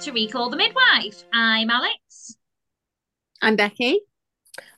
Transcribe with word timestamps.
to 0.00 0.12
Recall 0.12 0.48
the 0.48 0.56
Midwife. 0.56 1.24
I'm 1.30 1.68
Alex. 1.68 2.34
I'm 3.42 3.54
Becky. 3.54 4.00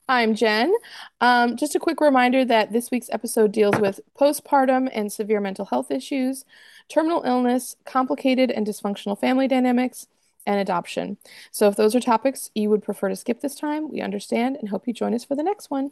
I'm 0.09 0.35
Jen. 0.35 0.73
Um, 1.21 1.55
just 1.55 1.75
a 1.75 1.79
quick 1.79 2.01
reminder 2.01 2.43
that 2.43 2.73
this 2.73 2.91
week's 2.91 3.09
episode 3.09 3.53
deals 3.53 3.79
with 3.79 4.01
postpartum 4.19 4.89
and 4.91 5.13
severe 5.13 5.39
mental 5.39 5.63
health 5.63 5.91
issues, 5.91 6.43
terminal 6.89 7.23
illness, 7.23 7.77
complicated 7.85 8.51
and 8.51 8.67
dysfunctional 8.67 9.17
family 9.17 9.47
dynamics, 9.47 10.07
and 10.45 10.59
adoption. 10.59 11.15
So, 11.51 11.69
if 11.69 11.77
those 11.77 11.95
are 11.95 12.01
topics 12.01 12.51
you 12.53 12.69
would 12.69 12.83
prefer 12.83 13.07
to 13.07 13.15
skip 13.15 13.39
this 13.39 13.55
time, 13.55 13.89
we 13.89 14.01
understand 14.01 14.57
and 14.57 14.67
hope 14.67 14.87
you 14.87 14.93
join 14.93 15.13
us 15.13 15.23
for 15.23 15.37
the 15.37 15.43
next 15.43 15.71
one. 15.71 15.91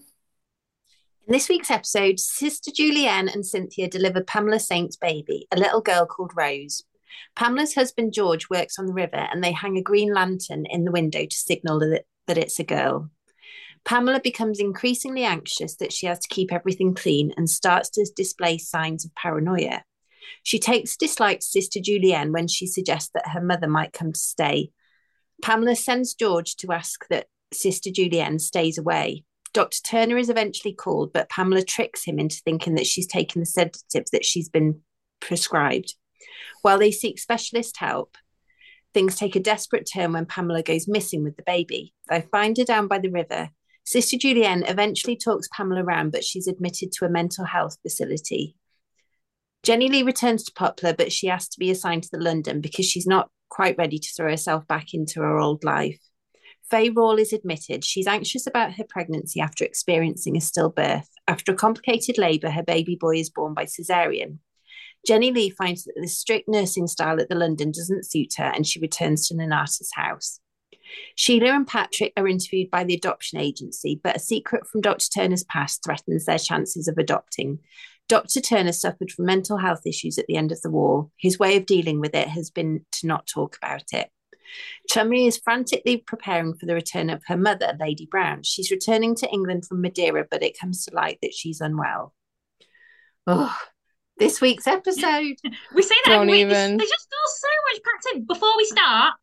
In 1.25 1.31
this 1.31 1.47
week's 1.47 1.71
episode, 1.71 2.19
Sister 2.19 2.69
Julienne 2.69 3.29
and 3.29 3.45
Cynthia 3.45 3.87
deliver 3.87 4.21
Pamela 4.21 4.59
Saint's 4.59 4.97
baby, 4.97 5.47
a 5.53 5.57
little 5.57 5.79
girl 5.79 6.05
called 6.05 6.33
Rose. 6.35 6.83
Pamela's 7.35 7.75
husband 7.75 8.13
George 8.13 8.49
works 8.49 8.77
on 8.77 8.85
the 8.85 8.93
river 8.93 9.15
and 9.15 9.43
they 9.43 9.51
hang 9.51 9.77
a 9.77 9.81
green 9.81 10.13
lantern 10.13 10.65
in 10.65 10.85
the 10.85 10.91
window 10.91 11.25
to 11.25 11.35
signal 11.35 11.79
that, 11.79 12.05
it's 12.27 12.59
a 12.59 12.63
girl. 12.63 13.09
Pamela 13.83 14.21
becomes 14.21 14.59
increasingly 14.59 15.25
anxious 15.25 15.75
that 15.75 15.91
she 15.91 16.05
has 16.05 16.19
to 16.19 16.33
keep 16.33 16.53
everything 16.53 16.93
clean 16.93 17.33
and 17.35 17.49
starts 17.49 17.89
to 17.89 18.09
display 18.15 18.57
signs 18.57 19.03
of 19.03 19.13
paranoia. 19.15 19.83
She 20.43 20.59
takes 20.59 20.95
dislike 20.95 21.39
to 21.39 21.45
Sister 21.45 21.79
Julienne 21.81 22.31
when 22.31 22.47
she 22.47 22.67
suggests 22.67 23.09
that 23.13 23.29
her 23.29 23.41
mother 23.41 23.67
might 23.67 23.91
come 23.91 24.13
to 24.13 24.19
stay. 24.19 24.71
Pamela 25.41 25.75
sends 25.75 26.13
George 26.13 26.55
to 26.57 26.71
ask 26.71 27.07
that 27.09 27.27
Sister 27.51 27.89
Julienne 27.91 28.39
stays 28.39 28.77
away. 28.77 29.25
Dr. 29.53 29.79
Turner 29.83 30.17
is 30.17 30.29
eventually 30.29 30.73
called, 30.73 31.11
but 31.11 31.29
Pamela 31.29 31.63
tricks 31.63 32.05
him 32.05 32.19
into 32.19 32.41
thinking 32.45 32.75
that 32.75 32.87
she's 32.87 33.07
taken 33.07 33.41
the 33.41 33.45
sedatives 33.45 34.11
that 34.11 34.23
she's 34.23 34.47
been 34.47 34.81
prescribed. 35.19 35.95
While 36.61 36.79
they 36.79 36.91
seek 36.91 37.19
specialist 37.19 37.77
help, 37.77 38.17
things 38.93 39.15
take 39.15 39.35
a 39.35 39.39
desperate 39.39 39.89
turn 39.91 40.13
when 40.13 40.25
Pamela 40.25 40.63
goes 40.63 40.87
missing 40.87 41.23
with 41.23 41.37
the 41.37 41.43
baby. 41.43 41.93
They 42.09 42.21
find 42.21 42.57
her 42.57 42.63
down 42.63 42.87
by 42.87 42.99
the 42.99 43.09
river. 43.09 43.49
Sister 43.83 44.17
Julienne 44.17 44.63
eventually 44.67 45.15
talks 45.15 45.47
Pamela 45.51 45.83
around, 45.83 46.11
but 46.11 46.23
she's 46.23 46.47
admitted 46.47 46.91
to 46.93 47.05
a 47.05 47.09
mental 47.09 47.45
health 47.45 47.77
facility. 47.81 48.55
Jenny 49.63 49.89
Lee 49.89 50.03
returns 50.03 50.43
to 50.43 50.53
Poplar, 50.53 50.93
but 50.93 51.11
she 51.11 51.29
asks 51.29 51.53
to 51.53 51.59
be 51.59 51.69
assigned 51.69 52.03
to 52.03 52.09
the 52.11 52.23
London 52.23 52.61
because 52.61 52.85
she's 52.85 53.07
not 53.07 53.29
quite 53.49 53.77
ready 53.77 53.99
to 53.99 54.09
throw 54.15 54.29
herself 54.29 54.65
back 54.67 54.93
into 54.93 55.21
her 55.21 55.37
old 55.37 55.63
life. 55.63 55.99
Faye 56.69 56.89
Rawle 56.89 57.19
is 57.19 57.33
admitted. 57.33 57.83
She's 57.83 58.07
anxious 58.07 58.47
about 58.47 58.73
her 58.73 58.85
pregnancy 58.87 59.41
after 59.41 59.65
experiencing 59.65 60.37
a 60.37 60.39
stillbirth. 60.39 61.05
After 61.27 61.51
a 61.51 61.55
complicated 61.55 62.17
labour, 62.17 62.49
her 62.49 62.63
baby 62.63 62.95
boy 62.95 63.17
is 63.17 63.29
born 63.29 63.53
by 63.53 63.65
cesarean. 63.65 64.39
Jenny 65.05 65.31
Lee 65.31 65.49
finds 65.49 65.83
that 65.85 65.93
the 65.99 66.07
strict 66.07 66.47
nursing 66.47 66.87
style 66.87 67.19
at 67.19 67.29
the 67.29 67.35
London 67.35 67.71
doesn't 67.71 68.05
suit 68.05 68.33
her 68.37 68.45
and 68.45 68.65
she 68.65 68.79
returns 68.79 69.27
to 69.27 69.35
Nonnatus's 69.35 69.91
house. 69.95 70.39
Sheila 71.15 71.51
and 71.51 71.67
Patrick 71.67 72.13
are 72.17 72.27
interviewed 72.27 72.69
by 72.69 72.83
the 72.83 72.93
adoption 72.93 73.39
agency, 73.39 73.99
but 74.03 74.15
a 74.15 74.19
secret 74.19 74.67
from 74.67 74.81
Dr. 74.81 75.07
Turner's 75.09 75.43
past 75.45 75.83
threatens 75.83 76.25
their 76.25 76.37
chances 76.37 76.87
of 76.87 76.97
adopting. 76.97 77.59
Dr. 78.07 78.41
Turner 78.41 78.73
suffered 78.73 79.11
from 79.11 79.25
mental 79.25 79.57
health 79.57 79.81
issues 79.85 80.17
at 80.17 80.27
the 80.27 80.35
end 80.35 80.51
of 80.51 80.61
the 80.61 80.69
war. 80.69 81.09
His 81.17 81.39
way 81.39 81.55
of 81.55 81.65
dealing 81.65 81.99
with 81.99 82.13
it 82.13 82.27
has 82.27 82.49
been 82.49 82.85
to 82.93 83.07
not 83.07 83.25
talk 83.25 83.57
about 83.57 83.93
it. 83.93 84.09
Chumley 84.89 85.27
is 85.27 85.37
frantically 85.37 85.97
preparing 85.97 86.53
for 86.55 86.65
the 86.65 86.75
return 86.75 87.09
of 87.09 87.23
her 87.27 87.37
mother, 87.37 87.73
Lady 87.79 88.05
Browne. 88.05 88.43
She's 88.43 88.71
returning 88.71 89.15
to 89.15 89.29
England 89.29 89.65
from 89.65 89.81
Madeira, 89.81 90.25
but 90.29 90.43
it 90.43 90.59
comes 90.59 90.85
to 90.85 90.95
light 90.95 91.19
that 91.21 91.33
she's 91.33 91.61
unwell. 91.61 92.13
Oh, 93.25 93.55
this 94.17 94.41
week's 94.41 94.67
episode. 94.67 95.35
we 95.73 95.81
say 95.81 95.95
that 96.05 96.11
Don't 96.11 96.21
every 96.23 96.31
week. 96.33 96.41
even. 96.41 96.77
There's 96.77 96.89
just 96.89 97.07
all 97.13 97.31
so 97.31 97.47
much 97.73 97.83
packed 97.83 98.15
in. 98.15 98.25
Before 98.25 98.55
we 98.57 98.65
start, 98.65 99.13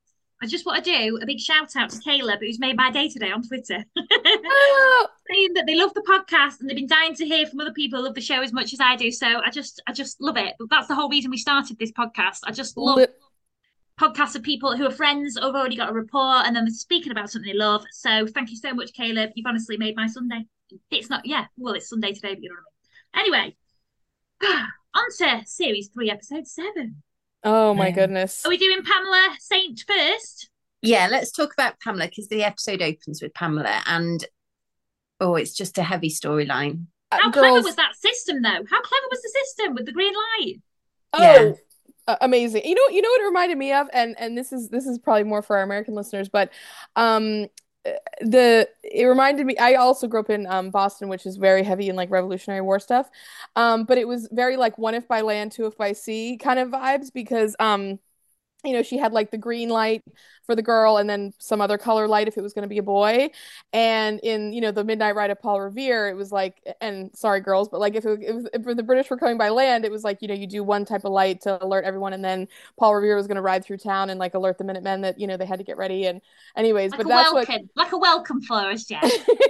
I 0.42 0.46
just 0.46 0.64
want 0.66 0.84
to 0.84 0.90
do 0.90 1.18
a 1.20 1.26
big 1.26 1.40
shout 1.40 1.74
out 1.76 1.90
to 1.90 1.98
Caleb, 2.00 2.38
who's 2.40 2.60
made 2.60 2.76
my 2.76 2.90
day 2.90 3.08
today 3.08 3.30
on 3.32 3.42
Twitter, 3.42 3.84
Oh, 3.96 5.06
saying 5.30 5.54
that 5.54 5.66
they 5.66 5.74
love 5.76 5.94
the 5.94 6.02
podcast 6.02 6.60
and 6.60 6.68
they've 6.68 6.76
been 6.76 6.86
dying 6.86 7.14
to 7.16 7.24
hear 7.26 7.46
from 7.46 7.60
other 7.60 7.72
people 7.72 7.98
who 7.98 8.04
love 8.04 8.14
the 8.14 8.20
show 8.20 8.40
as 8.40 8.52
much 8.52 8.72
as 8.72 8.80
I 8.80 8.94
do. 8.96 9.10
So 9.10 9.26
I 9.26 9.50
just, 9.50 9.82
I 9.88 9.92
just 9.92 10.20
love 10.20 10.36
it. 10.36 10.54
That's 10.70 10.86
the 10.86 10.94
whole 10.94 11.08
reason 11.08 11.30
we 11.30 11.38
started 11.38 11.78
this 11.78 11.90
podcast. 11.92 12.38
I 12.44 12.52
just 12.52 12.76
love 12.76 13.00
podcasts 14.00 14.36
of 14.36 14.44
people 14.44 14.76
who 14.76 14.86
are 14.86 14.92
friends 14.92 15.36
or 15.36 15.46
have 15.46 15.56
already 15.56 15.74
got 15.76 15.90
a 15.90 15.92
rapport 15.92 16.46
and 16.46 16.54
then 16.54 16.64
they're 16.64 16.70
speaking 16.72 17.10
about 17.10 17.30
something 17.30 17.50
they 17.50 17.58
love. 17.58 17.84
So 17.90 18.28
thank 18.28 18.50
you 18.50 18.56
so 18.56 18.72
much, 18.72 18.92
Caleb. 18.92 19.30
You've 19.34 19.46
honestly 19.46 19.76
made 19.76 19.96
my 19.96 20.06
Sunday. 20.06 20.44
It's 20.92 21.10
not, 21.10 21.26
yeah, 21.26 21.46
well, 21.56 21.74
it's 21.74 21.88
Sunday 21.88 22.12
today, 22.12 22.34
but 22.34 22.42
you 22.44 22.48
know 22.48 22.54
what 22.54 23.18
I 23.20 23.24
mean. 23.24 23.34
Anyway, 23.34 23.56
on 24.94 25.04
to 25.18 25.42
series 25.46 25.88
three, 25.88 26.10
episode 26.10 26.46
seven. 26.46 27.02
oh 27.44 27.74
my 27.74 27.88
Yeah. 27.88 27.94
goodness. 27.94 28.44
Are 28.44 28.48
we 28.48 28.56
doing 28.58 28.82
Pamela 28.82 29.36
Saint 29.40 29.84
first? 29.86 30.50
Yeah, 30.82 31.08
let's 31.10 31.32
talk 31.32 31.52
about 31.52 31.80
Pamela 31.80 32.06
because 32.06 32.28
the 32.28 32.44
episode 32.44 32.82
opens 32.82 33.20
with 33.22 33.34
Pamela 33.34 33.82
and 33.86 34.24
oh, 35.20 35.34
it's 35.34 35.52
just 35.54 35.78
a 35.78 35.82
heavy 35.82 36.08
storyline. 36.10 36.86
Uh, 37.10 37.18
How 37.20 37.30
clever 37.32 37.48
girls- 37.54 37.64
was 37.64 37.76
that 37.76 37.96
system, 37.96 38.42
though? 38.42 38.48
How 38.50 38.80
clever 38.82 39.06
was 39.10 39.20
the 39.22 39.40
system 39.44 39.74
with 39.74 39.86
the 39.86 39.92
green 39.92 40.12
light? 40.14 40.54
Oh, 41.14 41.22
Yeah. 41.22 41.52
uh, 42.06 42.16
amazing. 42.20 42.62
You 42.64 42.74
know, 42.74 42.94
you 42.94 43.02
know 43.02 43.08
what 43.08 43.20
it 43.22 43.24
reminded 43.24 43.58
me 43.58 43.72
of, 43.72 43.88
and 43.92 44.14
and 44.18 44.36
this 44.38 44.52
is 44.52 44.68
this 44.68 44.86
is 44.86 44.98
probably 44.98 45.24
more 45.24 45.42
for 45.42 45.56
our 45.56 45.62
American 45.62 45.94
listeners, 45.94 46.28
but 46.28 46.50
um 46.96 47.44
uh, 47.44 47.46
the 48.20 48.68
it 48.82 49.04
reminded 49.04 49.46
me 49.46 49.56
I 49.58 49.74
also 49.74 50.06
grew 50.08 50.20
up 50.20 50.30
in 50.30 50.46
um 50.46 50.70
Boston, 50.70 51.08
which 51.08 51.26
is 51.26 51.36
very 51.36 51.62
heavy 51.62 51.88
in 51.88 51.96
like 51.96 52.10
Revolutionary 52.10 52.60
War 52.60 52.80
stuff. 52.80 53.08
Um, 53.56 53.84
but 53.84 53.98
it 53.98 54.06
was 54.08 54.28
very 54.32 54.56
like 54.56 54.78
one 54.78 54.94
if 54.94 55.06
by 55.08 55.20
land, 55.20 55.52
two 55.52 55.66
if 55.66 55.76
by 55.76 55.92
sea 55.92 56.36
kind 56.36 56.58
of 56.58 56.68
vibes 56.70 57.12
because 57.12 57.54
um 57.60 57.98
you 58.68 58.74
know, 58.74 58.82
she 58.82 58.98
had 58.98 59.12
like 59.12 59.30
the 59.30 59.38
green 59.38 59.68
light 59.68 60.02
for 60.44 60.54
the 60.54 60.62
girl 60.62 60.96
and 60.96 61.10
then 61.10 61.32
some 61.38 61.60
other 61.60 61.76
color 61.76 62.08
light 62.08 62.26
if 62.26 62.38
it 62.38 62.42
was 62.42 62.54
going 62.54 62.62
to 62.62 62.68
be 62.68 62.78
a 62.78 62.82
boy. 62.82 63.28
And 63.72 64.18
in, 64.20 64.52
you 64.52 64.60
know, 64.60 64.70
the 64.70 64.82
Midnight 64.84 65.14
Ride 65.14 65.30
of 65.30 65.40
Paul 65.40 65.60
Revere, 65.60 66.08
it 66.08 66.14
was 66.14 66.32
like, 66.32 66.62
and 66.80 67.10
sorry, 67.14 67.40
girls, 67.40 67.68
but 67.68 67.80
like 67.80 67.94
if, 67.94 68.06
it, 68.06 68.18
if, 68.22 68.46
if 68.54 68.76
the 68.76 68.82
British 68.82 69.10
were 69.10 69.18
coming 69.18 69.36
by 69.36 69.50
land, 69.50 69.84
it 69.84 69.90
was 69.90 70.04
like, 70.04 70.22
you 70.22 70.28
know, 70.28 70.34
you 70.34 70.46
do 70.46 70.64
one 70.64 70.84
type 70.84 71.04
of 71.04 71.12
light 71.12 71.42
to 71.42 71.62
alert 71.62 71.84
everyone. 71.84 72.12
And 72.14 72.24
then 72.24 72.48
Paul 72.78 72.94
Revere 72.94 73.16
was 73.16 73.26
going 73.26 73.36
to 73.36 73.42
ride 73.42 73.64
through 73.64 73.78
town 73.78 74.08
and 74.08 74.18
like 74.18 74.34
alert 74.34 74.56
the 74.58 74.64
Minutemen 74.64 75.02
that, 75.02 75.18
you 75.20 75.26
know, 75.26 75.36
they 75.36 75.46
had 75.46 75.58
to 75.58 75.64
get 75.64 75.76
ready. 75.76 76.06
And, 76.06 76.22
anyways, 76.56 76.92
Like 76.92 76.98
but 76.98 77.08
that's 77.08 77.32
welcome, 77.32 77.54
what. 77.74 77.84
like 77.84 77.92
a 77.92 77.98
welcome 77.98 78.40
for 78.42 78.56
us, 78.56 78.84
Jen. 78.84 79.00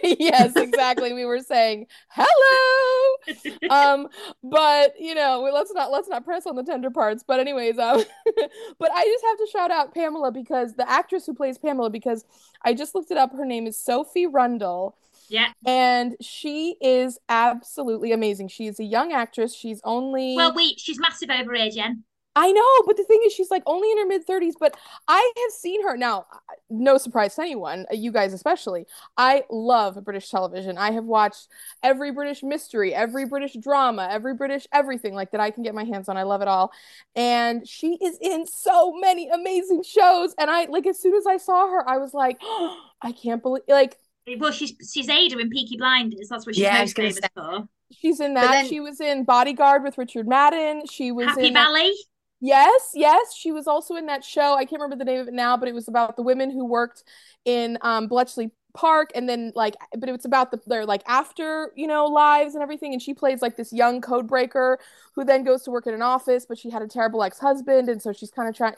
yes, 0.02 0.54
exactly. 0.56 1.12
We 1.12 1.24
were 1.24 1.40
saying 1.40 1.86
hello. 2.08 3.16
Um, 3.70 4.08
but 4.42 4.94
you 4.98 5.14
know, 5.14 5.48
let's 5.52 5.72
not 5.74 5.90
let's 5.90 6.08
not 6.08 6.24
press 6.24 6.46
on 6.46 6.56
the 6.56 6.62
tender 6.62 6.90
parts. 6.90 7.22
But 7.26 7.40
anyways, 7.40 7.78
um, 7.78 8.02
but 8.78 8.90
I 8.94 9.04
just 9.08 9.24
have 9.24 9.38
to 9.38 9.46
shout 9.50 9.70
out 9.70 9.94
Pamela 9.94 10.32
because 10.32 10.74
the 10.74 10.88
actress 10.88 11.26
who 11.26 11.34
plays 11.34 11.58
Pamela, 11.58 11.90
because 11.90 12.24
I 12.64 12.74
just 12.74 12.94
looked 12.94 13.10
it 13.10 13.16
up. 13.16 13.32
Her 13.32 13.44
name 13.44 13.66
is 13.66 13.78
Sophie 13.78 14.26
Rundle. 14.26 14.96
yeah. 15.28 15.48
And 15.66 16.16
she 16.20 16.76
is 16.80 17.18
absolutely 17.28 18.12
amazing. 18.12 18.48
She 18.48 18.66
is 18.66 18.80
a 18.80 18.84
young 18.84 19.12
actress. 19.12 19.54
She's 19.54 19.80
only 19.84 20.34
Well, 20.36 20.54
wait, 20.54 20.80
she's 20.80 20.98
massive 20.98 21.30
over 21.30 21.54
here, 21.54 21.70
Jen. 21.70 22.04
I 22.40 22.52
know, 22.52 22.82
but 22.86 22.96
the 22.96 23.02
thing 23.02 23.20
is, 23.26 23.32
she's 23.32 23.50
like 23.50 23.64
only 23.66 23.90
in 23.90 23.98
her 23.98 24.06
mid 24.06 24.24
30s. 24.26 24.52
But 24.60 24.76
I 25.08 25.32
have 25.42 25.52
seen 25.52 25.82
her 25.82 25.96
now, 25.96 26.26
no 26.70 26.96
surprise 26.96 27.34
to 27.34 27.42
anyone, 27.42 27.84
uh, 27.90 27.96
you 27.96 28.12
guys 28.12 28.32
especially. 28.32 28.86
I 29.16 29.42
love 29.50 29.98
British 30.04 30.30
television. 30.30 30.78
I 30.78 30.92
have 30.92 31.04
watched 31.04 31.48
every 31.82 32.12
British 32.12 32.44
mystery, 32.44 32.94
every 32.94 33.24
British 33.26 33.54
drama, 33.60 34.08
every 34.08 34.34
British 34.34 34.68
everything 34.72 35.14
like 35.14 35.32
that 35.32 35.40
I 35.40 35.50
can 35.50 35.64
get 35.64 35.74
my 35.74 35.82
hands 35.82 36.08
on. 36.08 36.16
I 36.16 36.22
love 36.22 36.40
it 36.40 36.46
all. 36.48 36.70
And 37.16 37.66
she 37.66 37.98
is 38.00 38.16
in 38.20 38.46
so 38.46 38.92
many 38.92 39.28
amazing 39.28 39.82
shows. 39.82 40.32
And 40.38 40.48
I, 40.48 40.66
like, 40.66 40.86
as 40.86 41.00
soon 41.00 41.14
as 41.16 41.26
I 41.26 41.38
saw 41.38 41.68
her, 41.68 41.88
I 41.88 41.98
was 41.98 42.14
like, 42.14 42.38
oh, 42.42 42.76
I 43.02 43.10
can't 43.10 43.42
believe, 43.42 43.64
like, 43.68 43.96
Well, 44.38 44.52
she's 44.52 44.74
she's 44.94 45.08
Ada 45.08 45.38
in 45.38 45.50
Peaky 45.50 45.76
Blinders. 45.76 46.28
That's 46.28 46.46
what 46.46 46.54
she's 46.54 46.62
Yeah, 46.62 46.78
most 46.78 46.94
famous 46.94 47.18
for. 47.34 47.66
she's 47.90 48.20
in 48.20 48.34
that. 48.34 48.50
then- 48.52 48.68
She 48.68 48.78
was 48.78 49.00
in 49.00 49.24
Bodyguard 49.24 49.82
with 49.82 49.98
Richard 49.98 50.28
Madden. 50.28 50.84
She 50.86 51.10
was 51.10 51.26
Happy 51.26 51.48
in 51.48 51.54
that- 51.54 51.64
Valley. 51.64 51.92
Yes, 52.40 52.90
yes. 52.94 53.34
She 53.34 53.50
was 53.50 53.66
also 53.66 53.96
in 53.96 54.06
that 54.06 54.24
show. 54.24 54.54
I 54.54 54.64
can't 54.64 54.80
remember 54.80 54.96
the 55.04 55.10
name 55.10 55.20
of 55.20 55.28
it 55.28 55.34
now, 55.34 55.56
but 55.56 55.68
it 55.68 55.74
was 55.74 55.88
about 55.88 56.16
the 56.16 56.22
women 56.22 56.50
who 56.50 56.64
worked 56.64 57.02
in 57.44 57.78
um, 57.82 58.06
Bletchley 58.06 58.52
Park, 58.74 59.10
and 59.16 59.28
then 59.28 59.50
like, 59.56 59.74
but 59.98 60.08
it's 60.08 60.24
about 60.24 60.52
the 60.52 60.60
their 60.66 60.86
like 60.86 61.02
after 61.08 61.72
you 61.74 61.88
know 61.88 62.06
lives 62.06 62.54
and 62.54 62.62
everything. 62.62 62.92
And 62.92 63.02
she 63.02 63.12
plays 63.12 63.42
like 63.42 63.56
this 63.56 63.72
young 63.72 64.00
code 64.00 64.28
breaker 64.28 64.78
who 65.14 65.24
then 65.24 65.42
goes 65.42 65.64
to 65.64 65.72
work 65.72 65.88
in 65.88 65.94
an 65.94 66.02
office, 66.02 66.46
but 66.46 66.58
she 66.58 66.70
had 66.70 66.80
a 66.82 66.86
terrible 66.86 67.24
ex 67.24 67.40
husband, 67.40 67.88
and 67.88 68.00
so 68.00 68.12
she's 68.12 68.30
kind 68.30 68.48
of 68.48 68.54
trying. 68.56 68.74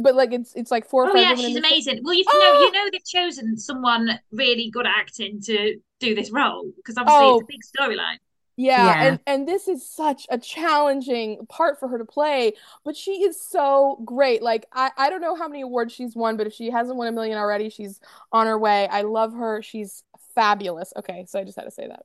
But 0.00 0.16
like, 0.16 0.32
it's 0.32 0.52
it's 0.56 0.72
like 0.72 0.84
four 0.88 1.04
or 1.04 1.10
Oh 1.10 1.16
yeah, 1.16 1.34
she's 1.34 1.56
amazing. 1.56 2.00
Well, 2.02 2.14
you 2.14 2.24
Oh! 2.26 2.38
know, 2.38 2.60
you 2.66 2.72
know 2.72 2.88
they've 2.90 3.04
chosen 3.04 3.56
someone 3.58 4.18
really 4.32 4.70
good 4.70 4.86
at 4.86 4.92
acting 4.96 5.40
to 5.42 5.76
do 6.00 6.14
this 6.14 6.30
role 6.30 6.70
because 6.76 6.96
obviously 6.96 7.26
Oh. 7.26 7.38
it's 7.38 7.42
a 7.42 7.44
big 7.44 7.60
storyline. 7.62 8.18
Yeah, 8.56 8.94
Yeah. 8.94 8.96
and 9.00 9.20
and 9.26 9.48
this 9.48 9.66
is 9.66 9.84
such 9.88 10.26
a 10.30 10.38
challenging 10.38 11.44
part 11.48 11.80
for 11.80 11.88
her 11.88 11.98
to 11.98 12.04
play, 12.04 12.52
but 12.84 12.96
she 12.96 13.22
is 13.24 13.40
so 13.40 14.00
great. 14.04 14.42
Like 14.42 14.66
I 14.72 14.92
I 14.96 15.10
don't 15.10 15.20
know 15.20 15.34
how 15.34 15.48
many 15.48 15.62
awards 15.62 15.92
she's 15.92 16.14
won, 16.14 16.36
but 16.36 16.46
if 16.46 16.52
she 16.52 16.70
hasn't 16.70 16.96
won 16.96 17.08
a 17.08 17.12
million 17.12 17.36
already, 17.36 17.68
she's 17.68 18.00
on 18.32 18.46
her 18.46 18.58
way. 18.58 18.86
I 18.88 19.02
love 19.02 19.32
her. 19.34 19.60
She's 19.62 20.04
fabulous. 20.36 20.92
Okay, 20.96 21.24
so 21.28 21.40
I 21.40 21.44
just 21.44 21.56
had 21.56 21.64
to 21.64 21.70
say 21.72 21.88
that. 21.88 22.04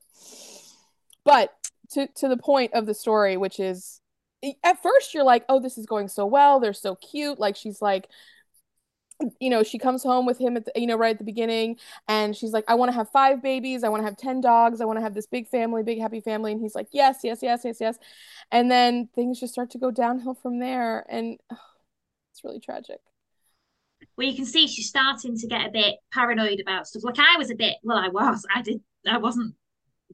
But 1.24 1.54
to 1.92 2.07
to 2.07 2.28
the 2.28 2.38
point 2.38 2.74
of 2.74 2.86
the 2.86 2.94
story, 2.94 3.38
which 3.38 3.60
is 3.60 4.01
at 4.63 4.81
first 4.81 5.13
you're 5.13 5.24
like, 5.24 5.46
"Oh, 5.50 5.60
this 5.60 5.78
is 5.78 5.86
going 5.86 6.07
so 6.07 6.25
well. 6.25 6.60
They're 6.60 6.74
so 6.74 6.96
cute." 6.96 7.40
Like 7.40 7.56
she's 7.56 7.81
like 7.81 8.07
you 9.39 9.50
know, 9.50 9.63
she 9.63 9.77
comes 9.77 10.04
home 10.04 10.25
with 10.25 10.39
him 10.39 10.56
at 10.57 10.66
the, 10.66 10.71
you 10.75 10.88
know, 10.88 10.95
right 10.95 11.12
at 11.12 11.18
the 11.18 11.24
beginning, 11.24 11.77
and 12.07 12.36
she's 12.36 12.51
like, 12.51 12.63
I 12.68 12.75
want 12.75 12.89
to 12.89 12.95
have 12.95 13.10
five 13.10 13.42
babies, 13.42 13.83
I 13.83 13.89
want 13.89 14.01
to 14.01 14.06
have 14.06 14.18
10 14.18 14.42
dogs, 14.42 14.81
I 14.81 14.86
want 14.86 14.98
to 14.98 15.04
have 15.04 15.13
this 15.13 15.27
big 15.27 15.48
family, 15.48 15.83
big 15.83 16.00
happy 16.00 16.21
family. 16.21 16.51
And 16.51 16.62
he's 16.62 16.75
like, 16.75 16.88
Yes, 16.92 17.19
yes, 17.24 17.39
yes, 17.42 17.62
yes, 17.63 17.77
yes. 17.80 17.98
And 18.51 18.71
then 18.71 19.10
things 19.16 19.39
just 19.39 19.54
start 19.54 19.71
to 19.71 19.77
go 19.77 19.92
downhill 19.92 20.33
from 20.33 20.60
there. 20.60 21.06
And 21.10 21.38
oh, 21.51 21.57
it's 22.31 22.44
really 22.44 22.60
tragic. 22.60 23.00
Well, 24.18 24.27
you 24.27 24.36
can 24.36 24.45
see 24.45 24.68
she's 24.68 24.88
starting 24.88 25.38
to 25.38 25.48
get 25.48 25.68
a 25.68 25.72
bit 25.72 25.95
paranoid 26.13 26.60
about 26.60 26.88
stuff. 26.88 27.04
Like 27.04 27.19
I 27.19 27.38
was 27.38 27.51
a 27.51 27.56
bit, 27.56 27.77
well, 27.83 27.98
I 27.98 28.07
was, 28.07 28.45
I 28.54 28.62
did, 28.62 28.81
I 29.06 29.18
wasn't 29.18 29.56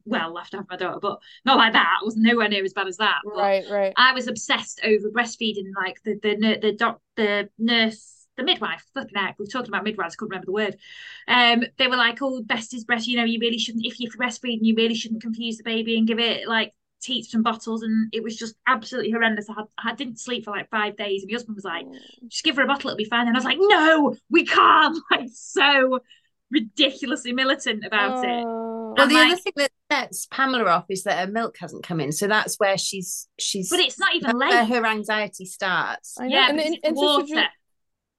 well 0.04 0.32
left 0.32 0.54
after 0.54 0.66
my 0.68 0.76
daughter, 0.76 0.98
but 1.00 1.18
not 1.44 1.58
like 1.58 1.72
that. 1.72 1.98
I 2.00 2.04
was 2.04 2.16
nowhere 2.16 2.48
near 2.48 2.64
as 2.64 2.72
bad 2.72 2.86
as 2.86 2.96
that. 2.98 3.18
Right, 3.24 3.64
right. 3.70 3.92
I 3.96 4.12
was 4.12 4.28
obsessed 4.28 4.80
over 4.84 5.10
breastfeeding, 5.10 5.72
like 5.76 6.02
the 6.04 6.18
the 6.22 6.58
the 6.60 6.72
doc, 6.72 7.00
the 7.16 7.48
nurse 7.58 8.15
the 8.36 8.44
midwife, 8.44 8.84
flipping 8.92 9.16
out, 9.16 9.34
we 9.38 9.44
were 9.44 9.50
talking 9.50 9.70
about 9.70 9.84
midwives, 9.84 10.14
I 10.14 10.16
couldn't 10.16 10.30
remember 10.30 10.46
the 10.46 10.52
word. 10.52 10.76
Um, 11.28 11.64
they 11.78 11.86
were 11.86 11.96
like, 11.96 12.20
oh, 12.22 12.42
best 12.42 12.74
is 12.74 12.84
breast, 12.84 13.06
you 13.06 13.16
know, 13.16 13.24
you 13.24 13.38
really 13.40 13.58
shouldn't, 13.58 13.86
if 13.86 13.98
you're 13.98 14.12
breastfeeding, 14.12 14.58
you 14.62 14.74
really 14.76 14.94
shouldn't 14.94 15.22
confuse 15.22 15.56
the 15.56 15.64
baby 15.64 15.96
and 15.96 16.06
give 16.06 16.18
it 16.18 16.46
like 16.46 16.72
teats 17.00 17.34
and 17.34 17.44
bottles. 17.44 17.82
And 17.82 18.08
it 18.12 18.22
was 18.22 18.36
just 18.36 18.54
absolutely 18.66 19.12
horrendous. 19.12 19.48
I, 19.48 19.54
had, 19.54 19.64
I 19.78 19.94
didn't 19.94 20.20
sleep 20.20 20.44
for 20.44 20.50
like 20.50 20.70
five 20.70 20.96
days. 20.96 21.22
And 21.22 21.30
my 21.30 21.34
husband 21.34 21.56
was 21.56 21.64
like, 21.64 21.86
just 22.28 22.44
give 22.44 22.56
her 22.56 22.62
a 22.62 22.66
bottle, 22.66 22.90
it'll 22.90 22.98
be 22.98 23.04
fine. 23.04 23.26
And 23.26 23.36
I 23.36 23.38
was 23.38 23.44
like, 23.44 23.58
no, 23.60 24.14
we 24.30 24.44
can't. 24.44 24.98
Like, 25.10 25.28
so 25.32 26.00
ridiculously 26.50 27.32
militant 27.32 27.84
about 27.84 28.24
it. 28.24 28.44
Well, 28.44 29.08
the 29.08 29.14
like, 29.14 29.32
other 29.32 29.36
thing 29.36 29.52
that 29.56 29.70
sets 29.90 30.26
Pamela 30.30 30.64
off 30.64 30.86
is 30.88 31.04
that 31.04 31.26
her 31.26 31.32
milk 31.32 31.56
hasn't 31.58 31.84
come 31.84 32.00
in, 32.00 32.12
so 32.12 32.26
that's 32.26 32.58
where 32.58 32.78
she's 32.78 33.28
she's. 33.38 33.68
But 33.68 33.80
it's 33.80 33.98
not 33.98 34.14
even 34.14 34.38
where 34.38 34.62
late. 34.62 34.68
her 34.68 34.86
anxiety 34.86 35.44
starts. 35.44 36.16
I 36.18 36.28
know. 36.28 36.34
Yeah, 36.34 36.48
and, 36.48 36.60
and, 36.60 36.78
and 36.82 36.96
Sister, 36.96 37.34
water. 37.34 37.48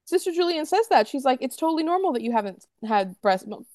Sister 0.08 0.32
Julian 0.32 0.66
says 0.66 0.88
that. 0.90 1.08
She's 1.08 1.26
like, 1.26 1.40
it's 1.42 1.58
totally 1.58 1.84
normal 1.84 2.14
that 2.14 2.24
you 2.24 2.32
haven't 2.32 2.66
had 2.88 3.22
breast 3.22 3.48
milk 3.48 3.66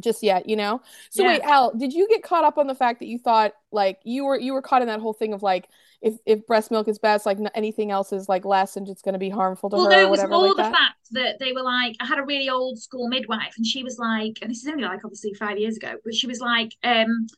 just 0.00 0.22
yet, 0.22 0.48
you 0.48 0.56
know? 0.56 0.82
So 1.10 1.24
Yeah. 1.24 1.28
wait, 1.28 1.42
Al, 1.42 1.74
did 1.76 1.92
you 1.92 2.08
get 2.08 2.22
caught 2.24 2.44
up 2.44 2.58
on 2.58 2.66
the 2.66 2.74
fact 2.74 3.00
that 3.00 3.06
you 3.06 3.18
thought 3.18 3.54
like 3.72 4.00
you 4.04 4.24
were 4.24 4.38
you 4.38 4.52
were 4.54 4.62
caught 4.62 4.82
in 4.82 4.88
that 4.88 5.00
whole 5.00 5.14
thing 5.14 5.32
of 5.34 5.42
like 5.42 5.68
if 6.02 6.14
if 6.26 6.46
breast 6.46 6.70
milk 6.70 6.88
is 6.88 6.98
best, 6.98 7.26
like 7.26 7.38
anything 7.54 7.90
else 7.90 8.12
is 8.12 8.28
like 8.28 8.44
less 8.44 8.76
and 8.76 8.88
it's 8.88 9.02
going 9.02 9.12
to 9.14 9.18
be 9.20 9.30
harmful 9.30 9.70
to 9.70 9.78
Well, 9.78 9.80
her 9.80 9.88
no, 9.88 10.02
or 10.02 10.06
it 10.06 10.10
was 10.10 10.24
more 10.24 10.42
like 10.42 10.56
the 10.56 10.64
that? 10.64 10.76
fact 10.76 10.96
that 11.12 11.38
they 11.38 11.52
were 11.52 11.62
like, 11.62 11.96
I 12.00 12.06
had 12.06 12.18
a 12.18 12.24
really 12.24 12.48
old 12.50 12.80
school 12.80 13.08
midwife, 13.08 13.54
and 13.56 13.64
she 13.66 13.84
was 13.84 13.98
like, 13.98 14.38
and 14.42 14.50
this 14.50 14.62
is 14.62 14.68
only 14.68 14.82
like 14.82 15.04
obviously 15.04 15.32
five 15.34 15.58
years 15.58 15.76
ago, 15.76 15.94
but 16.04 16.14
she 16.14 16.26
was 16.26 16.40
like, 16.40 16.72
um, 16.82 17.28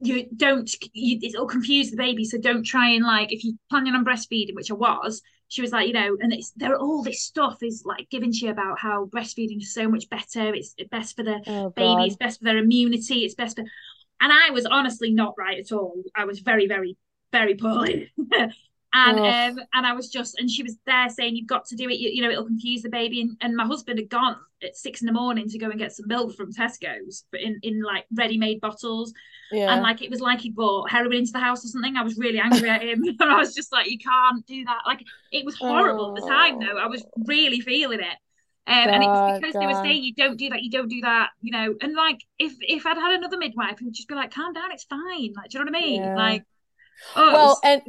you 0.00 0.28
don't, 0.36 0.70
you, 0.94 1.18
it'll 1.22 1.46
confuse 1.46 1.90
the 1.90 1.96
baby, 1.98 2.24
so 2.24 2.38
don't 2.38 2.64
try 2.64 2.90
and 2.90 3.04
like, 3.04 3.32
if 3.32 3.44
you're 3.44 3.54
planning 3.70 3.94
on 3.94 4.04
breastfeeding, 4.04 4.54
which 4.54 4.70
I 4.70 4.74
was, 4.74 5.22
she 5.48 5.62
was 5.62 5.72
like, 5.72 5.86
you 5.88 5.94
know, 5.94 6.16
and 6.20 6.32
it's 6.32 6.52
there, 6.56 6.76
all 6.76 7.02
this 7.02 7.22
stuff 7.22 7.62
is 7.62 7.82
like 7.84 8.08
given 8.10 8.30
to 8.32 8.38
you 8.46 8.50
about 8.50 8.78
how 8.78 9.06
breastfeeding 9.06 9.58
is 9.58 9.74
so 9.74 9.88
much 9.88 10.08
better. 10.10 10.54
It's 10.54 10.74
best 10.90 11.16
for 11.16 11.22
the 11.24 11.40
Oh 11.46 11.70
baby, 11.70 12.06
it's 12.06 12.16
best 12.16 12.38
for 12.38 12.44
their 12.44 12.58
immunity, 12.58 13.24
it's 13.24 13.34
best 13.34 13.56
for, 13.56 13.64
and 14.20 14.32
I 14.32 14.50
was 14.50 14.66
honestly 14.66 15.12
not 15.12 15.34
right 15.38 15.58
at 15.58 15.72
all. 15.72 16.02
I 16.14 16.24
was 16.24 16.40
very, 16.40 16.66
very, 16.66 16.96
very 17.32 17.54
poorly. 17.54 18.12
And 18.94 19.18
Ugh. 19.20 19.58
um, 19.58 19.64
and 19.74 19.86
I 19.86 19.92
was 19.92 20.08
just, 20.08 20.38
and 20.38 20.50
she 20.50 20.62
was 20.62 20.76
there 20.86 21.10
saying, 21.10 21.36
"You've 21.36 21.46
got 21.46 21.66
to 21.66 21.76
do 21.76 21.90
it. 21.90 21.98
You, 21.98 22.08
you 22.10 22.22
know, 22.22 22.30
it'll 22.30 22.46
confuse 22.46 22.80
the 22.80 22.88
baby." 22.88 23.20
And, 23.20 23.36
and 23.42 23.54
my 23.54 23.66
husband 23.66 23.98
had 23.98 24.08
gone 24.08 24.36
at 24.62 24.76
six 24.76 25.02
in 25.02 25.06
the 25.06 25.12
morning 25.12 25.46
to 25.48 25.58
go 25.58 25.68
and 25.68 25.78
get 25.78 25.92
some 25.92 26.08
milk 26.08 26.34
from 26.34 26.52
Tesco's, 26.54 27.24
but 27.30 27.42
in 27.42 27.58
in 27.62 27.82
like 27.82 28.06
ready-made 28.14 28.62
bottles, 28.62 29.12
Yeah. 29.52 29.72
and 29.74 29.82
like 29.82 30.00
it 30.00 30.10
was 30.10 30.20
like 30.20 30.40
he 30.40 30.50
brought 30.50 30.90
heroin 30.90 31.12
into 31.18 31.32
the 31.32 31.38
house 31.38 31.62
or 31.66 31.68
something. 31.68 31.96
I 31.96 32.02
was 32.02 32.16
really 32.16 32.38
angry 32.40 32.70
at 32.70 32.82
him, 32.82 33.02
and 33.04 33.16
I 33.30 33.36
was 33.36 33.54
just 33.54 33.72
like, 33.72 33.90
"You 33.90 33.98
can't 33.98 34.46
do 34.46 34.64
that." 34.64 34.78
Like 34.86 35.04
it 35.32 35.44
was 35.44 35.56
horrible 35.56 36.16
at 36.16 36.22
the 36.22 36.28
time, 36.28 36.58
though. 36.58 36.78
I 36.78 36.86
was 36.86 37.04
really 37.26 37.60
feeling 37.60 38.00
it. 38.00 38.16
Um, 38.66 38.74
and 38.88 39.02
it 39.02 39.06
was 39.06 39.30
God, 39.32 39.40
because 39.40 39.54
they 39.54 39.66
were 39.66 39.82
saying 39.82 40.02
you 40.04 40.14
don't 40.14 40.36
do 40.38 40.48
that, 40.50 40.62
you 40.62 40.70
don't 40.70 40.88
do 40.88 41.00
that, 41.02 41.30
you 41.42 41.52
know. 41.52 41.74
And 41.82 41.94
like 41.94 42.20
if 42.38 42.54
if 42.60 42.86
I'd 42.86 42.96
had 42.96 43.12
another 43.18 43.36
midwife, 43.36 43.78
who'd 43.78 43.92
just 43.92 44.08
be 44.08 44.14
like, 44.14 44.30
"Calm 44.32 44.54
down, 44.54 44.72
it's 44.72 44.84
fine." 44.84 45.32
Like, 45.36 45.50
do 45.50 45.58
you 45.58 45.64
know 45.64 45.70
what 45.70 45.78
I 45.78 45.80
mean? 45.86 46.02
Yeah. 46.02 46.16
Like, 46.16 46.44
oh, 47.16 47.32
well 47.32 47.46
was- 47.48 47.60
and 47.64 47.82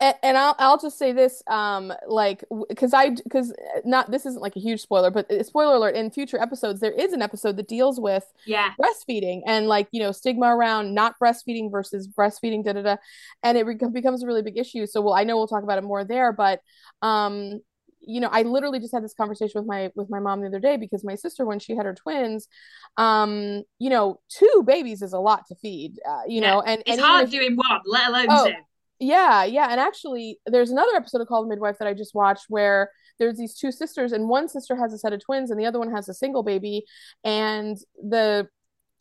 and, 0.00 0.14
and 0.22 0.36
I'll 0.36 0.54
I'll 0.58 0.78
just 0.78 0.98
say 0.98 1.12
this 1.12 1.42
um 1.46 1.92
like 2.08 2.44
because 2.68 2.92
I 2.94 3.10
because 3.10 3.52
not 3.84 4.10
this 4.10 4.26
isn't 4.26 4.42
like 4.42 4.56
a 4.56 4.60
huge 4.60 4.80
spoiler 4.80 5.10
but 5.10 5.30
uh, 5.30 5.42
spoiler 5.42 5.76
alert 5.76 5.94
in 5.94 6.10
future 6.10 6.40
episodes 6.40 6.80
there 6.80 6.92
is 6.92 7.12
an 7.12 7.22
episode 7.22 7.56
that 7.56 7.68
deals 7.68 8.00
with 8.00 8.24
yeah, 8.44 8.72
breastfeeding 8.80 9.42
and 9.46 9.66
like 9.68 9.88
you 9.92 10.00
know 10.02 10.12
stigma 10.12 10.46
around 10.46 10.94
not 10.94 11.14
breastfeeding 11.22 11.70
versus 11.70 12.08
breastfeeding 12.08 12.64
da 12.64 12.72
da 12.72 12.82
da 12.82 12.96
and 13.42 13.56
it 13.56 13.66
beco- 13.66 13.92
becomes 13.92 14.22
a 14.22 14.26
really 14.26 14.42
big 14.42 14.58
issue 14.58 14.86
so 14.86 15.00
well 15.00 15.14
I 15.14 15.24
know 15.24 15.36
we'll 15.36 15.46
talk 15.48 15.62
about 15.62 15.78
it 15.78 15.84
more 15.84 16.04
there 16.04 16.32
but 16.32 16.60
um 17.02 17.60
you 18.06 18.20
know 18.20 18.28
I 18.30 18.42
literally 18.42 18.80
just 18.80 18.92
had 18.92 19.02
this 19.04 19.14
conversation 19.14 19.60
with 19.60 19.66
my 19.68 19.90
with 19.94 20.10
my 20.10 20.18
mom 20.18 20.40
the 20.40 20.48
other 20.48 20.60
day 20.60 20.76
because 20.76 21.04
my 21.04 21.14
sister 21.14 21.46
when 21.46 21.58
she 21.58 21.74
had 21.76 21.86
her 21.86 21.94
twins 21.94 22.48
um 22.96 23.62
you 23.78 23.90
know 23.90 24.20
two 24.28 24.62
babies 24.66 25.02
is 25.02 25.12
a 25.12 25.18
lot 25.18 25.46
to 25.48 25.54
feed 25.54 25.98
uh, 26.08 26.22
you 26.26 26.40
Yeah. 26.40 26.50
know 26.50 26.60
and 26.62 26.82
it's 26.86 26.98
and 26.98 27.00
hard 27.00 27.30
doing 27.30 27.56
one, 27.56 27.80
let 27.86 28.08
alone 28.08 28.28
Oh, 28.28 28.46
two. 28.46 28.52
Yeah, 29.00 29.44
yeah. 29.44 29.68
And 29.70 29.80
actually, 29.80 30.38
there's 30.46 30.70
another 30.70 30.94
episode 30.96 31.20
of 31.20 31.28
Call 31.28 31.42
the 31.42 31.48
Midwife 31.48 31.78
that 31.78 31.88
I 31.88 31.94
just 31.94 32.14
watched 32.14 32.46
where 32.48 32.90
there's 33.18 33.36
these 33.36 33.54
two 33.56 33.72
sisters, 33.72 34.12
and 34.12 34.28
one 34.28 34.48
sister 34.48 34.76
has 34.76 34.92
a 34.92 34.98
set 34.98 35.12
of 35.12 35.20
twins, 35.24 35.50
and 35.50 35.58
the 35.60 35.66
other 35.66 35.78
one 35.78 35.90
has 35.92 36.08
a 36.08 36.14
single 36.14 36.42
baby. 36.42 36.84
And 37.24 37.76
the 37.96 38.48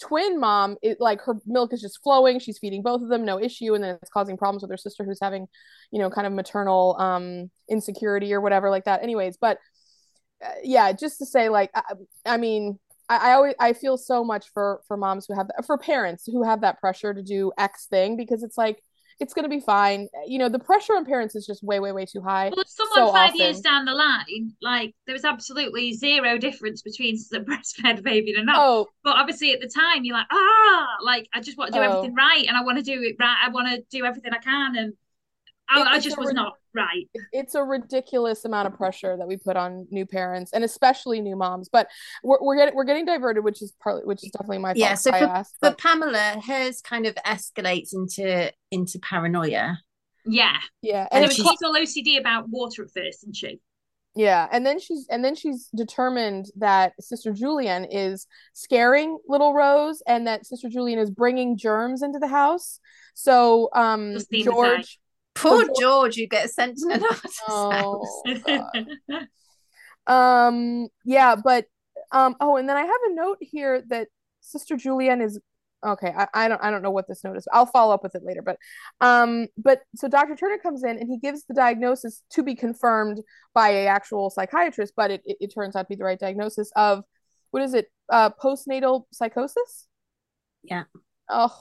twin 0.02 0.40
mom, 0.40 0.78
it 0.82 0.98
like 1.00 1.22
her 1.22 1.36
milk 1.46 1.74
is 1.74 1.82
just 1.82 2.02
flowing. 2.04 2.40
She's 2.40 2.58
feeding 2.60 2.82
both 2.82 3.02
of 3.02 3.10
them, 3.10 3.24
no 3.26 3.40
issue. 3.40 3.74
And 3.76 3.84
then 3.84 3.98
it's 4.02 4.12
causing 4.12 4.38
problems 4.38 4.64
with 4.64 4.72
her 4.72 4.78
sister 4.78 5.04
who's 5.04 5.20
having, 5.22 5.48
you 5.92 6.00
know, 6.00 6.10
kind 6.10 6.28
of 6.28 6.34
maternal 6.34 6.98
um 7.00 7.52
insecurity 7.70 8.34
or 8.34 8.42
whatever 8.42 8.70
like 8.70 8.86
that. 8.86 9.04
Anyways, 9.04 9.38
but 9.38 9.60
uh, 10.44 10.50
yeah, 10.64 10.92
just 10.92 11.20
to 11.20 11.26
say, 11.26 11.50
like, 11.50 11.72
I, 11.76 11.84
I 12.26 12.38
mean, 12.38 12.80
I, 13.10 13.34
always 13.34 13.54
I 13.60 13.74
feel 13.74 13.98
so 13.98 14.24
much 14.24 14.48
for 14.54 14.82
for 14.88 14.98
moms 14.98 15.26
who 15.28 15.36
have 15.36 15.48
for 15.68 15.78
parents 15.78 16.24
who 16.26 16.44
have 16.44 16.62
that 16.62 16.80
pressure 16.80 17.14
to 17.14 17.22
do 17.22 17.52
X 17.58 17.86
thing 17.88 18.18
because 18.18 18.44
it's 18.44 18.58
like 18.58 18.82
it's 19.20 19.34
gonna 19.34 19.50
be 19.50 19.60
fine. 19.60 20.08
You 20.28 20.40
know, 20.40 20.50
the 20.50 20.60
pressure 20.60 20.94
on 20.94 21.06
parents 21.06 21.36
is 21.36 21.46
just 21.46 21.64
way, 21.64 21.80
way, 21.80 21.92
way 21.92 22.06
too 22.06 22.22
high. 22.22 22.52
Well, 22.56 22.64
someone 22.68 23.08
so 23.10 23.14
five 23.14 23.30
often. 23.30 23.42
years 23.42 23.62
down 23.62 23.86
the 23.86 23.94
line, 23.94 24.54
like 24.62 24.94
there 25.06 25.14
was 25.14 25.26
absolutely 25.26 25.94
zero 25.94 26.38
difference 26.38 26.82
between 26.82 27.18
the 27.32 27.40
breastfed 27.40 28.04
baby 28.04 28.34
and 28.36 28.46
not. 28.46 28.56
Oh, 28.60 28.88
But 29.04 29.16
obviously, 29.18 29.52
at 29.54 29.62
the 29.62 29.68
time, 29.70 30.04
you're 30.04 30.16
like, 30.18 30.28
ah, 30.32 30.88
like 31.04 31.28
I 31.34 31.42
just 31.42 31.58
want 31.58 31.74
to 31.74 31.80
do 31.80 31.84
Oh. 31.84 31.90
everything 31.90 32.16
right, 32.16 32.46
and 32.48 32.56
I 32.58 32.64
want 32.64 32.78
to 32.78 32.84
do 32.84 33.02
it 33.02 33.16
right. 33.20 33.38
I 33.44 33.50
want 33.50 33.68
to 33.70 33.84
do 33.90 34.06
everything 34.06 34.32
I 34.34 34.40
can, 34.40 34.76
and 34.78 34.94
I, 35.70 35.82
I 35.82 36.00
just 36.00 36.18
was 36.18 36.34
not 36.34 36.54
right. 36.74 37.08
it's 37.32 37.56
a 37.56 37.64
ridiculous 37.64 38.46
amount 38.46 38.68
of 38.68 38.76
pressure 38.76 39.18
that 39.18 39.28
we 39.28 39.38
put 39.38 39.56
on 39.56 39.88
new 39.92 40.06
parents 40.06 40.52
and 40.54 40.64
especially 40.64 41.22
new 41.22 41.36
moms. 41.36 41.70
But 41.70 41.88
we're 42.24 42.38
we're 42.42 42.58
getting 42.58 42.76
we're 42.76 42.84
getting 42.84 43.06
diverted, 43.06 43.44
which 43.44 43.62
is 43.62 43.74
partly 43.82 44.04
which 44.04 44.24
is 44.24 44.32
definitely 44.32 44.60
my 44.60 44.70
fault. 44.70 44.78
Yeah, 44.78 44.94
so 44.96 45.12
for, 45.12 45.18
asked, 45.18 45.56
for 45.60 45.70
but- 45.70 45.78
Pamela, 45.78 46.42
hers 46.46 46.82
kind 46.82 47.06
of 47.06 47.16
escalates 47.26 47.94
into 47.94 48.52
into 48.72 49.00
paranoia. 49.00 49.80
Yeah, 50.26 50.58
yeah, 50.82 51.08
and 51.12 51.26
it 51.26 51.34
she's 51.34 51.46
all 51.46 51.76
OCD 51.76 52.20
about 52.20 52.48
water 52.50 52.84
at 52.84 52.92
first, 52.92 53.24
isn't 53.24 53.36
she? 53.36 53.60
Yeah, 54.16 54.48
and 54.52 54.66
then 54.66 54.80
she's 54.80 55.08
and 55.10 55.26
then 55.26 55.36
she's 55.36 55.70
determined 55.76 56.46
that 56.58 56.94
Sister 57.00 57.34
Julian 57.34 57.86
is 57.86 58.28
scaring 58.54 59.18
little 59.28 59.54
Rose, 59.54 60.04
and 60.06 60.28
that 60.28 60.46
Sister 60.46 60.70
Julian 60.70 61.00
is 61.00 61.10
bringing 61.10 61.58
germs 61.58 62.04
into 62.04 62.20
the 62.20 62.28
house. 62.28 62.80
So, 63.16 63.70
um, 63.74 64.18
George. 64.32 65.00
Poor 65.36 65.66
George- 65.66 65.80
George, 65.80 66.16
who 66.18 66.28
gets 66.28 66.56
sent 66.56 66.78
to 66.78 66.90
an 66.94 67.04
artist's 67.04 67.42
Oh, 67.48 68.06
house. 68.48 69.28
Um, 70.06 70.88
yeah, 71.06 71.36
but 71.36 71.66
um, 72.12 72.36
oh, 72.40 72.58
and 72.58 72.68
then 72.68 72.78
I 72.78 72.82
have 72.82 73.02
a 73.10 73.14
note 73.14 73.38
here 73.42 73.82
that 73.90 74.08
Sister 74.42 74.76
Julian 74.78 75.22
is 75.22 75.40
okay. 75.86 76.14
I, 76.16 76.28
I 76.34 76.48
don't 76.48 76.62
I 76.64 76.70
don't 76.72 76.82
know 76.82 76.92
what 76.92 77.08
this 77.08 77.24
note 77.24 77.38
is. 77.38 77.48
I'll 77.52 77.66
follow 77.66 77.94
up 77.94 78.04
with 78.04 78.16
it 78.16 78.24
later. 78.24 78.42
But 78.42 78.58
um, 79.02 79.48
but 79.58 79.82
so 79.96 80.08
Dr. 80.08 80.36
Turner 80.36 80.58
comes 80.58 80.84
in 80.84 80.98
and 81.00 81.10
he 81.10 81.18
gives 81.18 81.46
the 81.46 81.54
diagnosis 81.54 82.22
to 82.32 82.44
be 82.44 82.56
confirmed 82.56 83.22
by 83.54 83.70
a 83.70 83.88
actual 83.88 84.30
psychiatrist, 84.30 84.94
but 84.96 85.12
it, 85.12 85.22
it, 85.26 85.38
it 85.40 85.54
turns 85.54 85.76
out 85.76 85.84
to 85.84 85.88
be 85.90 85.96
the 85.96 86.04
right 86.04 86.20
diagnosis 86.20 86.72
of 86.76 87.04
what 87.52 87.64
is 87.64 87.74
it? 87.74 87.88
Uh, 88.10 88.30
postnatal 88.32 89.06
psychosis. 89.12 89.88
Yeah. 90.64 90.84
Oh, 91.30 91.56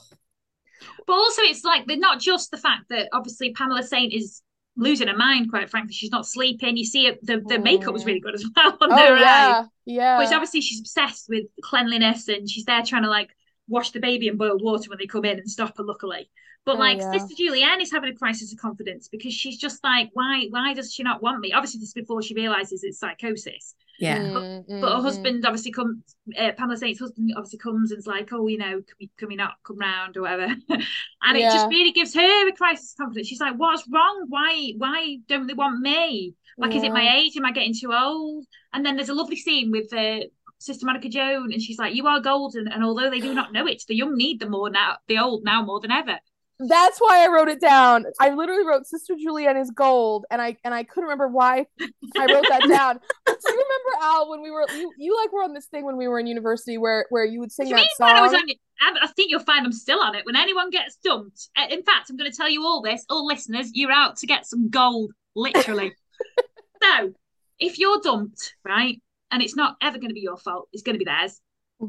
But 1.05 1.13
also, 1.13 1.41
it's 1.43 1.63
like 1.63 1.85
they're 1.85 1.97
not 1.97 2.19
just 2.19 2.51
the 2.51 2.57
fact 2.57 2.89
that 2.89 3.09
obviously 3.11 3.53
Pamela 3.53 3.83
Saint 3.83 4.13
is 4.13 4.41
losing 4.75 5.07
her 5.07 5.17
mind. 5.17 5.49
Quite 5.49 5.69
frankly, 5.69 5.93
she's 5.93 6.11
not 6.11 6.27
sleeping. 6.27 6.77
You 6.77 6.85
see, 6.85 7.07
it, 7.07 7.25
the 7.25 7.41
the 7.45 7.59
makeup 7.59 7.93
was 7.93 8.05
really 8.05 8.19
mm. 8.19 8.23
good 8.23 8.35
as 8.35 8.45
well 8.55 8.77
on 8.81 8.91
oh 8.91 8.95
her 8.95 9.17
yeah, 9.17 9.65
yeah. 9.85 10.17
Which 10.19 10.31
obviously 10.31 10.61
she's 10.61 10.79
obsessed 10.79 11.27
with 11.29 11.45
cleanliness 11.61 12.27
and 12.27 12.49
she's 12.49 12.65
there 12.65 12.83
trying 12.83 13.03
to 13.03 13.09
like 13.09 13.29
wash 13.67 13.91
the 13.91 13.99
baby 13.99 14.27
in 14.27 14.37
boiled 14.37 14.61
water 14.61 14.89
when 14.89 14.99
they 14.99 15.07
come 15.07 15.25
in 15.25 15.39
and 15.39 15.49
stop 15.49 15.77
her, 15.77 15.83
luckily. 15.83 16.29
But 16.65 16.77
Oh, 16.77 16.79
like 16.79 16.99
yeah. 16.99 17.11
Sister 17.11 17.35
Julienne 17.37 17.81
is 17.81 17.91
having 17.91 18.09
a 18.09 18.15
crisis 18.15 18.53
of 18.53 18.59
confidence 18.59 19.09
because 19.09 19.33
she's 19.33 19.57
just 19.57 19.83
like, 19.83 20.09
why 20.13 20.47
why 20.49 20.73
does 20.73 20.93
she 20.93 21.03
not 21.03 21.21
want 21.21 21.39
me? 21.41 21.51
Obviously, 21.51 21.79
this 21.79 21.89
is 21.89 21.93
before 21.93 22.21
she 22.21 22.33
realizes 22.35 22.83
it's 22.83 22.99
psychosis. 22.99 23.75
Yeah. 23.99 24.19
Mm, 24.19 24.65
mm, 24.67 24.81
But 24.81 24.93
her 24.93 24.99
mm. 24.99 25.01
husband 25.01 25.45
obviously 25.45 25.71
comes, 25.71 26.15
uh, 26.37 26.51
Pamela 26.53 26.77
Saint's 26.77 26.99
husband 26.99 27.31
obviously 27.35 27.59
comes 27.59 27.91
and's 27.91 28.07
like, 28.07 28.31
oh, 28.33 28.47
you 28.47 28.57
know, 28.57 28.81
can 28.81 28.95
we, 28.99 29.09
can 29.17 29.27
we 29.27 29.35
not 29.35 29.53
come 29.63 29.77
round 29.77 30.17
or 30.17 30.21
whatever? 30.21 30.45
and 30.69 31.37
it 31.37 31.51
just 31.51 31.67
really 31.69 31.91
gives 31.91 32.13
her 32.15 32.47
a 32.47 32.51
crisis 32.53 32.93
of 32.93 32.97
confidence. 32.97 33.27
She's 33.27 33.41
like, 33.41 33.55
what's 33.55 33.87
wrong? 33.89 34.25
Why 34.29 34.73
why 34.77 35.17
don't 35.27 35.47
they 35.47 35.53
want 35.53 35.79
me? 35.81 36.33
Like, 36.57 36.75
is 36.75 36.83
it 36.83 36.93
my 36.93 37.17
age? 37.17 37.35
Am 37.35 37.45
I 37.45 37.51
getting 37.51 37.73
too 37.73 37.93
old? 37.93 38.45
And 38.73 38.85
then 38.85 38.95
there's 38.95 39.09
a 39.09 39.13
lovely 39.13 39.37
scene 39.37 39.71
with 39.71 39.91
uh, 39.93 40.25
Sister 40.59 40.85
Monica 40.85 41.09
Joan, 41.09 41.51
and 41.51 41.61
she's 41.61 41.79
like, 41.79 41.95
you 41.95 42.07
are 42.07 42.19
golden. 42.19 42.67
And 42.67 42.83
although 42.83 43.09
they 43.09 43.19
do 43.19 43.33
not 43.33 43.51
know 43.53 43.67
it, 43.67 43.83
the 43.87 43.95
young 43.95 44.15
need 44.15 44.39
the 44.39 44.49
more 44.49 44.69
now, 44.69 44.97
the 45.07 45.17
old 45.17 45.43
now 45.43 45.63
more 45.63 45.79
than 45.79 45.91
ever. 45.91 46.19
That's 46.67 46.99
why 46.99 47.23
I 47.23 47.27
wrote 47.27 47.49
it 47.49 47.61
down. 47.61 48.05
I 48.19 48.33
literally 48.33 48.65
wrote 48.65 48.85
Sister 48.85 49.15
Julienne 49.19 49.57
is 49.57 49.71
gold, 49.71 50.25
and 50.31 50.41
I 50.41 50.57
and 50.63 50.73
I 50.73 50.83
couldn't 50.83 51.03
remember 51.03 51.27
why 51.27 51.65
I 51.79 52.25
wrote 52.25 52.45
that 52.49 52.65
down. 52.67 52.99
But 53.25 53.39
do 53.41 53.53
you 53.53 53.63
remember 53.63 54.05
Al 54.05 54.29
when 54.29 54.41
we 54.41 54.51
were 54.51 54.65
you, 54.75 54.91
you 54.97 55.17
like 55.21 55.31
were 55.31 55.43
on 55.43 55.53
this 55.53 55.65
thing 55.67 55.85
when 55.85 55.97
we 55.97 56.07
were 56.07 56.19
in 56.19 56.27
university 56.27 56.77
where 56.77 57.05
where 57.09 57.25
you 57.25 57.39
would 57.39 57.51
sing 57.51 57.67
you 57.67 57.75
that 57.75 57.87
song? 57.97 58.07
when 58.07 58.17
I 58.17 58.21
was 58.21 58.33
on 58.33 58.49
it? 58.49 58.57
I 58.81 58.93
I 59.01 59.07
think 59.07 59.31
you'll 59.31 59.39
find 59.39 59.65
I'm 59.65 59.71
still 59.71 59.99
on 59.99 60.15
it. 60.15 60.25
When 60.25 60.35
anyone 60.35 60.69
gets 60.69 60.97
dumped, 61.03 61.49
uh, 61.57 61.67
in 61.69 61.83
fact, 61.83 62.09
I'm 62.09 62.17
going 62.17 62.29
to 62.29 62.35
tell 62.35 62.49
you 62.49 62.63
all 62.63 62.81
this, 62.81 63.05
all 63.09 63.25
listeners, 63.25 63.71
you're 63.73 63.91
out 63.91 64.17
to 64.17 64.27
get 64.27 64.45
some 64.45 64.69
gold, 64.69 65.13
literally. 65.35 65.93
so, 66.83 67.13
if 67.59 67.79
you're 67.79 67.99
dumped, 68.01 68.55
right, 68.63 69.01
and 69.31 69.41
it's 69.41 69.55
not 69.55 69.77
ever 69.81 69.97
going 69.97 70.09
to 70.09 70.15
be 70.15 70.21
your 70.21 70.37
fault, 70.37 70.67
it's 70.73 70.83
going 70.83 70.95
to 70.95 70.99
be 70.99 71.05
theirs. 71.05 71.39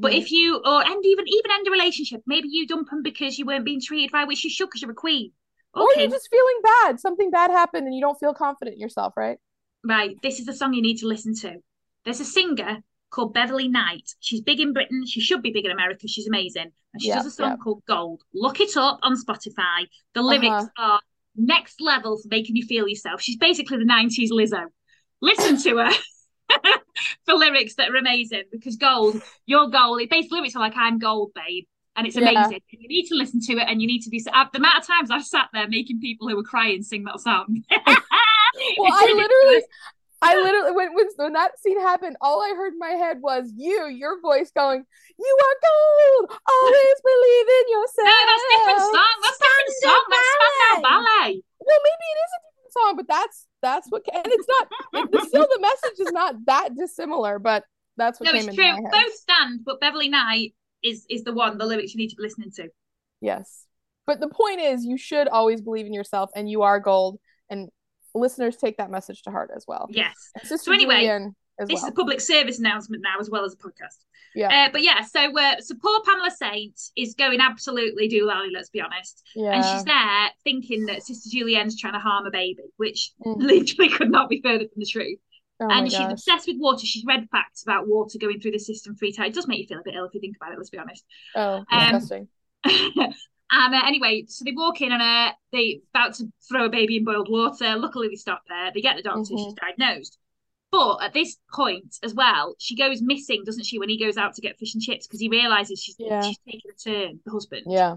But 0.00 0.12
if 0.14 0.30
you, 0.32 0.56
or 0.64 0.84
end 0.86 1.04
even 1.04 1.24
even 1.28 1.50
end 1.52 1.66
a 1.68 1.70
relationship, 1.70 2.22
maybe 2.26 2.48
you 2.50 2.66
dump 2.66 2.90
them 2.90 3.02
because 3.02 3.38
you 3.38 3.46
weren't 3.46 3.64
being 3.64 3.80
treated 3.80 4.12
right, 4.12 4.26
which 4.28 4.44
you 4.44 4.50
should 4.50 4.66
because 4.66 4.82
you're 4.82 4.90
a 4.90 4.94
queen. 4.94 5.32
or 5.74 5.88
you're 5.96 6.08
just 6.08 6.28
feeling 6.30 6.60
bad, 6.62 7.00
something 7.00 7.30
bad 7.30 7.50
happened, 7.50 7.86
and 7.86 7.94
you 7.94 8.00
don't 8.00 8.18
feel 8.18 8.34
confident 8.34 8.74
in 8.74 8.80
yourself, 8.80 9.14
right? 9.16 9.38
right, 9.84 10.16
this 10.22 10.38
is 10.40 10.46
the 10.46 10.52
song 10.54 10.72
you 10.72 10.82
need 10.82 10.98
to 10.98 11.06
listen 11.06 11.34
to. 11.36 11.56
There's 12.04 12.20
a 12.20 12.24
singer 12.24 12.78
called 13.10 13.34
Beverley 13.34 13.68
Knight. 13.68 14.08
She's 14.20 14.40
big 14.40 14.60
in 14.60 14.72
Britain. 14.72 15.04
She 15.06 15.20
should 15.20 15.42
be 15.42 15.50
big 15.52 15.64
in 15.66 15.70
America. 15.70 16.08
She's 16.08 16.26
amazing. 16.26 16.70
And 16.92 17.02
she 17.02 17.08
Yeah, 17.08 17.16
does 17.16 17.26
a 17.26 17.30
song 17.30 17.50
yeah. 17.52 17.56
called 17.56 17.82
Gold. 17.86 18.22
Look 18.32 18.60
it 18.60 18.76
up 18.76 18.98
on 19.02 19.14
Spotify. 19.16 19.86
The 20.14 20.22
lyrics 20.22 20.46
Uh-huh. 20.64 20.68
are 20.94 21.00
next 21.36 21.80
level 21.80 22.16
for 22.18 22.28
making 22.28 22.56
you 22.56 22.64
feel 22.66 22.88
yourself. 22.88 23.20
She's 23.20 23.36
basically 23.36 23.78
the 23.78 23.84
90s 23.84 24.30
Lizzo. 24.30 24.66
Listen 25.20 25.56
to 25.62 25.78
her. 25.78 25.90
for 27.24 27.34
lyrics 27.34 27.74
that 27.76 27.90
are 27.90 27.96
amazing 27.96 28.44
because 28.52 28.76
gold, 28.76 29.20
your 29.46 29.68
gold, 29.68 30.00
it 30.00 30.10
basically 30.10 30.38
lyrics 30.38 30.56
are 30.56 30.60
like 30.60 30.76
I'm 30.76 30.98
gold, 30.98 31.32
babe. 31.34 31.64
And 31.96 32.06
it's 32.06 32.16
Yeah. 32.16 32.30
amazing. 32.30 32.60
You 32.70 32.88
need 32.88 33.06
to 33.06 33.14
listen 33.14 33.40
to 33.42 33.52
it 33.52 33.68
and 33.68 33.80
you 33.80 33.86
need 33.86 34.00
to 34.02 34.10
be 34.10 34.24
uh, 34.32 34.46
the 34.52 34.58
amount 34.58 34.78
of 34.78 34.86
times 34.86 35.10
I've 35.10 35.24
sat 35.24 35.48
there 35.52 35.68
making 35.68 36.00
people 36.00 36.28
who 36.28 36.36
were 36.36 36.42
crying 36.42 36.82
sing 36.82 37.04
that 37.04 37.20
song. 37.20 37.62
Well, 38.78 38.92
I 38.92 39.12
literally, 39.14 39.62
I 40.22 40.40
literally 40.40 40.72
when, 40.72 40.94
when 40.94 41.06
when 41.16 41.32
that 41.34 41.58
scene 41.58 41.80
happened, 41.80 42.16
all 42.20 42.40
I 42.40 42.54
heard 42.56 42.72
in 42.72 42.78
my 42.78 42.94
head 42.96 43.18
was 43.20 43.50
you, 43.56 43.88
your 43.88 44.20
voice 44.20 44.50
going, 44.54 44.84
"You 45.18 45.38
are 45.42 45.56
gold. 45.68 46.38
Always 46.46 46.98
believe 47.02 47.46
in 47.50 47.66
yourself." 47.74 48.08
No, 48.08 48.16
that's 48.30 48.46
different 48.54 48.80
song. 48.94 49.14
That's 49.22 49.38
different 49.38 49.72
song. 49.82 50.02
That's 50.08 50.28
Spandau 50.32 50.82
Ballet. 50.82 51.42
Well, 51.60 51.80
maybe 51.82 52.06
it 52.14 52.18
is 52.24 52.30
a 52.30 52.40
different 52.46 52.72
song, 52.72 52.92
but 52.96 53.08
that's 53.08 53.46
that's 53.64 53.88
what, 53.88 54.02
and 54.12 54.26
it's 54.26 54.46
not. 54.48 55.26
Still, 55.26 55.48
the 55.50 55.58
message 55.60 56.00
is 56.06 56.12
not 56.12 56.36
that 56.46 56.76
dissimilar, 56.76 57.38
but 57.38 57.64
that's 57.96 58.20
what 58.20 58.32
No, 58.32 58.38
it's 58.38 58.54
true. 58.54 58.76
Both 58.92 59.14
stand, 59.14 59.60
but 59.64 59.80
Beverley 59.80 60.08
Knight 60.08 60.54
is 60.82 61.06
is 61.08 61.24
the 61.24 61.32
one. 61.32 61.58
The 61.58 61.66
lyrics 61.66 61.94
you 61.94 61.98
need 61.98 62.10
to 62.10 62.16
be 62.16 62.22
listening 62.22 62.50
to. 62.56 62.68
Yes, 63.20 63.66
but 64.06 64.20
the 64.20 64.28
point 64.28 64.60
is, 64.60 64.84
you 64.84 64.98
should 64.98 65.28
always 65.28 65.62
believe 65.62 65.86
in 65.86 65.94
yourself, 65.94 66.30
and 66.36 66.48
you 66.48 66.62
are 66.62 66.78
gold. 66.78 67.18
And 67.48 67.70
listeners 68.14 68.56
take 68.56 68.76
that 68.76 68.90
message 68.90 69.22
to 69.22 69.30
heart 69.30 69.50
as 69.56 69.64
well. 69.66 69.88
Yes. 69.90 70.14
So 70.44 70.72
anyway, 70.72 70.96
Julienne 70.96 71.34
as 71.58 71.68
This 71.68 71.76
well. 71.80 71.84
is 71.86 71.90
a 71.90 71.94
public 71.94 72.20
service 72.20 72.58
announcement 72.58 73.02
now, 73.02 73.20
as 73.20 73.30
well 73.30 73.44
as 73.44 73.52
a 73.54 73.56
podcast. 73.56 73.98
Yeah. 74.34 74.66
Uh, 74.66 74.72
but 74.72 74.82
yeah, 74.82 75.02
so 75.02 75.38
uh, 75.38 75.60
so 75.60 75.74
poor 75.80 76.00
Pamela 76.04 76.30
Saint 76.30 76.80
is 76.96 77.14
going 77.14 77.40
absolutely 77.40 78.08
doolally. 78.08 78.48
Let's 78.52 78.70
be 78.70 78.80
honest. 78.80 79.22
yeah. 79.36 79.52
And 79.52 79.64
she's 79.64 79.84
there 79.84 80.30
thinking 80.42 80.86
that 80.86 81.04
Sister 81.04 81.30
Julienne's 81.30 81.78
trying 81.80 81.92
to 81.92 82.00
harm 82.00 82.26
a 82.26 82.30
baby, 82.32 82.64
which 82.76 83.12
Mm. 83.24 83.36
literally 83.38 83.90
could 83.90 84.10
not 84.10 84.28
be 84.28 84.40
further 84.42 84.64
from 84.68 84.80
the 84.80 84.86
truth. 84.86 85.18
oh 85.60 85.68
and 85.70 85.88
she's 85.88 85.98
gosh. 86.00 86.12
obsessed 86.12 86.48
with 86.48 86.56
water. 86.58 86.84
She's 86.84 87.04
read 87.06 87.28
facts 87.30 87.62
about 87.62 87.86
water 87.86 88.18
going 88.18 88.40
through 88.40 88.50
the 88.52 88.58
system 88.58 88.96
three 88.96 89.12
times. 89.12 89.28
It 89.30 89.34
does 89.36 89.46
make 89.46 89.60
you 89.60 89.66
feel 89.68 89.78
a 89.78 89.82
bit 89.84 89.94
ill 89.94 90.06
if 90.06 90.14
you 90.14 90.20
think 90.20 90.36
about 90.36 90.52
it. 90.52 90.58
Let's 90.58 90.70
be 90.70 90.78
honest. 90.78 91.04
Oh, 91.36 91.64
Um, 91.70 91.92
disgusting. 91.92 92.28
and 92.64 93.74
uh, 93.74 93.82
anyway, 93.86 94.24
so 94.26 94.44
they 94.44 94.52
walk 94.52 94.80
in 94.80 94.90
and 94.90 95.02
uh, 95.02 95.32
they 95.52 95.80
about 95.94 96.14
to 96.14 96.24
throw 96.48 96.64
a 96.64 96.70
baby 96.70 96.96
in 96.96 97.04
boiled 97.04 97.28
water. 97.30 97.76
Luckily, 97.76 98.08
they 98.08 98.16
stop 98.16 98.42
there. 98.48 98.72
They 98.74 98.80
get 98.80 98.96
the 98.96 99.02
doctor. 99.02 99.20
Mhm. 99.32 99.44
She's 99.44 99.54
diagnosed. 99.54 100.18
But 100.76 101.04
at 101.04 101.12
this 101.12 101.36
point 101.52 101.96
as 102.02 102.14
well, 102.14 102.54
she 102.58 102.74
goes 102.76 103.00
missing, 103.02 103.42
doesn't 103.46 103.64
she? 103.64 103.78
When 103.78 103.88
he 103.88 103.98
goes 103.98 104.16
out 104.16 104.34
to 104.34 104.40
get 104.40 104.58
fish 104.58 104.74
and 104.74 104.82
chips 104.82 105.06
because 105.06 105.20
he 105.20 105.28
realizes 105.28 105.80
she's 105.82 105.96
Yeah. 105.98 106.22
she's 106.22 106.38
taking 106.46 106.70
a 106.70 106.74
turn. 106.90 107.20
The 107.24 107.30
husband. 107.30 107.62
Yeah. 107.66 107.96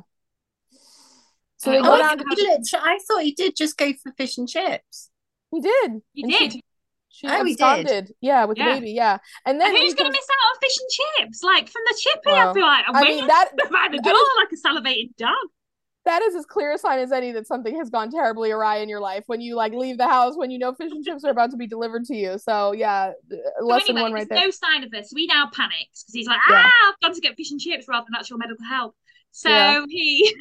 So 1.57 1.71
Uh, 1.71 1.73
they 1.73 1.79
oh, 1.79 1.83
go 1.83 1.93
I 1.93 2.15
down. 2.15 2.19
he 2.35 2.35
lit- 2.47 2.73
I 2.75 2.99
thought 3.07 3.23
he 3.23 3.31
did 3.31 3.55
just 3.55 3.77
go 3.77 3.91
for 3.93 4.11
fish 4.13 4.37
and 4.37 4.47
chips. 4.47 5.09
He 5.51 5.59
did. 5.61 6.01
He 6.13 6.23
And 6.23 6.31
did. 6.31 6.51
She, 6.53 6.63
she 7.09 7.27
Oh, 7.27 7.43
he 7.43 7.55
did. 7.55 7.61
absconded. 7.63 8.13
Yeah, 8.21 8.45
with 8.45 8.57
Yeah. 8.57 8.75
the 8.75 8.79
baby. 8.81 8.91
Yeah. 8.91 9.17
And 9.45 9.59
then 9.59 9.69
And 9.69 9.77
who's 9.77 9.95
going 9.95 10.11
to 10.11 10.17
miss 10.17 10.27
out 10.29 10.55
on 10.55 10.59
fish 10.61 10.77
and 10.79 10.89
chips? 11.25 11.41
Like 11.41 11.69
from 11.69 11.81
the 11.87 11.97
chippy, 11.99 12.21
Well, 12.27 12.49
I'd 12.49 12.53
be 12.53 12.61
like, 12.61 12.85
I'm 12.87 12.95
I 12.95 13.03
mean 13.03 13.27
that 13.27 13.49
by 13.57 13.87
the 13.91 13.97
that 13.97 14.03
door 14.03 14.13
is- 14.13 14.37
like 14.37 14.51
a 14.51 14.55
salivating 14.67 15.15
dog. 15.17 15.33
That 16.07 16.21
is 16.21 16.35
as 16.35 16.45
clear 16.45 16.71
a 16.71 16.77
sign 16.77 16.99
as 16.99 17.11
any 17.11 17.31
that 17.33 17.45
something 17.47 17.77
has 17.77 17.89
gone 17.89 18.09
terribly 18.09 18.49
awry 18.51 18.77
in 18.77 18.87
your 18.89 18.99
life 19.01 19.23
when 19.27 19.41
you 19.41 19.55
like 19.55 19.73
leave 19.73 19.97
the 19.97 20.07
house 20.07 20.35
when 20.37 20.49
you 20.51 20.57
know 20.57 20.73
fish 20.73 20.91
and 20.91 21.03
chips 21.05 21.23
are 21.25 21.31
about 21.31 21.51
to 21.51 21.57
be 21.57 21.67
delivered 21.67 22.05
to 22.05 22.15
you. 22.15 22.37
So 22.37 22.71
yeah, 22.71 23.11
So 23.29 23.65
lesson 23.65 23.89
anyway, 23.91 24.01
one 24.03 24.13
right 24.13 24.27
there's 24.29 24.39
there. 24.39 24.47
no 24.47 24.51
sign 24.73 24.83
of 24.83 24.91
this. 24.91 25.09
So 25.09 25.17
he 25.17 25.27
now 25.27 25.49
panics 25.53 26.03
because 26.03 26.13
he's 26.13 26.27
like, 26.27 26.39
Yeah. 26.49 26.63
ah, 26.65 26.89
I've 26.89 26.99
gone 27.01 27.13
to 27.13 27.21
get 27.21 27.35
fish 27.35 27.51
and 27.51 27.59
chips 27.59 27.87
rather 27.87 28.05
than 28.09 28.17
actual 28.19 28.37
medical 28.37 28.65
help. 28.65 28.95
So 29.31 29.49
Yeah. 29.49 29.83
he 29.89 30.33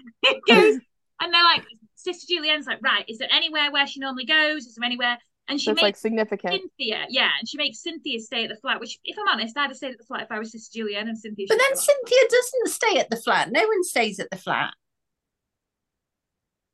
goes, 0.49 0.79
and 1.21 1.35
they're 1.35 1.43
like, 1.45 1.65
Sister 1.97 2.27
Julienne's 2.33 2.67
like, 2.67 2.81
right, 2.83 3.05
is 3.09 3.19
there 3.19 3.29
anywhere 3.33 3.73
where 3.73 3.87
she 3.87 3.99
normally 4.01 4.27
goes? 4.27 4.67
Is 4.67 4.77
there 4.77 4.85
anywhere? 4.87 5.19
And 5.49 5.61
she 5.61 5.71
That's 5.71 5.83
like 5.83 5.89
makes 5.91 6.01
significant. 6.01 6.55
Cynthia, 6.55 7.07
yeah, 7.09 7.31
and 7.39 7.49
she 7.49 7.57
makes 7.57 7.81
Cynthia 7.81 8.19
stay 8.19 8.45
at 8.45 8.51
the 8.51 8.57
flat, 8.57 8.81
which, 8.81 8.99
if 9.05 9.17
I'm 9.19 9.29
honest, 9.29 9.57
I'd 9.57 9.69
have 9.69 9.77
stayed 9.77 9.93
at 9.93 9.99
the 9.99 10.05
flat 10.05 10.23
if 10.23 10.33
I 10.33 10.39
was 10.41 10.51
Sister 10.51 10.81
Julienne 10.81 11.07
and 11.09 11.17
Cynthia. 11.17 11.47
But 11.49 11.59
then. 11.59 11.77
Cynthia 11.77 12.19
doesn't 12.29 12.69
stay 12.75 12.99
at 12.99 13.11
the 13.11 13.17
flat. 13.17 13.51
No 13.53 13.65
one 13.67 13.85
stays 13.85 14.19
at 14.19 14.29
the 14.31 14.37
flat. 14.39 14.75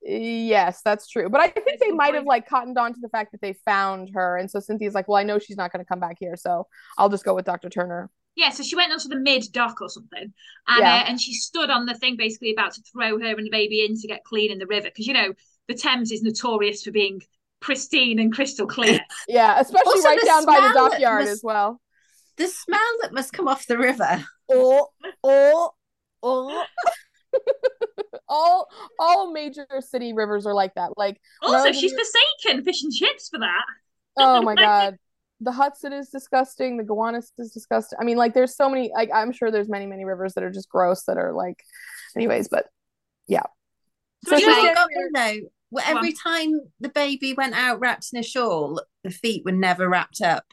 Yes, 0.04 0.82
that's 0.84 1.08
true. 1.08 1.28
But 1.28 1.40
I 1.40 1.48
think 1.48 1.66
That's 1.66 1.80
they 1.80 1.90
the 1.90 1.94
might 1.94 2.14
have 2.14 2.24
like 2.26 2.48
cottoned 2.48 2.76
on 2.76 2.92
to 2.92 3.00
the 3.00 3.08
fact 3.08 3.32
that 3.32 3.40
they 3.40 3.52
found 3.64 4.10
her, 4.14 4.36
and 4.36 4.50
so 4.50 4.58
Cynthia's 4.58 4.94
like, 4.94 5.06
"Well, 5.06 5.16
I 5.16 5.22
know 5.22 5.38
she's 5.38 5.56
not 5.56 5.72
going 5.72 5.84
to 5.84 5.88
come 5.88 6.00
back 6.00 6.16
here, 6.18 6.36
so 6.36 6.66
I'll 6.98 7.08
just 7.08 7.24
go 7.24 7.34
with 7.34 7.44
Dr. 7.44 7.68
Turner." 7.68 8.10
yeah, 8.34 8.48
so 8.48 8.62
she 8.62 8.74
went 8.74 8.90
onto 8.90 9.08
the 9.08 9.16
mid 9.16 9.44
dock 9.52 9.80
or 9.82 9.88
something, 9.90 10.32
and 10.66 10.80
Yeah. 10.80 11.02
uh, 11.02 11.04
and 11.08 11.20
she 11.20 11.34
stood 11.34 11.70
on 11.70 11.86
the 11.86 11.94
thing 11.94 12.16
basically 12.16 12.52
about 12.52 12.72
to 12.74 12.82
throw 12.92 13.18
her 13.20 13.26
and 13.36 13.46
the 13.46 13.50
baby 13.50 13.84
in 13.84 13.94
to 14.00 14.08
get 14.08 14.24
clean 14.24 14.50
in 14.50 14.58
the 14.58 14.66
river 14.66 14.88
because 14.88 15.06
you 15.06 15.12
know 15.14 15.34
the 15.68 15.74
Thames 15.74 16.10
is 16.10 16.22
notorious 16.22 16.82
for 16.82 16.90
being 16.90 17.20
pristine 17.60 18.18
and 18.18 18.32
crystal 18.34 18.66
clear. 18.66 18.98
Yeah, 19.28 19.60
especially 19.60 19.86
Also, 19.86 20.08
right 20.08 20.18
down 20.24 20.44
by 20.46 20.60
the 20.60 20.72
dockyard 20.74 21.20
was- 21.20 21.30
as 21.30 21.40
well. 21.44 21.80
The 22.38 22.48
smell 22.48 22.80
that 23.02 23.12
must 23.12 23.32
come 23.34 23.46
off 23.46 23.66
the 23.66 23.76
river. 23.78 24.24
Oh, 24.50 24.88
oh, 25.22 25.70
oh. 26.22 26.64
all 28.32 28.68
all 28.98 29.30
major 29.32 29.66
city 29.80 30.12
rivers 30.12 30.46
are 30.46 30.54
like 30.54 30.74
that. 30.74 30.90
Like 30.96 31.20
when 31.40 31.54
I 31.54 31.58
Also, 31.58 31.72
she's 31.72 31.92
New- 31.92 31.98
forsaken 31.98 32.64
fish 32.64 32.82
and 32.82 32.92
chips 32.92 33.28
for 33.28 33.38
that. 33.40 33.62
oh 34.16 34.42
my 34.50 34.54
god. 34.56 34.96
The 35.40 35.50
Hudson 35.52 35.92
is 35.92 36.08
disgusting. 36.08 36.76
The 36.76 36.84
Gowanus 36.84 37.32
is 37.36 37.50
disgusting. 37.50 37.98
I 38.00 38.04
mean, 38.04 38.16
like, 38.16 38.32
there's 38.32 38.54
so 38.54 38.68
many. 38.68 38.92
Like, 38.94 39.10
I'm 39.12 39.32
sure 39.32 39.50
there's 39.50 39.68
many, 39.68 39.86
many 39.86 40.04
rivers 40.04 40.34
that 40.34 40.44
are 40.44 40.52
just 40.52 40.68
gross. 40.68 41.02
That 41.06 41.18
are 41.18 41.32
like, 41.32 41.56
anyways. 42.16 42.46
But 42.48 42.66
yeah. 43.26 43.42
So 44.24 44.30
So 44.30 44.36
You 44.36 44.46
know 44.46 44.52
anyway- 44.52 44.68
she's 44.68 44.76
what 44.76 44.88
getting- 44.90 45.12
got 45.14 45.34
me 45.34 45.40
though? 45.42 45.48
Well, 45.72 45.84
Go 45.84 45.90
on. 45.90 45.96
every 45.96 46.12
time 46.12 46.60
the 46.78 46.90
baby 46.90 47.34
went 47.34 47.54
out 47.54 47.80
wrapped 47.80 48.06
in 48.12 48.20
a 48.20 48.22
shawl, 48.22 48.82
the 49.02 49.10
feet 49.10 49.42
were 49.44 49.50
never 49.52 49.88
wrapped 49.88 50.20
up. 50.20 50.44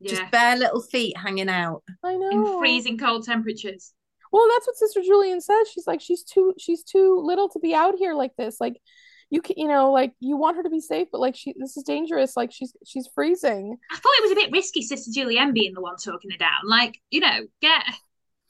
Yeah, 0.00 0.10
Just 0.10 0.30
bare 0.30 0.56
little 0.56 0.82
feet 0.82 1.16
hanging 1.16 1.48
out. 1.48 1.82
I 2.04 2.16
know. 2.16 2.28
in 2.30 2.58
freezing 2.58 2.98
cold 2.98 3.24
temperatures. 3.24 3.94
Well, 4.36 4.48
that's 4.52 4.66
what 4.66 4.76
Sister 4.76 5.00
Julian 5.00 5.40
says. 5.40 5.70
She's 5.72 5.86
like, 5.86 6.02
she's 6.02 6.22
too, 6.22 6.52
she's 6.58 6.82
too 6.82 7.18
little 7.24 7.48
to 7.48 7.58
be 7.58 7.74
out 7.74 7.94
here 7.96 8.12
like 8.12 8.36
this. 8.36 8.60
Like, 8.60 8.82
you 9.30 9.40
can, 9.40 9.54
you 9.56 9.66
know, 9.66 9.92
like 9.92 10.12
you 10.20 10.36
want 10.36 10.58
her 10.58 10.62
to 10.62 10.68
be 10.68 10.80
safe, 10.80 11.08
but 11.10 11.22
like 11.22 11.34
she, 11.34 11.54
this 11.58 11.78
is 11.78 11.84
dangerous. 11.84 12.36
Like 12.36 12.52
she's, 12.52 12.76
she's 12.84 13.08
freezing. 13.14 13.78
I 13.90 13.96
thought 13.96 14.12
it 14.18 14.22
was 14.24 14.32
a 14.32 14.34
bit 14.34 14.52
risky, 14.52 14.82
Sister 14.82 15.10
julian 15.10 15.54
being 15.54 15.72
the 15.72 15.80
one 15.80 15.96
talking 15.96 16.30
her 16.32 16.36
down. 16.36 16.66
Like, 16.66 17.00
you 17.08 17.20
know, 17.20 17.46
get 17.62 17.82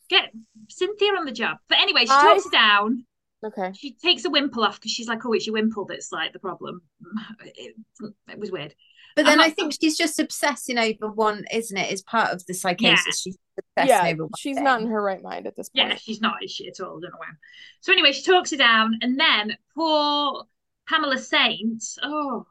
get 0.09 0.33
Cynthia 0.69 1.13
on 1.13 1.25
the 1.25 1.31
job. 1.31 1.59
But 1.69 1.79
anyway, 1.79 2.01
she 2.01 2.11
I- 2.11 2.23
talks 2.25 2.45
her 2.47 2.51
down. 2.51 3.07
Okay. 3.45 3.71
She 3.79 3.95
takes 3.95 4.25
a 4.25 4.31
wimple 4.31 4.65
off 4.65 4.81
because 4.81 4.91
she's 4.91 5.07
like, 5.07 5.25
oh, 5.25 5.33
it's 5.35 5.47
your 5.47 5.53
wimple 5.53 5.85
that's 5.85 6.11
like 6.11 6.33
the 6.33 6.41
problem. 6.41 6.83
It, 7.45 7.77
it 8.29 8.39
was 8.41 8.51
weird. 8.51 8.75
But 9.17 9.25
then 9.25 9.41
I 9.41 9.49
think 9.51 9.75
she's 9.81 9.97
just 9.97 10.21
obsessing 10.21 10.77
over 10.79 11.11
one, 11.11 11.45
isn't 11.51 11.77
it? 11.77 11.91
Is 11.91 12.03
part 12.03 12.31
of 12.33 12.45
the 12.47 12.53
psychosis. 12.55 13.23
She's 13.23 13.39
obsessing 13.59 13.89
yeah, 14.07 14.13
over 14.13 14.25
one 14.25 14.31
she's 14.39 14.57
thing. 14.57 14.65
not 14.65 14.83
in 14.83 14.89
her 14.89 15.03
right 15.03 15.23
mind 15.23 15.47
at 15.47 15.57
this 15.57 15.71
point. 15.71 15.89
Yeah, 15.89 15.97
she's 15.97 16.21
not, 16.21 16.43
is 16.45 16.51
she 16.51 16.69
at 16.69 16.79
all? 16.81 16.99
I 16.99 17.01
don't 17.01 17.03
know 17.13 17.19
why. 17.19 17.27
So 17.81 17.93
anyway, 17.93 18.13
she 18.13 18.23
talks 18.23 18.51
her 18.51 18.57
down, 18.59 18.99
and 19.01 19.19
then 19.19 19.57
poor 19.75 20.45
Pamela 20.89 21.17
Saint, 21.19 21.83
oh, 22.03 22.47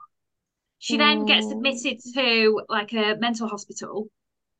she 0.80 0.98
then 0.98 1.26
gets 1.26 1.46
Mm. 1.46 1.52
admitted 1.54 2.00
to 2.16 2.62
like 2.68 2.94
a 2.94 3.16
mental 3.20 3.48
hospital, 3.48 4.08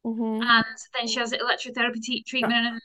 Mhm. 0.06 0.44
and 0.44 0.66
then 0.98 1.08
she 1.08 1.20
has 1.20 1.32
electrotherapy 1.34 2.02
te- 2.02 2.24
treatment. 2.24 2.54
And, 2.68 2.82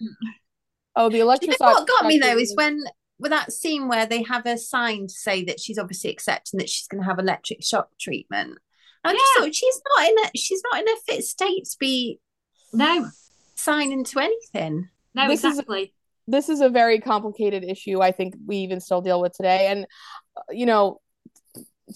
Oh, 0.97 1.09
the 1.09 1.11
Do 1.13 1.17
you 1.19 1.25
know 1.27 1.31
electroshock. 1.37 1.57
what 1.61 1.87
got 1.89 2.07
me 2.07 2.19
though 2.19 2.39
is 2.39 2.57
when 2.57 2.83
with 3.19 3.31
that 3.33 3.53
scene 3.53 3.87
where 3.87 4.07
they 4.07 4.23
have 4.23 4.47
a 4.47 4.57
sign 4.57 5.07
to 5.07 5.13
say 5.13 5.45
that 5.45 5.61
she's 5.61 5.77
obviously 5.79 6.11
accepting 6.11 6.57
that 6.57 6.71
she's 6.71 6.89
going 6.89 7.03
to 7.03 7.07
have 7.07 7.19
electric 7.19 7.63
shock 7.63 7.91
treatment. 8.01 8.57
I 9.05 9.13
just 9.13 9.25
Yeah. 9.37 9.43
thought 9.43 9.55
she's 9.55 9.81
not 9.99 10.09
in 10.09 10.15
a 10.19 10.31
she's 10.37 10.63
not 10.71 10.81
in 10.83 10.89
a 10.89 10.97
fit 11.07 11.25
state 11.25 11.65
to 11.65 11.77
be 11.79 12.21
no, 12.73 13.09
signing 13.55 14.05
to 14.05 14.21
anything. 14.21 14.89
no, 15.15 15.29
This 15.29 15.41
is- 15.45 15.53
exactly. 15.59 15.93
this 16.29 16.49
is 16.49 16.61
a 16.61 16.69
very 16.69 17.01
complicated 17.01 17.65
issue 17.65 18.01
I 18.01 18.13
think 18.13 18.35
we 18.47 18.57
even 18.59 18.81
still 18.81 19.01
deal 19.01 19.21
with 19.21 19.33
today 19.33 19.67
and 19.69 19.87
uh, 20.37 20.43
you 20.51 20.67
know 20.67 21.01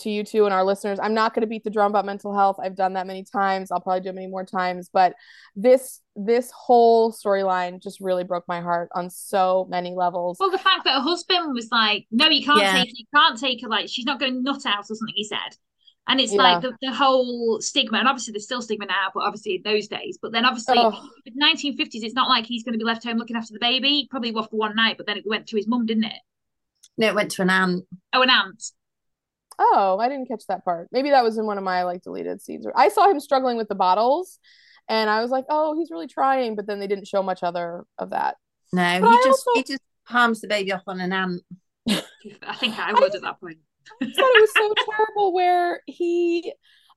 to 0.00 0.10
you 0.10 0.24
two 0.24 0.44
and 0.44 0.52
our 0.52 0.64
listeners 0.64 0.98
I'm 1.00 1.14
not 1.14 1.34
going 1.34 1.42
to 1.42 1.46
beat 1.46 1.62
the 1.62 1.70
drum 1.70 1.92
about 1.92 2.04
mental 2.04 2.34
health 2.34 2.56
I've 2.60 2.74
done 2.74 2.94
that 2.94 3.06
many 3.06 3.22
times 3.22 3.70
I'll 3.70 3.78
probably 3.80 4.00
do 4.00 4.08
it 4.08 4.14
many 4.16 4.26
more 4.26 4.44
times 4.44 4.90
but 4.92 5.14
this 5.54 6.00
this 6.16 6.50
whole 6.50 7.12
storyline 7.12 7.80
just 7.80 8.00
really 8.00 8.24
broke 8.24 8.42
my 8.48 8.60
heart 8.60 8.88
on 8.96 9.08
so 9.08 9.66
many 9.70 9.94
levels 9.94 10.38
Well, 10.40 10.50
the 10.50 10.58
fact 10.58 10.82
that 10.84 10.94
her 10.94 11.00
husband 11.00 11.54
was 11.54 11.68
like, 11.70 12.06
"No, 12.10 12.26
you 12.28 12.44
can't 12.44 12.58
Yeah. 12.60 12.72
take 12.72 12.88
her. 12.88 12.94
You 12.96 13.04
can't 13.14 13.38
take 13.38 13.62
her. 13.62 13.68
Like, 13.68 13.88
she's 13.88 14.04
not 14.04 14.18
going 14.20 14.42
nut 14.42 14.64
out 14.66 14.80
or 14.90 14.94
something." 14.94 15.14
He 15.14 15.24
said, 15.24 15.56
and 16.08 16.20
it's 16.20 16.32
Yeah. 16.32 16.42
like 16.42 16.62
the, 16.62 16.72
the 16.82 16.92
whole 16.92 17.60
stigma, 17.60 17.98
and 17.98 18.08
obviously 18.08 18.32
there's 18.32 18.44
still 18.44 18.62
stigma 18.62 18.86
now, 18.86 19.08
but 19.14 19.20
obviously 19.24 19.56
in 19.56 19.62
those 19.62 19.88
days. 19.88 20.18
But 20.20 20.32
then 20.32 20.44
obviously, 20.44 20.78
Ugh. 20.78 20.94
with 21.24 21.34
1950s, 21.38 21.88
it's 22.02 22.14
not 22.14 22.28
like 22.28 22.46
he's 22.46 22.62
going 22.64 22.74
to 22.74 22.78
be 22.78 22.84
left 22.84 23.04
home 23.04 23.16
looking 23.18 23.36
after 23.36 23.52
the 23.52 23.58
baby. 23.60 24.06
Probably 24.10 24.30
was 24.32 24.46
for 24.46 24.56
one 24.56 24.76
night, 24.76 24.96
but 24.96 25.06
then 25.06 25.16
it 25.16 25.24
went 25.26 25.46
to 25.48 25.56
his 25.56 25.66
mum, 25.66 25.86
didn't 25.86 26.04
it? 26.04 26.20
No, 26.98 27.08
it 27.08 27.14
went 27.14 27.30
to 27.32 27.42
an 27.42 27.50
aunt. 27.50 27.84
Oh, 28.12 28.22
an 28.22 28.30
aunt. 28.30 28.62
oh 29.58 29.98
I 30.00 30.08
didn't 30.08 30.26
catch 30.26 30.44
that 30.48 30.64
part 30.64 30.88
maybe 30.90 31.10
that 31.10 31.22
was 31.22 31.38
in 31.38 31.46
one 31.46 31.58
of 31.58 31.64
my 31.64 31.84
like 31.84 32.02
deleted 32.02 32.42
scenes 32.42 32.66
I 32.74 32.88
saw 32.88 33.08
him 33.08 33.20
struggling 33.20 33.56
with 33.56 33.68
the 33.68 33.76
bottles 33.76 34.40
and 34.88 35.08
I 35.08 35.22
was 35.22 35.30
like 35.30 35.44
oh 35.48 35.76
he's 35.78 35.92
really 35.92 36.08
trying 36.08 36.56
but 36.56 36.66
then 36.66 36.80
they 36.80 36.88
didn't 36.88 37.06
show 37.06 37.22
much 37.22 37.44
other 37.44 37.84
of 37.96 38.10
that 38.10 38.36
No, 38.72 38.82
But 39.00 39.08
he 39.10 39.14
I 39.16 39.22
just 39.24 39.46
also- 39.46 39.50
he 39.54 39.62
just 39.62 39.80
palms 40.08 40.40
the 40.40 40.48
baby 40.48 40.72
off 40.72 40.82
on 40.88 41.00
an 41.00 41.12
aunt. 41.12 41.42
I 41.88 42.56
think 42.58 42.76
I 42.78 42.92
would 42.94 43.14
at 43.14 43.22
that 43.22 43.38
point. 43.40 43.58
I 43.90 44.06
thought 44.06 44.30
it 44.34 44.38
was 44.40 44.56
so 44.56 44.74
terrible 44.90 45.32
where 45.32 45.80
he 45.86 46.52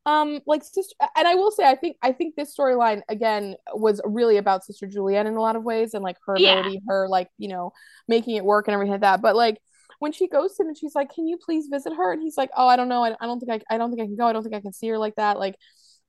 um 0.06 0.40
like 0.46 0.64
sister 0.64 0.96
and 1.18 1.28
I 1.28 1.36
will 1.36 1.52
say 1.52 1.66
I 1.66 1.76
think 1.76 1.98
I 2.02 2.12
think 2.14 2.36
this 2.36 2.56
storyline 2.56 3.02
again 3.10 3.56
was 3.74 4.02
really 4.06 4.38
about 4.38 4.64
Sister 4.64 4.88
Julienne 4.88 5.28
in 5.28 5.36
a 5.36 5.42
lot 5.42 5.56
of 5.56 5.64
ways 5.64 5.94
and 5.94 6.04
like 6.04 6.18
her 6.26 6.36
Yeah. 6.36 6.62
ability, 6.64 6.82
her 6.88 7.08
like, 7.10 7.30
you 7.38 7.50
know, 7.50 7.74
making 8.08 8.36
it 8.36 8.46
work 8.46 8.68
and 8.68 8.74
everything 8.74 8.92
like 8.94 9.02
that. 9.02 9.22
But 9.22 9.36
like 9.36 9.58
when 10.00 10.12
she 10.12 10.28
goes 10.28 10.56
to 10.56 10.64
him 10.64 10.70
and 10.70 10.78
she's 10.78 10.96
like, 10.96 11.14
Can 11.14 11.28
you 11.28 11.38
please 11.38 11.68
visit 11.70 11.94
her? 11.94 12.14
And 12.14 12.22
he's 12.22 12.38
like, 12.38 12.52
Oh, 12.56 12.68
I 12.68 12.76
don't 12.78 12.90
know. 12.90 13.04
I, 13.04 13.16
I 13.20 13.26
don't 13.26 13.40
think 13.40 13.52
I 13.70 13.76
I 13.76 13.78
don't 13.78 13.90
think 13.90 14.02
I 14.02 14.06
can 14.06 14.16
go. 14.16 14.28
I 14.28 14.34
don't 14.34 14.44
think 14.44 14.56
I 14.56 14.62
can 14.62 14.74
see 14.74 14.88
her 14.90 14.98
like 14.98 15.16
that. 15.16 15.40
Like, 15.40 15.56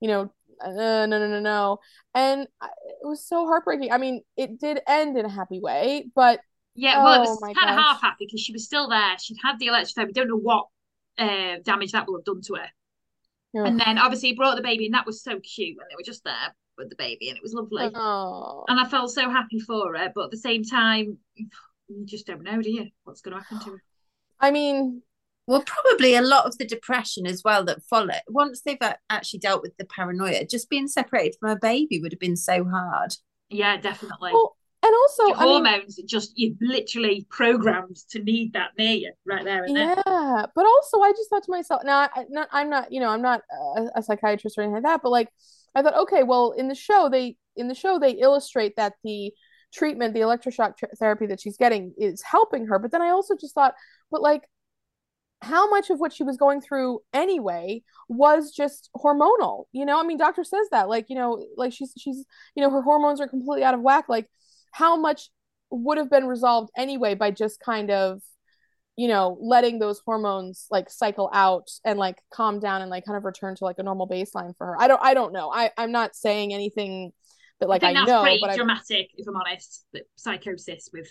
you 0.01 0.09
know, 0.09 0.33
uh, 0.65 0.71
no, 0.71 1.07
no, 1.07 1.29
no, 1.29 1.41
no. 1.41 1.79
And 2.15 2.47
I, 2.61 2.67
it 3.03 3.07
was 3.07 3.25
so 3.27 3.47
heartbreaking. 3.47 3.93
I 3.93 3.99
mean, 3.99 4.23
it 4.37 4.59
did 4.61 4.81
end 4.87 5.17
in 5.17 5.25
a 5.25 5.29
happy 5.31 5.61
way, 5.61 6.11
but 6.15 6.41
Yeah, 6.79 7.03
well, 7.03 7.15
it 7.15 7.27
Oh 7.27 7.31
was 7.31 7.41
my 7.41 7.53
kind 7.55 7.71
of 7.71 7.77
half 7.77 8.01
happy 8.01 8.27
because 8.27 8.41
she 8.41 8.53
was 8.53 8.65
still 8.65 8.89
there. 8.89 9.19
She'd 9.19 9.37
had 9.43 9.59
the 9.59 9.67
electrotherapy. 9.67 10.13
Don't 10.15 10.29
know 10.29 10.37
what 10.37 10.67
uh, 11.19 11.57
damage 11.65 11.93
that 11.93 12.07
will 12.07 12.17
have 12.19 12.25
done 12.25 12.41
to 12.43 12.55
her. 12.55 12.69
And 13.55 13.81
then 13.81 13.99
obviously 13.99 14.29
he 14.31 14.35
brought 14.35 14.57
the 14.57 14.63
baby, 14.63 14.87
and 14.87 14.95
that 14.95 15.07
was 15.07 15.23
so 15.23 15.41
cute. 15.41 15.79
And 15.81 15.87
they 15.91 15.97
were 15.97 16.05
just 16.05 16.23
there 16.25 16.55
with 16.77 16.91
the 16.91 16.97
baby, 16.97 17.29
and 17.29 17.37
it 17.37 17.43
was 17.43 17.55
lovely. 17.55 17.91
oh. 17.95 18.65
And 18.69 18.79
I 18.79 18.85
felt 18.85 19.11
so 19.11 19.29
happy 19.29 19.59
for 19.59 19.97
her, 19.97 20.13
but 20.15 20.27
at 20.27 20.31
the 20.31 20.37
same 20.37 20.63
time, 20.65 21.19
you 21.37 22.05
just 22.05 22.27
don't 22.27 22.43
know, 22.43 22.63
do 22.63 22.71
you? 22.71 22.91
What's 23.05 23.23
going 23.23 23.37
to 23.37 23.43
happen 23.43 23.59
to 23.61 23.71
her? 23.73 23.83
I 24.41 24.51
mean, 24.53 25.03
Well, 25.49 25.65
probably 25.67 26.15
a 26.15 26.23
lot 26.23 26.47
of 26.47 26.59
the 26.59 26.67
depression 26.67 27.27
as 27.27 27.43
well 27.43 27.65
that 27.65 27.83
followed. 27.83 28.21
Once 28.29 28.61
they've 28.61 28.79
actually 29.11 29.41
dealt 29.41 29.63
with 29.63 29.77
the 29.79 29.87
paranoia, 29.87 30.45
just 30.45 30.71
being 30.71 30.87
separated 30.87 31.37
from 31.41 31.51
a 31.51 31.57
baby 31.57 31.99
would 32.01 32.13
have 32.13 32.21
been 32.21 32.37
so 32.37 32.65
hard. 32.65 33.15
Yeah, 33.49 33.79
definitely. 33.79 34.31
well, 34.33 34.58
and 34.81 34.95
also, 34.95 35.27
Your 35.27 35.37
I 35.37 35.45
mean, 35.45 35.65
hormones 35.65 35.99
are 35.99 36.07
just 36.07 36.33
you're 36.37 36.55
literally 36.61 37.27
programmed 37.31 37.97
to 38.11 38.23
need 38.23 38.53
that 38.53 38.71
near 38.79 38.93
you 38.93 39.13
right 39.27 39.45
there 39.45 39.65
and. 39.65 39.77
Yeah, 39.77 40.47
but 40.55 40.67
also 40.67 41.01
I 41.01 41.11
just 41.13 41.29
thought 41.31 41.43
to 41.45 41.51
myself, 41.51 41.83
now 41.85 42.09
I, 42.15 42.25
not, 42.31 42.49
I'm 42.53 42.71
not, 42.71 42.93
you 42.93 43.01
know, 43.01 43.09
I'm 43.09 43.23
not 43.23 43.43
a, 43.77 43.87
a 43.97 44.03
psychiatrist 44.03 44.57
or 44.57 44.63
anything 44.63 44.75
like 44.75 44.85
that, 44.85 45.01
but 45.03 45.11
like 45.11 45.31
I 45.75 45.83
thought, 45.83 45.97
okay, 46.03 46.23
well, 46.23 46.53
in 46.53 46.69
the 46.69 46.77
show 46.77 47.09
they 47.11 47.37
in 47.57 47.67
the 47.67 47.75
show 47.75 47.99
they 47.99 48.13
illustrate 48.13 48.77
that 48.77 48.95
the 49.03 49.33
treatment, 49.75 50.15
the 50.15 50.21
electroshock 50.21 50.75
ther- 50.79 50.91
therapy 50.97 51.27
that 51.27 51.41
she's 51.41 51.57
getting 51.57 51.93
is 51.99 52.23
helping 52.23 52.67
her, 52.67 52.79
but 52.79 52.93
then 52.93 53.03
I 53.03 53.09
also 53.09 53.35
just 53.37 53.55
thought, 53.55 53.75
but 54.13 54.23
like 54.23 54.43
how 55.41 55.69
much 55.71 55.91
of 55.91 55.99
what 55.99 56.13
she 56.13 56.25
was 56.25 56.37
going 56.37 56.61
through 56.61 57.01
anyway 57.13 57.81
was 58.09 58.51
just 58.51 58.91
hormonal 58.97 59.67
you 59.71 59.85
know 59.87 60.01
i 60.01 60.03
mean 60.03 60.17
doctor 60.19 60.43
says 60.43 60.67
that 60.73 60.89
like 60.89 61.07
you 61.09 61.15
know 61.15 61.45
like 61.57 61.73
she's 61.73 61.93
she's 61.97 62.25
you 62.57 62.63
know 62.63 62.71
her 62.71 62.83
hormones 62.83 63.21
are 63.21 63.29
completely 63.29 63.63
out 63.63 63.75
of 63.75 63.81
whack 63.81 64.07
like 64.09 64.29
how 64.73 64.97
much 64.97 65.31
would 65.71 65.99
have 65.99 66.11
been 66.11 66.27
resolved 66.27 66.71
anyway 66.77 67.15
by 67.15 67.31
just 67.31 67.61
kind 67.61 67.91
of 67.91 68.23
you 68.97 69.09
know 69.09 69.39
letting 69.41 69.79
those 69.79 70.01
hormones 70.05 70.67
like 70.71 70.91
cycle 70.91 71.31
out 71.33 71.69
and 71.85 71.99
like 71.99 72.17
calm 72.33 72.59
down 72.59 72.81
and 72.83 72.91
like 72.91 73.05
kind 73.05 73.17
of 73.17 73.25
return 73.25 73.55
to 73.55 73.65
like 73.65 73.79
a 73.79 73.83
normal 73.83 74.09
baseline 74.09 74.57
for 74.57 74.67
her 74.67 74.81
i 74.81 74.89
don't 74.89 75.01
i 75.03 75.15
don't 75.15 75.33
know 75.33 75.53
i 75.53 75.71
i'm 75.77 75.93
not 75.93 76.17
saying 76.17 76.53
anything 76.53 77.13
that 77.61 77.69
like 77.69 77.83
I 77.83 77.89
i, 77.89 77.93
think 77.93 78.07
that's 78.07 78.11
know 78.11 78.23
pretty 78.23 78.39
but 78.41 78.51
I, 78.51 78.57
dramatic, 78.57 79.11
if 79.17 79.27
I'm 79.27 79.37
honest. 79.37 79.85
The 79.93 80.03
psychosis 80.17 80.91
with 80.93 81.09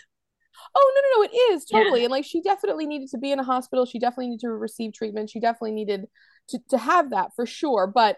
Oh 0.75 0.93
no, 0.95 1.01
no, 1.01 1.27
no, 1.27 1.31
it 1.31 1.53
is 1.53 1.65
Yeah. 1.69 1.83
totally. 1.83 2.03
And 2.03 2.11
like 2.11 2.25
she 2.25 2.41
definitely 2.41 2.87
needed 2.87 3.09
to 3.09 3.19
be 3.19 3.31
in 3.31 3.39
a 3.39 3.43
hospital. 3.43 3.85
She 3.85 3.99
definitely 3.99 4.29
needed 4.29 4.41
to 4.41 4.49
receive 4.51 4.93
treatment. 4.93 5.29
She 5.29 5.39
definitely 5.39 5.73
needed 5.73 6.05
to, 6.49 6.59
to 6.69 6.77
have 6.79 7.11
that 7.11 7.35
for 7.35 7.45
sure. 7.45 7.85
But 7.85 8.17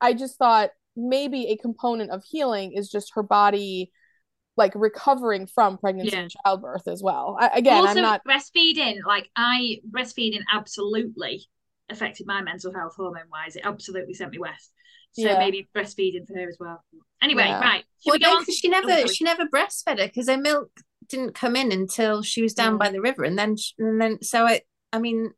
I 0.00 0.14
just 0.14 0.38
thought 0.38 0.70
maybe 0.96 1.48
a 1.48 1.56
component 1.56 2.10
of 2.10 2.24
healing 2.24 2.72
is 2.72 2.90
just 2.90 3.12
her 3.14 3.22
body 3.22 3.92
like 4.56 4.72
recovering 4.74 5.46
from 5.46 5.78
pregnancy 5.78 6.12
Yeah. 6.12 6.22
and 6.22 6.30
childbirth 6.30 6.88
as 6.88 7.02
well. 7.02 7.36
I, 7.38 7.50
again, 7.54 7.74
also 7.74 7.96
I'm 7.96 8.02
not 8.02 8.22
breastfeeding. 8.24 8.98
Like 9.06 9.28
I 9.36 9.80
breastfeeding 9.90 10.40
absolutely 10.52 11.46
affected 11.88 12.26
my 12.26 12.42
mental 12.42 12.72
health 12.74 12.94
hormone 12.96 13.28
wise. 13.30 13.56
It 13.56 13.62
absolutely 13.64 14.14
sent 14.14 14.32
me 14.32 14.38
west. 14.38 14.72
So 15.12 15.22
Yeah. 15.22 15.38
maybe 15.38 15.68
breastfeeding 15.74 16.26
for 16.26 16.34
her 16.38 16.48
as 16.48 16.56
well. 16.58 16.82
Anyway, 17.22 17.44
Yeah. 17.44 17.60
right. 17.60 17.84
Well, 18.04 18.14
we 18.14 18.18
no, 18.18 18.36
on? 18.36 18.42
because 18.42 18.58
she 18.58 18.68
oh, 18.68 18.70
never 18.70 18.88
sorry. 18.88 19.08
she 19.08 19.24
never 19.24 19.46
breastfed 19.46 19.98
her 19.98 20.06
because 20.06 20.28
her 20.28 20.36
milk 20.36 20.70
didn't 21.08 21.34
come 21.34 21.54
in 21.56 21.70
until 21.72 22.22
she 22.22 22.42
was 22.42 22.54
down 22.54 22.76
Mm. 22.76 22.78
by 22.78 22.90
the 22.90 23.00
river, 23.00 23.24
and 23.24 23.38
then 23.38 23.56
sh 23.56 23.72
and 23.78 24.00
then 24.00 24.22
so 24.22 24.44
I 24.46 24.62
I 24.92 24.98
mean, 24.98 25.32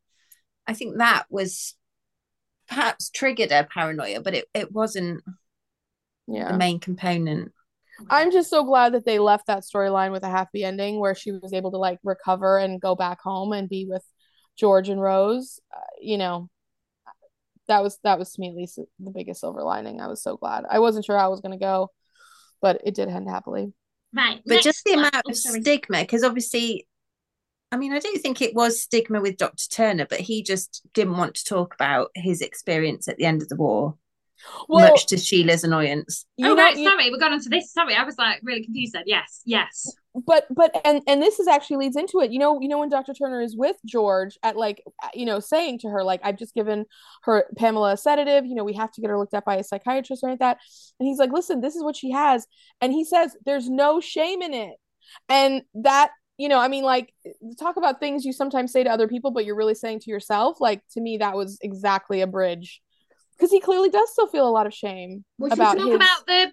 I 0.67 0.75
think 0.75 0.99
that 0.99 1.25
was 1.31 1.75
perhaps 2.69 3.11
triggered 3.11 3.51
her 3.51 3.65
paranoia, 3.65 4.21
but 4.21 4.35
it 4.35 4.47
it 4.55 4.73
wasn't 4.73 5.23
yeah. 6.27 6.53
the 6.53 6.59
main 6.59 6.81
component. 6.81 7.53
I'm 8.11 8.31
just 8.31 8.51
so 8.51 8.65
glad 8.65 8.95
that 8.95 9.05
they 9.05 9.19
left 9.19 9.47
that 9.47 9.63
storyline 9.65 10.13
with 10.13 10.23
a 10.23 10.29
happy 10.29 10.65
ending 10.65 11.01
where 11.01 11.15
she 11.15 11.33
was 11.33 11.53
able 11.53 11.71
to 11.73 11.79
like 11.79 11.99
recover 12.05 12.59
and 12.59 12.81
go 12.81 12.95
back 12.95 13.21
home 13.21 13.53
and 13.53 13.69
be 13.69 13.87
with 13.89 14.05
George 14.57 14.89
and 14.89 15.01
Rose. 15.01 15.61
Uh, 15.75 15.81
you 16.01 16.19
know, 16.19 16.49
that 17.67 17.83
was 17.83 17.99
that 18.05 18.19
was 18.19 18.33
to 18.33 18.41
me 18.41 18.49
at 18.49 18.57
least 18.57 18.77
the 18.77 19.11
biggest 19.11 19.41
silver 19.41 19.63
lining. 19.63 20.01
I 20.01 20.09
was 20.09 20.23
so 20.23 20.37
glad. 20.37 20.65
I 20.71 20.79
wasn't 20.79 21.05
sure 21.05 21.19
how 21.19 21.29
it 21.29 21.31
was 21.31 21.41
going 21.41 21.59
to 21.59 21.65
go, 21.65 21.91
but 22.61 22.81
it 22.85 22.95
did 22.95 23.09
end 23.09 23.29
happily. 23.29 23.73
Right. 24.15 24.41
But 24.47 24.63
just 24.63 24.85
the 24.85 24.93
one. 24.93 25.01
amount 25.01 25.27
Oh, 25.27 25.31
of 25.31 25.37
stigma, 25.37 26.01
because 26.01 26.25
obviously, 26.25 26.87
I 27.71 27.77
mean, 27.77 27.93
I 27.93 27.99
don't 27.99 28.21
think 28.23 28.41
it 28.41 28.55
was 28.55 28.83
stigma 28.83 29.21
with 29.21 29.37
Dr. 29.37 29.69
Turner, 29.71 30.07
but 30.09 30.21
he 30.21 30.43
just 30.43 30.83
didn't 30.95 31.17
want 31.19 31.35
to 31.37 31.45
talk 31.45 31.75
about 31.75 32.11
his 32.15 32.41
experience 32.41 33.09
at 33.09 33.19
the 33.19 33.27
end 33.27 33.43
of 33.43 33.49
the 33.49 33.57
war, 33.57 33.97
Well, 34.69 34.91
much 34.91 35.07
to 35.07 35.17
Sheila's 35.17 35.65
annoyance. 35.65 36.27
you 36.37 36.47
oh 36.47 36.55
know, 36.55 36.63
right, 36.63 36.77
you- 36.77 36.89
sorry, 36.89 37.11
we 37.11 37.19
got 37.19 37.33
onto 37.33 37.49
this. 37.49 37.73
Sorry, 37.73 37.95
I 37.95 38.05
was 38.05 38.17
like 38.19 38.41
really 38.43 38.65
confused. 38.65 38.95
Then 38.95 39.05
yes, 39.07 39.43
yes, 39.45 39.95
but 40.27 40.47
but 40.51 40.75
and 40.85 41.03
and 41.07 41.23
this 41.23 41.39
is 41.39 41.47
actually 41.47 41.77
leads 41.77 41.97
into 41.97 42.21
it 42.21 42.31
you 42.33 42.39
know 42.39 42.61
you 42.61 42.69
know 42.69 42.79
when 42.79 42.89
dr 42.89 43.13
turner 43.15 43.41
is 43.41 43.57
with 43.57 43.77
george 43.85 44.39
at 44.43 44.57
like 44.57 44.83
uh, 45.03 45.09
you 45.15 45.25
know 45.25 45.41
saying 45.41 45.79
to 45.79 45.89
her 45.89 46.03
like 46.03 46.21
i've 46.25 46.39
just 46.39 46.55
given 46.55 46.85
her 47.23 47.45
pamela 47.57 47.93
a 47.93 47.97
sedative 47.97 48.45
you 48.47 48.55
know 48.55 48.65
we 48.65 48.73
have 48.73 48.91
to 48.91 49.01
get 49.01 49.11
her 49.11 49.19
looked 49.19 49.35
at 49.35 49.45
by 49.45 49.57
a 49.57 49.65
psychiatrist 49.65 50.23
or 50.23 50.29
anything 50.29 50.47
like 50.47 50.59
that 50.59 50.65
and 50.99 51.07
he's 51.07 51.19
like 51.19 51.33
listen 51.33 51.61
this 51.61 51.77
is 51.77 51.85
what 51.85 51.97
she 51.97 52.11
has 52.11 52.47
and 52.81 52.93
he 52.93 53.05
says 53.05 53.37
there's 53.45 53.69
no 53.69 54.01
shame 54.01 54.43
in 54.43 54.55
it 54.55 54.77
and 55.29 55.63
that 55.75 56.11
you 56.37 56.49
know 56.49 56.59
i 56.59 56.69
mean 56.69 56.85
like 56.85 57.13
talk 57.59 57.77
about 57.77 58.01
things 58.01 58.25
you 58.25 58.33
sometimes 58.33 58.73
say 58.73 58.83
to 58.83 58.91
other 58.91 59.09
people 59.09 59.31
but 59.31 59.45
you're 59.45 59.57
really 59.57 59.75
saying 59.75 60.01
to 60.01 60.11
yourself 60.11 60.61
like 60.61 60.83
to 60.91 61.01
me 61.01 61.19
that 61.19 61.37
was 61.37 61.59
exactly 61.63 62.21
a 62.21 62.27
bridge 62.27 62.81
because 63.39 63.51
he 63.51 63.61
clearly 63.61 63.89
does 63.91 64.11
still 64.11 64.27
feel 64.27 64.49
a 64.49 64.51
lot 64.51 64.67
of 64.67 64.75
shame 64.75 65.25
Well, 65.39 65.51
should 65.51 65.59
about 65.59 65.77
we 65.77 65.83
talk 65.83 65.89
his 65.89 65.97
about 65.97 66.27
the 66.27 66.53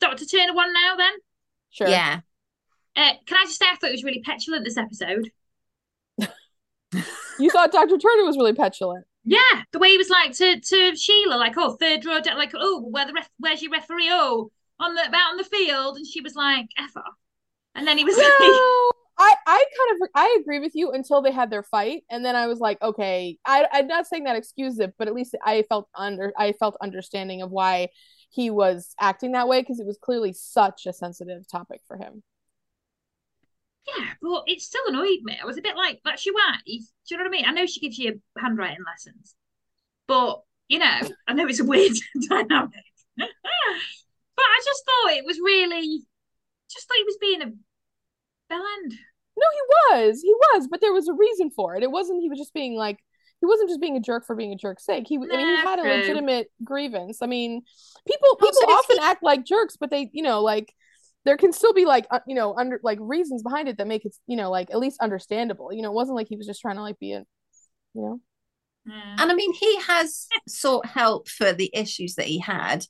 Dr. 0.00 0.24
Turner 0.24 0.54
one 0.54 0.72
now 0.72 0.96
then? 0.96 1.12
sure 1.70 1.88
Yeah. 1.88 2.20
Uh, 2.96 3.12
can 3.26 3.38
I 3.38 3.44
just 3.44 3.58
say 3.58 3.66
I 3.70 3.76
thought 3.76 3.88
it 3.88 3.92
was 3.92 4.04
really 4.04 4.22
petulant 4.22 4.64
this 4.64 4.76
episode? 4.76 5.30
you 7.38 7.50
thought 7.50 7.72
dr 7.72 7.96
turner 7.98 8.24
was 8.24 8.36
really 8.36 8.52
petulant 8.52 9.06
Yeah, 9.24 9.62
the 9.72 9.78
way 9.78 9.90
he 9.90 9.98
was 9.98 10.10
like 10.10 10.32
to 10.34 10.60
to 10.60 10.96
Sheila, 10.96 11.36
like, 11.36 11.54
oh, 11.56 11.76
third 11.76 12.04
row, 12.04 12.20
down, 12.20 12.36
like, 12.36 12.52
oh, 12.54 12.82
where 12.90 13.06
the 13.06 13.14
ref, 13.14 13.30
where's 13.38 13.62
your 13.62 13.70
referee? 13.72 14.08
Oh, 14.10 14.50
on 14.78 14.94
the 14.94 15.06
about 15.08 15.30
on 15.32 15.36
the 15.38 15.44
field, 15.44 15.96
and 15.96 16.06
she 16.06 16.20
was 16.20 16.34
like, 16.34 16.66
"F 16.76 16.96
off," 16.96 17.14
and 17.74 17.86
then 17.86 17.96
he 17.98 18.04
was 18.04 18.16
like, 18.40 18.94
I, 19.22 19.34
I 19.46 19.64
kind 19.78 20.02
of 20.02 20.08
I 20.16 20.38
agree 20.40 20.58
with 20.58 20.72
you 20.74 20.90
until 20.90 21.22
they 21.22 21.30
had 21.30 21.48
their 21.48 21.62
fight, 21.62 22.02
and 22.10 22.24
then 22.24 22.34
I 22.34 22.48
was 22.48 22.58
like, 22.58 22.82
okay, 22.82 23.38
I, 23.46 23.66
I'm 23.72 23.86
not 23.86 24.08
saying 24.08 24.24
that 24.24 24.34
excused 24.34 24.80
it, 24.80 24.94
but 24.98 25.06
at 25.06 25.14
least 25.14 25.36
I 25.44 25.62
felt 25.68 25.88
under 25.94 26.32
I 26.36 26.52
felt 26.52 26.76
understanding 26.82 27.40
of 27.40 27.52
why 27.52 27.88
he 28.30 28.50
was 28.50 28.94
acting 29.00 29.32
that 29.32 29.46
way 29.46 29.60
because 29.60 29.78
it 29.78 29.86
was 29.86 29.98
clearly 30.02 30.32
such 30.32 30.86
a 30.86 30.92
sensitive 30.92 31.46
topic 31.46 31.82
for 31.86 31.96
him. 31.96 32.24
Yeah, 33.86 34.06
but 34.20 34.44
it 34.46 34.60
still 34.60 34.82
annoyed 34.88 35.22
me. 35.22 35.38
I 35.40 35.46
was 35.46 35.58
a 35.58 35.62
bit 35.62 35.76
like, 35.76 36.00
that's 36.04 36.26
your 36.26 36.34
wife. 36.34 36.58
Do 36.66 36.82
you 37.10 37.16
know 37.16 37.24
what 37.24 37.28
I 37.28 37.30
mean? 37.30 37.44
I 37.46 37.52
know 37.52 37.66
she 37.66 37.80
gives 37.80 37.98
you 37.98 38.20
handwriting 38.36 38.84
lessons, 38.84 39.36
but 40.08 40.40
you 40.68 40.80
know, 40.80 41.00
I 41.28 41.34
know 41.34 41.46
it's 41.46 41.60
a 41.60 41.64
weird 41.64 41.92
dynamic. 42.28 42.72
but 43.16 43.28
I 44.38 44.60
just 44.64 44.84
thought 44.84 45.12
it 45.12 45.24
was 45.24 45.38
really, 45.38 46.02
just 46.72 46.88
thought 46.88 46.96
he 46.96 47.04
was 47.04 47.18
being 47.20 47.42
a 47.42 47.52
bell 48.48 48.64
end. 48.82 48.94
No, 49.36 49.46
he 49.52 49.60
was. 49.96 50.20
He 50.22 50.32
was, 50.32 50.68
but 50.70 50.80
there 50.80 50.92
was 50.92 51.08
a 51.08 51.14
reason 51.14 51.50
for 51.50 51.74
it. 51.76 51.82
It 51.82 51.90
wasn't 51.90 52.22
he 52.22 52.28
was 52.28 52.38
just 52.38 52.54
being 52.54 52.76
like 52.76 52.98
he 53.40 53.46
wasn't 53.46 53.70
just 53.70 53.80
being 53.80 53.96
a 53.96 54.00
jerk 54.00 54.24
for 54.24 54.36
being 54.36 54.52
a 54.52 54.56
jerk's 54.56 54.84
sake. 54.84 55.04
He, 55.08 55.16
I 55.16 55.18
mean, 55.18 55.56
he 55.56 55.56
had 55.56 55.78
a 55.80 55.82
legitimate 55.82 56.48
grievance. 56.62 57.18
I 57.22 57.26
mean, 57.26 57.62
people 58.06 58.36
people 58.36 58.58
also, 58.68 58.72
often 58.72 58.98
he... 58.98 59.02
act 59.02 59.22
like 59.22 59.44
jerks, 59.44 59.76
but 59.76 59.90
they, 59.90 60.10
you 60.12 60.22
know, 60.22 60.42
like 60.42 60.72
there 61.24 61.36
can 61.36 61.52
still 61.52 61.72
be 61.72 61.84
like, 61.84 62.06
uh, 62.10 62.20
you 62.26 62.34
know, 62.34 62.54
under 62.56 62.80
like 62.84 62.98
reasons 63.00 63.42
behind 63.42 63.68
it 63.68 63.78
that 63.78 63.88
make 63.88 64.04
it, 64.04 64.14
you 64.26 64.36
know, 64.36 64.50
like 64.50 64.70
at 64.70 64.78
least 64.78 65.00
understandable. 65.00 65.72
You 65.72 65.82
know, 65.82 65.90
it 65.90 65.94
wasn't 65.94 66.16
like 66.16 66.28
he 66.28 66.36
was 66.36 66.46
just 66.46 66.60
trying 66.60 66.76
to 66.76 66.82
like 66.82 66.98
be 66.98 67.12
a, 67.12 67.24
you 67.94 68.02
know. 68.02 68.20
And 68.84 69.30
I 69.30 69.34
mean, 69.34 69.52
he 69.52 69.80
has 69.82 70.26
sought 70.48 70.86
help 70.86 71.28
for 71.28 71.52
the 71.52 71.70
issues 71.72 72.16
that 72.16 72.26
he 72.26 72.38
had, 72.40 72.84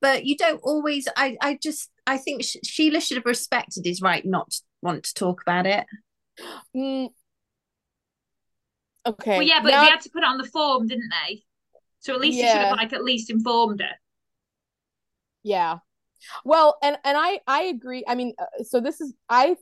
but 0.00 0.24
you 0.24 0.36
don't 0.36 0.60
always. 0.62 1.08
I, 1.16 1.36
I 1.40 1.58
just, 1.60 1.90
I 2.06 2.16
think 2.16 2.42
Sheila 2.64 3.00
should 3.00 3.16
have 3.16 3.26
respected 3.26 3.84
his 3.84 4.00
right 4.00 4.24
not 4.24 4.50
to 4.50 4.62
want 4.82 5.04
to 5.04 5.14
talk 5.14 5.42
about 5.42 5.66
it. 5.66 5.86
Mm, 6.76 7.10
Okay. 9.04 9.38
Well, 9.38 9.42
yeah, 9.42 9.60
but 9.62 9.70
now... 9.70 9.84
they 9.84 9.90
had 9.90 10.00
to 10.02 10.10
put 10.10 10.22
it 10.22 10.28
on 10.28 10.38
the 10.38 10.46
form, 10.46 10.86
didn't 10.86 11.12
they? 11.26 11.42
So 12.00 12.14
at 12.14 12.20
least 12.20 12.38
yeah. 12.38 12.44
you 12.44 12.50
should 12.52 12.60
have 12.68 12.76
like 12.76 12.92
at 12.92 13.04
least 13.04 13.30
informed 13.30 13.80
her. 13.80 13.94
Yeah. 15.42 15.78
Well, 16.44 16.76
and 16.82 16.96
and 17.04 17.16
I 17.16 17.40
I 17.46 17.62
agree. 17.64 18.04
I 18.06 18.14
mean, 18.14 18.34
uh, 18.38 18.62
so 18.64 18.80
this 18.80 19.00
is 19.00 19.12
I 19.28 19.56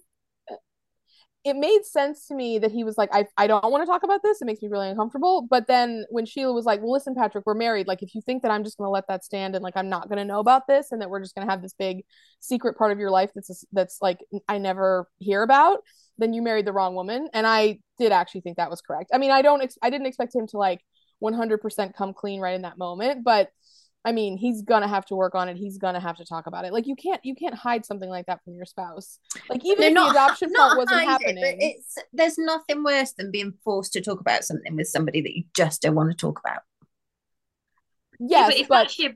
it 1.43 1.57
made 1.57 1.87
sense 1.87 2.27
to 2.27 2.35
me 2.35 2.59
that 2.59 2.71
he 2.71 2.85
was 2.85 2.99
like, 2.99 3.09
I, 3.13 3.25
I 3.39 3.47
don't 3.47 3.71
want 3.71 3.83
to 3.83 3.87
talk 3.87 4.03
about 4.03 4.23
this. 4.23 4.43
It 4.43 4.45
makes 4.45 4.61
me 4.61 4.69
really 4.69 4.91
uncomfortable. 4.91 5.47
But 5.49 5.67
then 5.67 6.05
when 6.11 6.27
Sheila 6.27 6.53
was 6.53 6.67
like, 6.67 6.81
well, 6.83 6.93
listen, 6.93 7.15
Patrick, 7.15 7.47
we're 7.47 7.55
married. 7.55 7.87
Like, 7.87 8.03
if 8.03 8.15
you 8.15 8.21
think 8.21 8.43
that 8.43 8.51
I'm 8.51 8.63
just 8.63 8.77
going 8.77 8.87
to 8.87 8.91
let 8.91 9.09
that 9.09 9.25
stand 9.25 9.55
and 9.55 9.63
like 9.63 9.77
I'm 9.77 9.89
not 9.89 10.09
going 10.09 10.19
to 10.19 10.25
know 10.25 10.41
about 10.41 10.67
this 10.67 10.93
and 10.93 11.01
that 11.01 11.09
we're 11.09 11.23
just 11.23 11.35
going 11.35 11.47
to 11.47 11.51
have 11.51 11.63
this 11.63 11.73
big 11.73 12.05
secret 12.41 12.77
part 12.77 12.93
of 12.93 12.99
your 12.99 13.11
life 13.11 13.31
that's 13.35 13.65
that's 13.73 13.99
like 14.03 14.19
I 14.49 14.59
never 14.59 15.09
hear 15.19 15.43
about, 15.43 15.79
then 16.19 16.35
you 16.35 16.43
married 16.43 16.67
the 16.67 16.75
wrong 16.75 16.95
woman. 16.95 17.29
And 17.33 17.47
I 17.47 17.79
did 17.99 18.13
actually 18.13 18.43
think 18.43 18.59
that 18.59 18.71
was 18.71 18.83
correct. 18.83 19.11
I 19.15 19.19
mean, 19.19 19.31
I 19.31 19.41
don't, 19.41 19.63
ex- 19.63 19.79
I 19.83 19.89
didn't 19.89 20.09
expect 20.09 20.35
him 20.35 20.47
to 20.49 20.59
like 20.59 20.83
100% 21.23 21.95
come 21.95 22.13
clean 22.13 22.41
right 22.41 22.55
in 22.55 22.63
that 22.63 22.79
moment, 22.79 23.25
but 23.25 23.49
I 24.05 24.13
mean, 24.13 24.39
he's 24.39 24.63
gonna 24.63 24.89
have 24.89 25.05
to 25.07 25.15
work 25.15 25.35
on 25.35 25.49
it. 25.49 25.57
He's 25.57 25.77
gonna 25.77 26.01
have 26.01 26.17
to 26.17 26.25
talk 26.25 26.47
about 26.47 26.65
it. 26.65 26.73
Like 26.73 26.87
you 26.87 26.97
can't, 26.97 27.23
you 27.25 27.35
can't 27.35 27.55
hide 27.55 27.85
something 27.85 28.09
like 28.09 28.27
that 28.27 28.43
from 28.43 28.55
your 28.55 28.65
spouse. 28.65 29.19
Like 29.49 29.65
even 29.65 29.85
if 29.85 29.93
not, 29.93 30.15
the 30.15 30.19
adoption 30.19 30.53
part 30.53 30.79
wasn't 30.79 31.03
happening, 31.03 31.45
it, 31.45 31.57
it's 31.61 31.99
there's 32.13 32.39
nothing 32.39 32.83
worse 32.83 33.13
than 33.13 33.31
being 33.31 33.53
forced 33.63 33.93
to 33.93 34.01
talk 34.01 34.21
about 34.21 34.45
something 34.45 34.75
with 34.75 34.89
somebody 34.89 35.21
that 35.21 35.37
you 35.37 35.45
just 35.55 35.83
don't 35.83 35.95
want 35.95 36.11
to 36.11 36.17
talk 36.17 36.41
about. 36.41 36.63
Yes, 38.19 38.31
yeah, 38.31 38.47
but 38.47 38.57
if 38.57 38.69
but 38.69 38.79
that's 38.83 38.99
your 38.99 39.13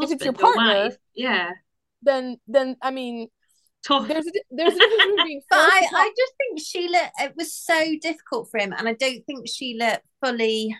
if 0.00 0.10
it's 0.10 0.24
your 0.24 0.32
partner, 0.34 0.84
wife, 0.84 0.96
yeah, 1.14 1.50
then 2.02 2.38
then 2.46 2.76
I 2.82 2.90
mean, 2.90 3.28
tough. 3.86 4.08
There's 4.08 4.26
a, 4.26 4.30
there's 4.50 4.74
a 4.74 4.78
difference 4.78 5.22
being 5.24 5.42
but 5.50 5.58
I, 5.58 5.86
I 5.92 6.12
just 6.16 6.32
think 6.36 6.60
Sheila 6.60 7.10
it 7.20 7.34
was 7.36 7.54
so 7.54 7.94
difficult 8.00 8.50
for 8.50 8.58
him, 8.58 8.74
and 8.76 8.88
I 8.88 8.92
don't 8.92 9.24
think 9.24 9.48
Sheila 9.48 10.00
fully. 10.22 10.76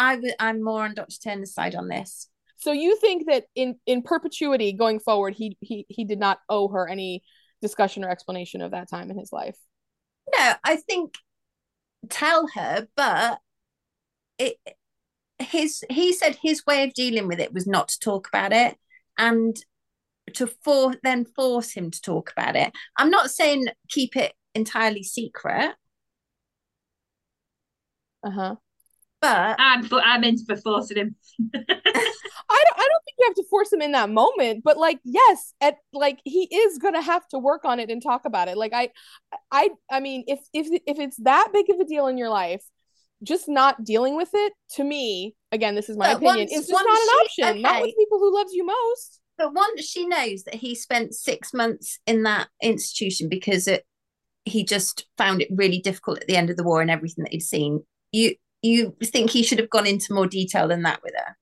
I 0.00 0.14
w- 0.14 0.34
I'm 0.40 0.64
more 0.64 0.82
on 0.84 0.94
Dr. 0.94 1.18
Turner's 1.22 1.52
side 1.52 1.74
on 1.74 1.88
this. 1.88 2.26
So 2.56 2.72
you 2.72 2.96
think 2.96 3.26
that 3.26 3.44
in 3.54 3.76
in 3.86 4.02
perpetuity 4.02 4.72
going 4.72 4.98
forward, 4.98 5.34
he 5.34 5.56
he 5.60 5.84
he 5.88 6.04
did 6.04 6.18
not 6.18 6.38
owe 6.48 6.68
her 6.68 6.88
any 6.88 7.22
discussion 7.60 8.02
or 8.04 8.08
explanation 8.08 8.62
of 8.62 8.70
that 8.70 8.88
time 8.88 9.10
in 9.10 9.18
his 9.18 9.30
life. 9.30 9.56
No, 10.36 10.54
I 10.64 10.76
think 10.76 11.14
tell 12.08 12.48
her, 12.54 12.88
but 12.96 13.40
it 14.38 14.56
his 15.38 15.84
he 15.90 16.12
said 16.12 16.36
his 16.42 16.64
way 16.66 16.84
of 16.84 16.94
dealing 16.94 17.28
with 17.28 17.40
it 17.40 17.52
was 17.52 17.66
not 17.66 17.88
to 17.88 18.00
talk 18.00 18.28
about 18.28 18.52
it 18.52 18.76
and 19.18 19.56
to 20.34 20.46
for 20.46 20.94
then 21.02 21.26
force 21.26 21.72
him 21.72 21.90
to 21.90 22.00
talk 22.00 22.32
about 22.32 22.56
it. 22.56 22.72
I'm 22.96 23.10
not 23.10 23.30
saying 23.30 23.66
keep 23.90 24.16
it 24.16 24.32
entirely 24.54 25.02
secret. 25.02 25.74
Uh 28.22 28.30
huh. 28.30 28.56
But 29.20 29.56
I'm 29.58 29.84
for, 29.84 30.00
I'm 30.00 30.24
in 30.24 30.38
for 30.44 30.56
forcing 30.56 30.96
him. 30.96 31.16
I 31.54 31.58
don't 31.58 32.78
I 32.78 32.88
don't 32.88 33.04
think 33.04 33.16
you 33.18 33.26
have 33.26 33.34
to 33.34 33.44
force 33.50 33.72
him 33.72 33.82
in 33.82 33.92
that 33.92 34.08
moment, 34.08 34.62
but 34.64 34.78
like 34.78 34.98
yes, 35.04 35.52
at 35.60 35.76
like 35.92 36.20
he 36.24 36.44
is 36.44 36.78
gonna 36.78 37.02
have 37.02 37.26
to 37.28 37.38
work 37.38 37.64
on 37.64 37.80
it 37.80 37.90
and 37.90 38.02
talk 38.02 38.24
about 38.24 38.48
it. 38.48 38.56
Like 38.56 38.72
I 38.72 38.88
I 39.52 39.70
I 39.90 40.00
mean 40.00 40.24
if 40.26 40.40
if 40.54 40.68
if 40.86 40.98
it's 40.98 41.16
that 41.18 41.48
big 41.52 41.68
of 41.68 41.78
a 41.80 41.84
deal 41.84 42.06
in 42.06 42.16
your 42.16 42.30
life, 42.30 42.64
just 43.22 43.48
not 43.48 43.84
dealing 43.84 44.16
with 44.16 44.30
it 44.32 44.52
to 44.76 44.84
me, 44.84 45.34
again, 45.52 45.74
this 45.74 45.88
is 45.88 45.96
my 45.96 46.14
but 46.14 46.16
opinion, 46.18 46.38
once, 46.38 46.52
it's 46.52 46.68
just 46.68 46.84
not 46.84 46.88
an 46.88 47.28
she, 47.30 47.42
option. 47.42 47.48
Okay. 47.50 47.60
Not 47.60 47.82
with 47.82 47.96
people 47.96 48.18
who 48.18 48.34
loves 48.34 48.52
you 48.52 48.64
most. 48.64 49.20
But 49.36 49.54
once 49.54 49.84
she 49.84 50.06
knows 50.06 50.44
that 50.44 50.54
he 50.54 50.74
spent 50.74 51.14
six 51.14 51.54
months 51.54 51.98
in 52.06 52.24
that 52.24 52.48
institution 52.62 53.28
because 53.28 53.66
it, 53.66 53.84
he 54.44 54.64
just 54.64 55.06
found 55.16 55.40
it 55.40 55.48
really 55.50 55.80
difficult 55.80 56.20
at 56.20 56.26
the 56.26 56.36
end 56.36 56.50
of 56.50 56.56
the 56.56 56.62
war 56.62 56.82
and 56.82 56.90
everything 56.90 57.24
that 57.24 57.32
he'd 57.32 57.40
seen, 57.40 57.84
you 58.12 58.34
you 58.62 58.96
think 59.02 59.30
he 59.30 59.42
should 59.42 59.58
have 59.58 59.70
gone 59.70 59.86
into 59.86 60.12
more 60.12 60.26
detail 60.26 60.68
than 60.68 60.82
that 60.82 61.02
with 61.02 61.14
her? 61.16 61.36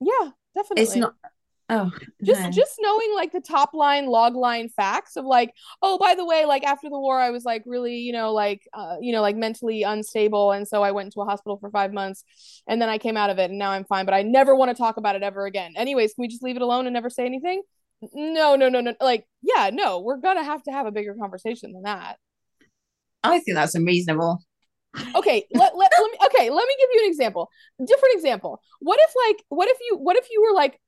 Yeah, 0.00 0.30
definitely. 0.54 0.82
It's 0.82 0.96
not. 0.96 1.14
Oh, 1.70 1.90
just 2.24 2.40
no. 2.40 2.50
just 2.50 2.76
knowing 2.80 3.14
like 3.14 3.30
the 3.30 3.42
top 3.42 3.74
line 3.74 4.06
log 4.06 4.34
line 4.34 4.70
facts 4.70 5.16
of 5.16 5.26
like, 5.26 5.52
oh, 5.82 5.98
by 5.98 6.14
the 6.14 6.24
way, 6.24 6.46
like 6.46 6.64
after 6.64 6.88
the 6.88 6.98
war, 6.98 7.20
I 7.20 7.28
was 7.28 7.44
like 7.44 7.62
really, 7.66 7.96
you 7.96 8.12
know, 8.12 8.32
like 8.32 8.66
uh, 8.72 8.96
you 9.02 9.12
know, 9.12 9.20
like 9.20 9.36
mentally 9.36 9.82
unstable, 9.82 10.52
and 10.52 10.66
so 10.66 10.82
I 10.82 10.92
went 10.92 11.06
into 11.08 11.20
a 11.20 11.26
hospital 11.26 11.58
for 11.58 11.70
five 11.70 11.92
months, 11.92 12.24
and 12.66 12.80
then 12.80 12.88
I 12.88 12.96
came 12.96 13.18
out 13.18 13.28
of 13.28 13.38
it, 13.38 13.50
and 13.50 13.58
now 13.58 13.70
I'm 13.70 13.84
fine. 13.84 14.06
But 14.06 14.14
I 14.14 14.22
never 14.22 14.54
want 14.56 14.70
to 14.70 14.74
talk 14.74 14.96
about 14.96 15.14
it 15.14 15.22
ever 15.22 15.44
again. 15.44 15.74
Anyways, 15.76 16.14
can 16.14 16.22
we 16.22 16.28
just 16.28 16.42
leave 16.42 16.56
it 16.56 16.62
alone 16.62 16.86
and 16.86 16.94
never 16.94 17.10
say 17.10 17.26
anything? 17.26 17.60
No, 18.14 18.56
no, 18.56 18.70
no, 18.70 18.80
no. 18.80 18.94
Like, 18.98 19.26
yeah, 19.42 19.68
no, 19.70 20.00
we're 20.00 20.18
gonna 20.18 20.44
have 20.44 20.62
to 20.62 20.72
have 20.72 20.86
a 20.86 20.92
bigger 20.92 21.14
conversation 21.20 21.72
than 21.72 21.82
that. 21.82 22.16
I 23.22 23.40
think 23.40 23.56
that's 23.56 23.74
unreasonable 23.74 24.40
okay 25.14 25.44
let, 25.52 25.76
let, 25.76 25.90
let 25.98 26.12
me 26.12 26.18
okay 26.26 26.50
let 26.50 26.66
me 26.66 26.74
give 26.78 26.88
you 26.92 27.00
an 27.04 27.10
example. 27.10 27.50
Different 27.78 28.14
example. 28.14 28.60
What 28.80 28.98
if 29.00 29.12
like 29.26 29.44
what 29.48 29.68
if 29.68 29.78
you 29.80 29.96
what 29.96 30.16
if 30.16 30.28
you 30.30 30.42
were 30.42 30.54
like 30.54 30.80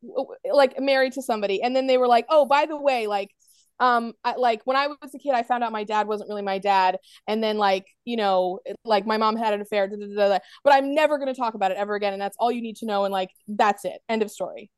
like 0.52 0.80
married 0.80 1.12
to 1.14 1.22
somebody 1.22 1.62
and 1.62 1.74
then 1.74 1.86
they 1.86 1.98
were 1.98 2.08
like 2.08 2.26
oh 2.28 2.46
by 2.46 2.66
the 2.66 2.76
way 2.76 3.06
like 3.06 3.30
um 3.78 4.12
I, 4.22 4.36
like 4.36 4.60
when 4.64 4.76
i 4.76 4.86
was 4.86 5.14
a 5.14 5.18
kid 5.18 5.32
i 5.32 5.42
found 5.42 5.64
out 5.64 5.72
my 5.72 5.84
dad 5.84 6.06
wasn't 6.06 6.28
really 6.28 6.42
my 6.42 6.58
dad 6.58 6.98
and 7.26 7.42
then 7.42 7.56
like 7.56 7.86
you 8.04 8.16
know 8.16 8.60
like 8.84 9.06
my 9.06 9.16
mom 9.16 9.36
had 9.36 9.54
an 9.54 9.62
affair 9.62 9.88
da, 9.88 9.96
da, 9.96 10.28
da, 10.28 10.38
but 10.62 10.74
i'm 10.74 10.94
never 10.94 11.16
going 11.18 11.32
to 11.32 11.38
talk 11.38 11.54
about 11.54 11.70
it 11.70 11.78
ever 11.78 11.94
again 11.94 12.12
and 12.12 12.20
that's 12.20 12.36
all 12.38 12.52
you 12.52 12.60
need 12.60 12.76
to 12.76 12.86
know 12.86 13.04
and 13.04 13.12
like 13.12 13.30
that's 13.48 13.84
it. 13.84 14.00
End 14.08 14.22
of 14.22 14.30
story. 14.30 14.70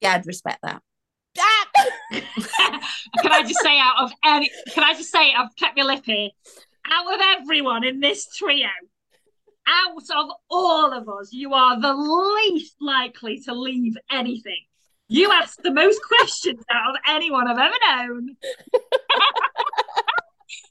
Yeah 0.00 0.14
i'd 0.14 0.26
respect 0.26 0.60
that. 0.62 0.80
Can 2.12 3.32
I 3.32 3.42
just 3.42 3.60
say 3.60 3.76
out 3.80 4.04
of 4.04 4.12
any 4.24 4.48
can 4.70 4.84
I 4.84 4.94
just 4.94 5.10
say 5.10 5.34
I've 5.34 5.54
kept 5.56 5.76
my 5.76 5.82
lip 5.82 6.04
here 6.04 6.30
out 6.90 7.14
of 7.14 7.20
everyone 7.38 7.84
in 7.84 8.00
this 8.00 8.26
trio, 8.34 8.68
out 9.66 10.02
of 10.14 10.30
all 10.50 10.92
of 10.92 11.08
us, 11.08 11.32
you 11.32 11.54
are 11.54 11.80
the 11.80 11.94
least 11.94 12.76
likely 12.80 13.40
to 13.40 13.54
leave 13.54 13.96
anything. 14.10 14.64
You 15.08 15.30
ask 15.30 15.60
the 15.62 15.72
most 15.72 16.00
questions 16.02 16.64
out 16.70 16.90
of 16.90 16.96
anyone 17.08 17.48
I've 17.48 17.58
ever 17.58 17.74
known. 17.88 18.36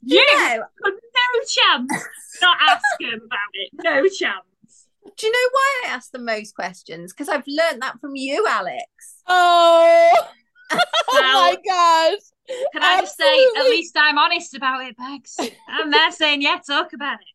you 0.02 0.26
yeah. 0.34 0.58
no 0.84 0.92
chance 1.48 2.08
not 2.44 2.58
ask 2.62 2.84
him 3.00 3.22
about 3.26 3.54
it. 3.54 3.70
No 3.74 4.02
chance. 4.08 4.88
Do 5.18 5.28
you 5.28 5.32
know 5.32 5.50
why 5.52 5.84
I 5.86 5.94
ask 5.94 6.12
the 6.12 6.20
most 6.20 6.56
questions? 6.56 7.14
Because 7.14 7.30
I've 7.30 7.48
learned 7.48 7.82
that 7.82 8.00
from 8.00 8.16
you, 8.16 8.46
Alex. 8.48 8.84
Oh, 9.28 10.28
oh 10.72 10.80
my 11.10 11.58
gosh. 11.66 12.22
Can 12.74 12.84
I 12.84 13.02
just 13.02 13.18
say, 13.18 13.46
at 13.58 13.64
least 13.66 13.96
I'm 13.98 14.18
honest 14.18 14.54
about 14.56 14.84
it, 14.86 14.98
Bags? 14.98 15.38
I'm 15.68 15.92
there 15.92 16.12
saying, 16.12 16.42
yeah, 16.42 16.60
talk 16.66 16.94
about 16.94 17.20
it. 17.22 17.28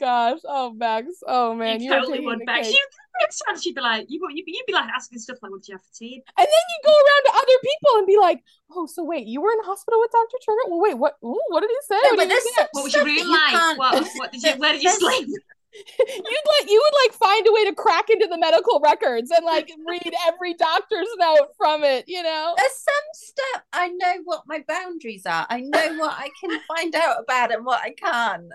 Gosh, 0.00 0.40
oh 0.44 0.72
Bags, 0.72 1.22
oh 1.26 1.54
man, 1.54 1.80
you 1.80 1.90
totally 1.90 2.20
would, 2.20 2.44
Bags. 2.44 2.70
You 2.70 2.78
Next 3.20 3.42
time 3.46 3.60
she'd 3.60 3.76
be 3.76 3.80
like, 3.80 4.06
you, 4.08 4.20
you'd, 4.34 4.44
be, 4.44 4.52
you'd 4.56 4.66
be 4.66 4.72
like 4.72 4.88
asking 4.92 5.20
stuff 5.20 5.36
like, 5.40 5.52
what 5.52 5.62
did 5.62 5.68
you 5.68 5.74
have 5.76 5.82
for 5.82 5.94
tea? 5.94 6.20
And 6.36 6.44
then 6.44 6.46
you 6.48 6.78
go 6.84 6.90
around 6.90 7.22
to 7.26 7.38
other 7.38 7.58
people 7.62 7.98
and 7.98 8.06
be 8.08 8.16
like, 8.18 8.42
"Oh, 8.74 8.86
so 8.86 9.04
wait, 9.04 9.28
you 9.28 9.40
were 9.40 9.52
in 9.52 9.62
hospital 9.62 10.00
with 10.00 10.10
Dr. 10.10 10.36
Turner? 10.44 10.58
Well, 10.66 10.80
wait, 10.80 10.98
what? 10.98 11.14
Ooh, 11.24 11.38
what 11.48 11.60
did 11.60 11.70
he 11.70 11.76
say? 11.86 11.94
No, 12.02 12.10
What 12.10 12.16
but 12.16 12.28
did 12.28 12.42
he 12.42 12.50
say?" 12.52 12.66
What 12.72 12.84
was 12.84 12.92
your 12.94 13.02
stuff 13.04 13.14
that 13.16 13.22
room 13.22 13.30
like? 13.30 13.50
can't- 13.50 13.78
What, 13.78 14.08
what 14.16 14.32
did 14.32 14.42
you, 14.42 14.52
where 14.56 14.72
did 14.72 14.82
you 14.82 14.90
sleep? 14.90 15.28
You'd 15.74 16.60
like 16.60 16.70
you 16.70 16.82
would 16.84 16.98
like 17.04 17.18
find 17.18 17.46
a 17.46 17.52
way 17.52 17.64
to 17.64 17.74
crack 17.74 18.08
into 18.10 18.26
the 18.28 18.38
medical 18.38 18.80
records 18.80 19.30
and 19.30 19.44
like 19.44 19.70
read 19.86 20.12
every 20.26 20.54
doctor's 20.54 21.08
note 21.18 21.48
from 21.56 21.82
it. 21.84 22.04
You 22.06 22.22
know? 22.22 22.54
There's 22.56 22.72
some 22.72 22.94
stuff 23.12 23.62
I 23.72 23.88
know 23.88 24.14
what 24.24 24.42
my 24.46 24.62
boundaries 24.66 25.26
are. 25.26 25.46
I 25.50 25.60
know 25.60 25.96
what 25.98 26.12
I 26.16 26.30
can 26.40 26.60
find 26.68 26.94
out 26.94 27.22
about 27.22 27.52
and 27.52 27.64
what 27.64 27.80
I 27.80 27.90
can't. 27.92 28.52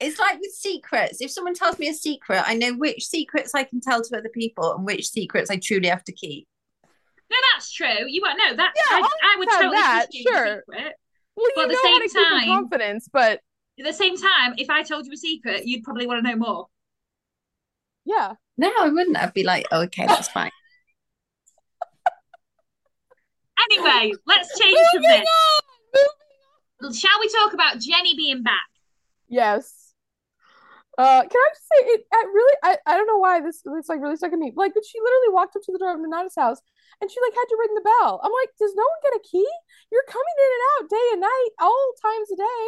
It's 0.00 0.18
like 0.18 0.38
with 0.40 0.52
secrets. 0.52 1.20
If 1.20 1.30
someone 1.30 1.54
tells 1.54 1.78
me 1.78 1.88
a 1.88 1.94
secret, 1.94 2.44
I 2.46 2.54
know 2.54 2.74
which 2.74 3.06
secrets 3.06 3.54
I 3.54 3.64
can 3.64 3.80
tell 3.80 4.00
to 4.02 4.16
other 4.16 4.28
people 4.28 4.74
and 4.74 4.84
which 4.84 5.08
secrets 5.08 5.50
I 5.50 5.56
truly 5.62 5.88
have 5.88 6.04
to 6.04 6.12
keep. 6.12 6.46
No, 7.30 7.36
that's 7.52 7.72
true. 7.72 8.06
You 8.06 8.22
won't 8.22 8.38
know 8.38 8.54
that. 8.56 8.72
Yeah, 8.76 8.96
I, 8.96 8.98
I 9.00 9.36
would 9.38 9.48
understand 9.48 9.60
totally 9.60 9.76
that, 9.76 9.94
trust 10.04 10.14
you 10.14 10.22
sure. 10.22 10.62
secret. 10.68 10.94
Well, 11.36 11.46
But 11.56 11.60
you 11.60 11.62
at 11.62 11.68
the 11.68 11.74
know 11.74 11.80
same 11.82 11.92
how 11.92 11.98
to 11.98 12.04
keep 12.04 12.14
your 12.14 12.28
time- 12.30 12.46
confidence, 12.48 13.08
but 13.12 13.40
At 13.78 13.84
the 13.84 13.92
same 13.92 14.16
time, 14.16 14.54
if 14.58 14.68
I 14.70 14.82
told 14.82 15.06
you 15.06 15.12
a 15.12 15.16
secret, 15.16 15.66
you'd 15.66 15.84
probably 15.84 16.06
want 16.06 16.24
to 16.24 16.30
know 16.30 16.36
more. 16.36 16.66
yeah. 18.04 18.34
No, 18.60 18.72
I 18.80 18.88
wouldn't. 18.88 19.16
I'd 19.16 19.32
be 19.34 19.44
like, 19.44 19.66
oh, 19.70 19.82
okay, 19.82 20.04
that's 20.06 20.28
fine. 20.28 20.50
Anyway, 23.70 24.12
let's 24.26 24.56
change 24.58 24.78
Moving 24.94 25.08
subject. 25.10 25.28
on. 26.84 26.92
Shall 26.94 27.18
we 27.20 27.28
talk 27.28 27.52
about 27.52 27.80
Jenny 27.80 28.14
being 28.16 28.42
back? 28.42 28.68
Yes. 29.28 29.92
Uh, 30.96 31.22
can 31.22 31.30
I 31.38 31.48
just 31.54 31.66
say 31.66 31.80
it? 31.94 32.02
I 32.12 32.22
really, 32.32 32.56
I, 32.64 32.76
I 32.86 32.96
don't 32.96 33.06
know 33.06 33.18
why 33.18 33.40
this 33.40 33.62
this 33.62 33.88
like 33.88 34.00
really 34.00 34.16
stuck 34.16 34.32
in 34.32 34.40
me. 34.40 34.52
Like, 34.56 34.74
but 34.74 34.84
she 34.86 34.98
literally 34.98 35.34
walked 35.34 35.54
up 35.56 35.62
to 35.66 35.72
the 35.72 35.78
door 35.78 35.94
of 35.94 36.00
Nana's 36.00 36.34
house, 36.34 36.58
and 37.00 37.10
she 37.10 37.18
like 37.20 37.34
had 37.34 37.46
to 37.50 37.58
ring 37.60 37.74
the 37.74 37.86
bell. 37.86 38.20
I'm 38.22 38.32
like, 38.32 38.50
does 38.58 38.74
no 38.74 38.82
one 38.82 39.02
get 39.02 39.20
a 39.20 39.22
key? 39.28 39.46
You're 39.92 40.06
coming 40.08 40.36
in 40.38 40.50
and 40.54 40.64
out 40.74 40.90
day 40.90 41.06
and 41.12 41.20
night, 41.22 41.50
all 41.60 41.86
times 42.02 42.30
a 42.32 42.36
day. 42.36 42.62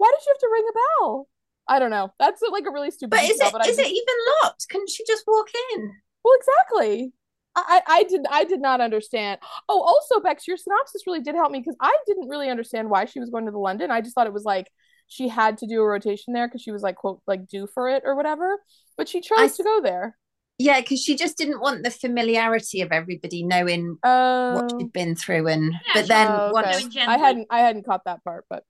Why 0.00 0.10
did 0.16 0.24
you 0.24 0.32
have 0.32 0.38
to 0.40 0.48
ring 0.50 0.64
a 0.66 0.72
bell? 1.02 1.28
I 1.68 1.78
don't 1.78 1.90
know. 1.90 2.10
That's 2.18 2.40
like 2.50 2.64
a 2.66 2.70
really 2.70 2.90
stupid. 2.90 3.10
But 3.10 3.24
is 3.24 3.32
detail, 3.32 3.48
it 3.48 3.52
but 3.52 3.66
I 3.66 3.68
is 3.68 3.78
it 3.78 3.86
even 3.86 4.14
locked? 4.42 4.66
Can 4.70 4.86
she 4.88 5.04
just 5.06 5.24
walk 5.26 5.48
in? 5.74 5.92
Well, 6.24 6.34
exactly. 6.40 7.12
I, 7.54 7.82
I 7.86 7.96
I 7.98 8.02
did 8.04 8.22
I 8.30 8.44
did 8.44 8.62
not 8.62 8.80
understand. 8.80 9.40
Oh, 9.68 9.82
also, 9.82 10.22
Bex, 10.22 10.48
your 10.48 10.56
synopsis 10.56 11.02
really 11.06 11.20
did 11.20 11.34
help 11.34 11.52
me 11.52 11.58
because 11.58 11.76
I 11.82 11.94
didn't 12.06 12.28
really 12.28 12.48
understand 12.48 12.88
why 12.88 13.04
she 13.04 13.20
was 13.20 13.28
going 13.28 13.44
to 13.44 13.52
the 13.52 13.58
London. 13.58 13.90
I 13.90 14.00
just 14.00 14.14
thought 14.14 14.26
it 14.26 14.32
was 14.32 14.44
like 14.44 14.70
she 15.06 15.28
had 15.28 15.58
to 15.58 15.66
do 15.66 15.82
a 15.82 15.86
rotation 15.86 16.32
there 16.32 16.48
because 16.48 16.62
she 16.62 16.72
was 16.72 16.80
like 16.80 16.96
quote 16.96 17.20
like 17.26 17.46
due 17.46 17.66
for 17.66 17.90
it 17.90 18.02
or 18.06 18.16
whatever. 18.16 18.58
But 18.96 19.06
she 19.08 19.20
chose 19.20 19.38
I- 19.38 19.48
to 19.48 19.62
go 19.62 19.80
there. 19.82 20.16
Yeah, 20.62 20.78
because 20.80 21.02
she 21.02 21.16
just 21.16 21.38
didn't 21.38 21.62
want 21.62 21.84
the 21.84 21.90
familiarity 21.90 22.82
of 22.82 22.92
everybody 22.92 23.42
knowing 23.42 23.96
Oh, 24.04 24.54
what 24.56 24.70
she'd 24.78 24.92
been 24.92 25.16
through, 25.16 25.46
and 25.48 25.72
Yeah, 25.72 25.78
but 25.94 26.08
then 26.08 26.26
oh, 26.30 26.52
okay. 26.58 26.70
Knowing 26.72 26.90
gently. 26.90 27.14
I 27.14 27.18
hadn't 27.18 27.46
I 27.50 27.60
hadn't 27.60 27.86
caught 27.86 28.04
that 28.04 28.22
part, 28.24 28.44
but 28.50 28.64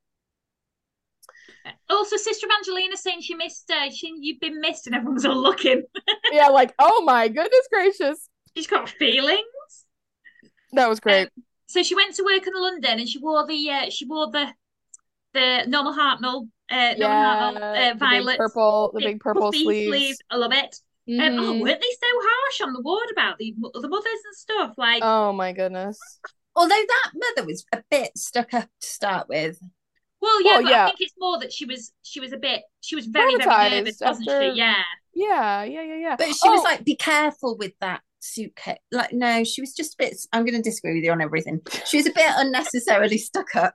Also, 1.88 2.16
Sister 2.16 2.46
Evangelina 2.46 2.96
saying 2.96 3.20
she 3.20 3.34
missed, 3.34 3.70
uh, 3.70 3.90
she, 3.90 4.14
you've 4.20 4.40
been 4.40 4.60
missed, 4.60 4.86
and 4.86 4.94
everyone's 4.96 5.24
all 5.26 5.36
looking. 5.40 5.82
yeah, 6.32 6.48
like 6.48 6.72
oh 6.78 7.02
my 7.04 7.28
goodness 7.28 7.68
gracious, 7.72 8.28
She's 8.56 8.66
got 8.66 8.88
feelings. 8.88 9.44
that 10.72 10.88
was 10.88 11.00
great. 11.00 11.28
So 11.66 11.82
she 11.82 11.94
went 11.94 12.14
to 12.16 12.24
work 12.24 12.46
in 12.46 12.52
London, 12.54 12.98
and 13.00 13.08
she 13.08 13.18
wore 13.18 13.46
the, 13.46 13.70
uh, 13.70 13.90
she 13.90 14.04
wore 14.06 14.30
the, 14.30 14.52
the 15.34 15.64
normal 15.66 15.92
Hartnell, 15.92 16.48
uh, 16.70 16.94
normal 16.96 16.98
yeah, 16.98 17.52
Hartnell, 17.52 17.90
uh, 17.90 17.92
the 17.92 17.98
violet, 17.98 18.38
purple, 18.38 18.90
the 18.94 19.00
big 19.00 19.20
purple 19.20 19.42
puffy 19.42 19.64
sleeves. 19.64 20.18
I 20.30 20.36
love 20.36 20.52
it. 20.52 20.76
Um, 21.08 21.20
oh, 21.38 21.54
Mhm. 21.54 21.60
weren't 21.62 21.80
they 21.80 21.86
so 21.88 22.06
harsh 22.12 22.60
on 22.60 22.72
the 22.72 22.80
ward 22.82 23.08
about 23.10 23.36
the 23.38 23.52
the 23.74 23.88
mothers 23.88 24.22
and 24.26 24.34
stuff? 24.34 24.74
Like, 24.78 25.02
Oh 25.02 25.32
my 25.32 25.52
goodness. 25.52 25.98
although 26.54 26.68
that 26.74 27.10
mother 27.14 27.46
was 27.46 27.64
a 27.72 27.82
bit 27.90 28.16
stuck 28.16 28.54
up 28.54 28.68
to 28.80 28.86
start 28.86 29.28
with. 29.28 29.58
Well, 30.20 30.42
yeah, 30.42 30.52
well, 30.52 30.62
but 30.62 30.70
yeah. 30.70 30.82
I 30.84 30.86
think 30.88 31.00
it's 31.00 31.14
more 31.18 31.38
that 31.40 31.52
she 31.52 31.64
was 31.64 31.92
she 32.02 32.20
was 32.20 32.32
a 32.32 32.36
bit 32.36 32.62
she 32.80 32.94
was 32.96 33.06
very 33.06 33.36
very 33.36 33.70
nervous, 33.70 33.98
Traumatized 34.00 34.06
wasn't 34.06 34.28
after- 34.28 34.52
she? 34.52 34.58
Yeah. 34.58 34.74
Yeah, 35.12 35.64
yeah, 35.64 35.82
yeah, 35.82 35.96
yeah. 35.96 36.16
But 36.16 36.26
she 36.28 36.48
was 36.48 36.60
Oh. 36.60 36.62
like, 36.62 36.84
be 36.84 36.94
careful 36.94 37.56
with 37.58 37.72
that 37.80 38.00
suitcase. 38.20 38.78
Like, 38.92 39.12
no, 39.12 39.42
she 39.42 39.60
was 39.60 39.74
just 39.74 39.94
a 39.94 39.96
bit. 39.98 40.16
I'm 40.32 40.44
going 40.44 40.54
to 40.54 40.62
disagree 40.62 40.94
with 40.94 41.02
you 41.04 41.10
on 41.10 41.20
everything. 41.20 41.60
She 41.84 41.96
was 41.96 42.06
a 42.06 42.12
bit 42.12 42.30
unnecessarily 42.36 43.18
stuck 43.18 43.56
up. 43.56 43.74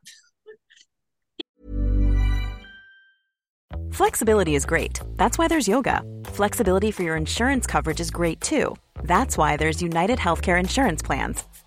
Flexibility 3.92 4.56
is 4.56 4.66
great. 4.66 5.00
That's 5.18 5.38
why 5.38 5.48
there's 5.48 5.68
yoga. 5.68 6.02
Flexibility 6.26 6.92
for 6.92 7.04
your 7.04 7.16
insurance 7.16 7.68
coverage 7.68 8.00
is 8.00 8.12
great 8.12 8.40
too. 8.42 8.76
That's 9.04 9.38
why 9.38 9.58
there's 9.58 9.82
United 9.82 10.20
Healthcare 10.20 10.60
Insurance 10.60 11.02
Plans. 11.02 11.44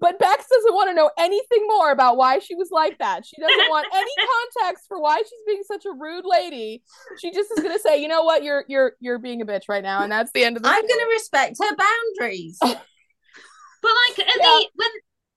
But 0.00 0.18
Bex 0.18 0.46
doesn't 0.48 0.74
want 0.74 0.90
to 0.90 0.94
know 0.94 1.10
anything 1.18 1.66
more 1.66 1.90
about 1.90 2.16
why 2.16 2.38
she 2.38 2.54
was 2.54 2.68
like 2.70 2.98
that. 2.98 3.26
She 3.26 3.40
doesn't 3.40 3.68
want 3.68 3.88
any 3.94 4.10
context 4.62 4.84
for 4.86 5.00
why 5.00 5.18
she's 5.18 5.44
being 5.46 5.62
such 5.64 5.84
a 5.86 5.92
rude 5.92 6.24
lady. 6.24 6.82
She 7.18 7.32
just 7.32 7.50
is 7.50 7.62
gonna 7.62 7.78
say, 7.78 8.00
you 8.00 8.08
know 8.08 8.22
what, 8.22 8.42
you're 8.44 8.64
you're 8.68 8.92
you're 9.00 9.18
being 9.18 9.42
a 9.42 9.46
bitch 9.46 9.62
right 9.68 9.82
now, 9.82 10.02
and 10.02 10.12
that's 10.12 10.30
the 10.32 10.44
end 10.44 10.56
of 10.56 10.62
the 10.62 10.68
I'm 10.68 10.82
going 10.82 10.88
to 10.88 11.08
respect 11.12 11.56
her 11.60 11.76
boundaries. 11.76 12.58
But 13.80 13.92
like, 14.08 14.18
at 14.28 14.34
Yeah. 14.40 14.42
the 14.42 14.68
when 14.74 14.88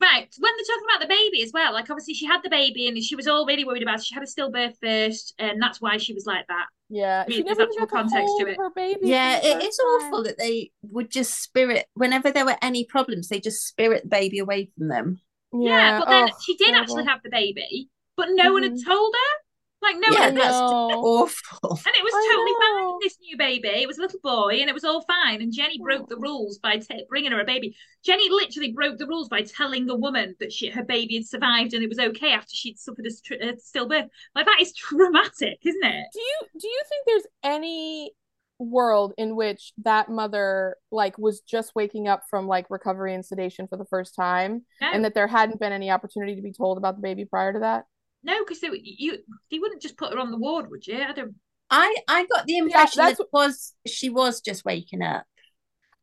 right 0.02 0.28
when 0.40 0.52
they're 0.58 0.66
talking 0.66 0.88
about 0.90 1.02
the 1.02 1.14
baby 1.14 1.44
as 1.44 1.52
well, 1.54 1.74
like 1.74 1.90
obviously 1.90 2.14
she 2.14 2.26
had 2.26 2.42
the 2.44 2.50
baby 2.50 2.88
and 2.88 3.02
she 3.04 3.16
was 3.16 3.28
all 3.28 3.46
really 3.46 3.64
worried 3.64 3.84
about. 3.84 4.00
It. 4.00 4.06
She 4.06 4.16
had 4.16 4.24
a 4.24 4.28
stillbirth 4.28 4.76
first, 4.82 5.34
and 5.40 5.62
that's 5.62 5.80
why 5.82 5.98
she 5.98 6.14
was 6.14 6.26
like 6.26 6.48
that. 6.48 6.66
Yeah, 6.90 7.26
she 7.30 7.42
the 7.42 7.50
never 7.50 7.62
even 7.62 7.74
actual 7.74 7.86
got 7.86 7.90
context 7.90 8.34
to 8.40 8.48
it. 8.48 8.58
her 8.58 8.70
baby. 8.72 9.00
yeah, 9.04 9.38
for 9.38 9.42
the 9.42 9.48
it, 9.48 9.54
first 9.54 9.66
it's 9.68 9.78
time. 9.78 9.88
awful 9.88 10.24
that 10.24 10.38
they 10.38 10.72
would 10.84 11.10
just 11.10 11.42
spirit 11.42 11.86
whenever 11.94 12.32
there 12.32 12.46
were 12.46 12.58
any 12.62 12.86
problems. 12.86 13.28
They 13.30 13.40
just 13.40 13.66
spirit 13.66 14.04
the 14.04 14.10
baby 14.10 14.40
away 14.40 14.70
from 14.78 14.88
them. 14.90 15.22
Yeah, 15.54 16.00
but 16.00 16.10
then 16.10 16.30
oh, 16.32 16.38
she 16.44 16.56
did 16.56 16.68
terrible. 16.68 16.82
actually 16.82 17.06
have 17.06 17.24
the 17.24 17.30
baby, 17.30 17.90
but 18.18 18.30
no 18.32 18.54
one 18.54 18.64
had 18.64 18.74
mm-hmm. 18.74 18.90
told 18.90 19.14
her. 19.14 19.41
Like 19.82 19.96
no 19.96 20.10
Yeah, 20.12 20.30
that's. 20.30 20.56
Awful. 20.56 21.80
And 21.86 21.96
it 21.96 22.04
was 22.04 22.14
I 22.14 22.32
totally 22.32 22.54
fine, 22.60 23.00
this 23.02 23.18
new 23.22 23.38
baby. 23.38 23.82
It 23.82 23.88
was 23.88 23.98
a 23.98 24.02
little 24.02 24.20
boy 24.22 24.60
and 24.60 24.70
it 24.70 24.74
was 24.74 24.84
all 24.84 25.02
fine. 25.02 25.42
And 25.42 25.52
Jenny 25.52 25.80
broke 25.80 26.08
the 26.08 26.18
oh. 26.18 26.22
rules 26.22 26.60
by 26.60 26.78
t- 26.78 27.06
bringing 27.10 27.32
her 27.32 27.40
a 27.40 27.46
baby. 27.46 27.76
Jenny 28.06 28.30
literally 28.30 28.72
broke 28.72 28.98
the 28.98 29.08
rules 29.08 29.30
by 29.30 29.42
telling 29.42 29.90
a 29.90 29.96
woman 29.96 30.36
that 30.40 30.54
she, 30.54 30.70
her 30.70 30.84
baby 30.84 31.16
had 31.16 31.26
survived 31.26 31.74
and 31.74 31.84
it 31.84 31.90
was 31.90 32.00
okay 32.00 32.32
after 32.32 32.54
she'd 32.54 32.78
suffered 32.78 33.06
a, 33.06 33.50
a 33.50 33.54
stillbirth. 33.54 34.10
Like, 34.36 34.46
that 34.46 34.60
is 34.62 34.74
traumatic, 34.74 35.60
isn't 35.64 35.84
it? 35.84 36.06
Do 36.14 36.20
you 36.20 36.40
do 36.60 36.68
you 36.68 36.82
think 36.88 37.06
there's 37.08 37.28
any 37.44 38.14
world 38.60 39.14
in 39.18 39.36
which 39.36 39.74
that 39.84 40.10
mother 40.10 40.76
like 40.92 41.18
was 41.18 41.42
just 41.42 41.74
waking 41.76 42.08
up 42.08 42.24
from 42.30 42.48
like 42.48 42.70
recovery 42.70 43.16
and 43.16 43.26
sedation 43.26 43.68
for 43.68 43.78
the 43.78 43.86
first 43.86 44.14
time 44.16 44.64
No, 44.80 44.92
and 44.94 45.04
that 45.04 45.16
there 45.16 45.28
hadn't 45.28 45.60
been 45.60 45.72
any 45.72 45.90
opportunity 45.90 46.36
to 46.36 46.42
be 46.42 46.52
told 46.52 46.78
about 46.78 46.96
the 46.96 47.02
baby 47.02 47.26
prior 47.26 47.54
to 47.54 47.60
that? 47.60 47.86
No, 48.24 48.44
because 48.44 48.60
they, 48.60 48.70
you, 48.84 49.18
they 49.50 49.60
wouldn't 49.60 49.82
just 49.82 49.98
put 49.98 50.14
her 50.14 50.20
on 50.20 50.32
the 50.32 50.38
ward, 50.38 50.70
would 50.70 50.86
you? 50.86 51.02
I 51.02 51.14
don't. 51.14 51.36
I 51.70 51.96
I 52.08 52.26
got 52.26 52.46
the 52.46 52.58
impression 52.58 53.04
that's 53.04 53.18
that 53.18 53.28
was 53.32 53.74
she 53.88 54.10
was 54.10 54.42
just 54.42 54.66
waking 54.66 55.02
up. 55.02 55.26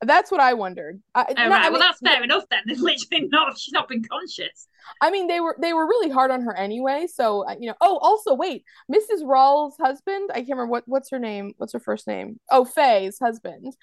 That's 0.01 0.31
what 0.31 0.41
I 0.41 0.55
wondered. 0.55 1.01
I, 1.15 1.23
not- 1.23 1.37
right. 1.37 1.37
I 1.37 1.71
well, 1.71 1.73
mean, 1.73 1.81
that's 1.81 1.99
fair 1.99 2.23
enough 2.23 2.45
then. 2.51 2.61
There's 2.67 2.81
literally 2.81 3.29
not, 3.29 3.59
she's 3.59 3.73
not 3.73 3.89
been 3.89 4.05
conscious. 4.05 4.69
I 5.03 5.11
mean, 5.11 5.27
they 5.27 5.41
were 5.41 5.57
they 5.61 5.73
were 5.73 5.87
really 5.87 6.09
hard 6.09 6.31
on 6.31 6.43
her 6.43 6.55
anyway. 6.57 7.07
So 7.13 7.47
uh, 7.47 7.57
you 7.59 7.67
know. 7.67 7.75
Oh, 7.81 7.99
also 7.99 8.35
wait, 8.35 8.65
Mrs. 8.91 9.23
Rawls' 9.23 9.73
husband. 9.79 10.31
I 10.33 10.37
can't 10.37 10.51
remember 10.51 10.71
what 10.71 10.85
what's 10.87 11.11
her 11.11 11.19
name. 11.19 11.53
What's 11.59 11.73
her 11.73 11.81
first 11.81 12.07
name? 12.07 12.39
Oh, 12.51 12.65
Faye's 12.65 13.19
husband. 13.19 13.77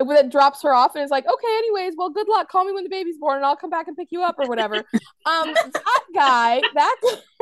That 0.00 0.30
drops 0.30 0.62
her 0.62 0.74
off 0.74 0.94
and 0.94 1.04
is 1.04 1.10
like, 1.10 1.26
okay, 1.26 1.56
anyways, 1.58 1.94
well, 1.96 2.10
good 2.10 2.28
luck. 2.28 2.48
Call 2.50 2.64
me 2.64 2.72
when 2.72 2.84
the 2.84 2.90
baby's 2.90 3.18
born, 3.18 3.36
and 3.36 3.46
I'll 3.46 3.56
come 3.56 3.70
back 3.70 3.86
and 3.86 3.96
pick 3.96 4.08
you 4.10 4.22
up 4.22 4.36
or 4.38 4.48
whatever. 4.48 4.76
um, 5.26 5.54
that 5.54 6.04
guy, 6.14 6.60
that 6.74 6.96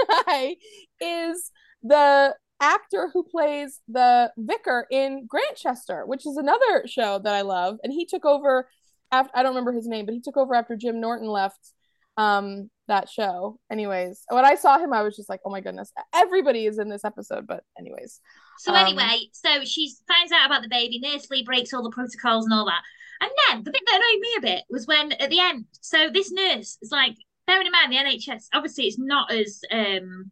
guy 0.27 0.57
is 1.01 1.51
the 1.83 2.35
actor 2.61 3.11
who 3.13 3.23
plays 3.23 3.81
the 3.89 4.33
vicar 4.37 4.87
in 4.91 5.27
Grantchester, 5.27 6.05
which 6.07 6.27
is 6.27 6.37
another 6.37 6.87
show 6.87 7.19
that 7.19 7.35
I 7.35 7.43
love. 7.43 7.79
And 7.83 7.93
he 7.93 8.07
took 8.07 8.25
over 8.25 8.69
after 9.13 9.31
I 9.35 9.43
don't 9.43 9.53
remember 9.53 9.73
his 9.73 9.87
name, 9.87 10.05
but 10.05 10.15
he 10.15 10.21
took 10.21 10.37
over 10.37 10.55
after 10.55 10.77
Jim 10.77 11.01
Norton 11.01 11.29
left 11.29 11.73
um 12.17 12.71
that 12.89 13.09
show. 13.09 13.59
Anyways, 13.71 14.25
when 14.29 14.45
I 14.45 14.55
saw 14.55 14.79
him, 14.79 14.93
I 14.93 15.03
was 15.03 15.15
just 15.17 15.29
like, 15.29 15.41
oh 15.45 15.51
my 15.51 15.61
goodness, 15.61 15.93
everybody 16.15 16.67
is 16.67 16.79
in 16.79 16.89
this 16.89 17.05
episode. 17.05 17.47
But 17.47 17.63
anyways, 17.79 18.21
So 18.59 18.73
Um, 18.75 18.87
anyway, 18.87 19.29
so 19.33 19.65
she 19.65 19.93
finds 20.09 20.33
out 20.33 20.47
about 20.47 20.63
the 20.63 20.69
baby. 20.69 20.99
Nurse 21.01 21.31
Lee 21.31 21.45
breaks 21.45 21.73
all 21.73 21.83
the 21.83 21.91
protocols 21.91 22.45
and 22.45 22.55
all 22.55 22.67
that. 22.67 22.83
And 23.21 23.31
then 23.49 23.65
the 23.65 23.73
bit 23.73 23.83
that 23.87 23.97
annoyed 23.97 24.21
me 24.21 24.35
a 24.39 24.41
bit 24.41 24.65
was 24.71 24.87
when 24.87 25.13
at 25.13 25.31
the 25.31 25.41
end, 25.41 25.67
so 25.81 26.09
this 26.09 26.31
nurse 26.31 26.79
is 26.81 26.91
like, 26.91 27.17
bearing 27.47 27.67
in 27.67 27.73
mind 27.73 27.91
the 27.91 27.97
NHS, 27.97 28.49
obviously 28.53 28.85
it's 28.85 28.99
not 28.99 29.33
as 29.33 29.61
um 29.73 30.31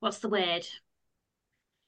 what's 0.00 0.18
the 0.18 0.28
word? 0.28 0.66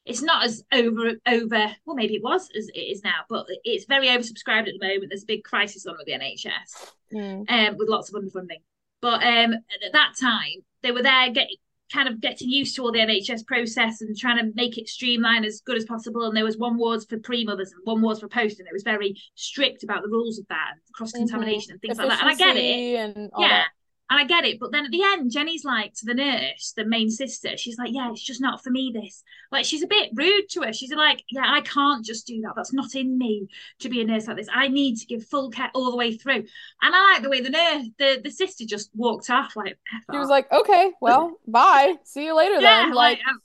It's 0.06 0.22
not 0.22 0.44
as 0.44 0.64
over 0.72 1.12
over 1.26 1.76
well 1.84 1.96
maybe 1.96 2.14
it 2.14 2.22
was 2.22 2.48
as 2.56 2.68
it 2.68 2.78
is 2.78 3.02
now, 3.02 3.24
but 3.28 3.46
it's 3.64 3.84
very 3.86 4.08
oversubscribed 4.08 4.68
at 4.68 4.74
the 4.78 4.86
moment. 4.86 5.06
There's 5.10 5.24
a 5.24 5.26
big 5.26 5.44
crisis 5.44 5.86
on 5.86 5.96
with 5.98 6.06
the 6.06 6.12
NHS. 6.12 6.92
Mm. 7.12 7.50
Um 7.50 7.76
with 7.76 7.88
lots 7.88 8.08
of 8.08 8.20
underfunding. 8.20 8.62
But 9.00 9.22
um 9.22 9.52
at 9.54 9.92
that 9.92 10.14
time 10.20 10.64
they 10.82 10.92
were 10.92 11.02
there 11.02 11.30
getting 11.30 11.56
kind 11.92 12.08
of 12.08 12.20
getting 12.20 12.50
used 12.50 12.74
to 12.76 12.82
all 12.82 12.92
the 12.92 12.98
NHS 12.98 13.46
process 13.46 14.00
and 14.00 14.16
trying 14.16 14.38
to 14.38 14.52
make 14.54 14.76
it 14.76 14.88
streamline 14.88 15.44
as 15.44 15.60
good 15.64 15.76
as 15.76 15.84
possible. 15.84 16.24
And 16.24 16.36
there 16.36 16.44
was 16.44 16.58
one 16.58 16.78
wards 16.78 17.04
for 17.04 17.18
pre 17.18 17.44
mothers 17.44 17.72
and 17.72 17.80
one 17.84 18.02
wards 18.02 18.20
for 18.20 18.28
post, 18.28 18.58
and 18.58 18.68
it 18.68 18.72
was 18.72 18.82
very 18.82 19.16
strict 19.34 19.84
about 19.84 20.02
the 20.02 20.08
rules 20.08 20.38
of 20.38 20.46
that 20.48 20.70
and 20.72 20.80
cross 20.94 21.12
contamination 21.12 21.68
mm-hmm. 21.68 21.72
and 21.72 21.80
things 21.80 21.98
Efficiency 21.98 22.24
like 22.24 22.36
that. 22.36 22.42
And 22.42 22.52
I 22.52 22.54
get 22.54 22.56
it. 22.56 23.16
And 23.16 23.30
yeah. 23.38 23.48
That. 23.48 23.68
And 24.08 24.20
I 24.20 24.24
get 24.24 24.44
it, 24.44 24.60
but 24.60 24.70
then 24.70 24.84
at 24.84 24.92
the 24.92 25.02
end, 25.02 25.32
Jenny's 25.32 25.64
like 25.64 25.92
to 25.94 26.06
the 26.06 26.14
nurse, 26.14 26.72
the 26.76 26.84
main 26.84 27.10
sister, 27.10 27.56
she's 27.56 27.76
like, 27.76 27.92
Yeah, 27.92 28.10
it's 28.10 28.22
just 28.22 28.40
not 28.40 28.62
for 28.62 28.70
me, 28.70 28.92
this. 28.94 29.24
Like, 29.50 29.64
she's 29.64 29.82
a 29.82 29.88
bit 29.88 30.10
rude 30.14 30.48
to 30.50 30.62
her. 30.62 30.72
She's 30.72 30.92
like, 30.92 31.24
Yeah, 31.30 31.44
I 31.44 31.60
can't 31.62 32.04
just 32.04 32.26
do 32.26 32.40
that. 32.42 32.52
That's 32.54 32.72
not 32.72 32.94
in 32.94 33.18
me 33.18 33.48
to 33.80 33.88
be 33.88 34.00
a 34.00 34.04
nurse 34.04 34.28
like 34.28 34.36
this. 34.36 34.48
I 34.52 34.68
need 34.68 34.96
to 34.98 35.06
give 35.06 35.26
full 35.26 35.50
care 35.50 35.70
all 35.74 35.90
the 35.90 35.96
way 35.96 36.16
through. 36.16 36.34
And 36.34 36.46
I 36.82 37.12
like 37.14 37.22
the 37.22 37.30
way 37.30 37.40
the 37.40 37.50
nurse, 37.50 37.88
the, 37.98 38.20
the 38.22 38.30
sister 38.30 38.64
just 38.64 38.90
walked 38.94 39.28
off, 39.28 39.56
like, 39.56 39.76
she 40.12 40.18
was 40.18 40.28
like, 40.28 40.50
Okay, 40.52 40.92
well, 41.00 41.38
bye. 41.48 41.94
See 42.04 42.26
you 42.26 42.36
later 42.36 42.60
yeah, 42.60 42.84
then. 42.84 42.94
Like, 42.94 43.18
like 43.18 43.26
um, 43.28 43.40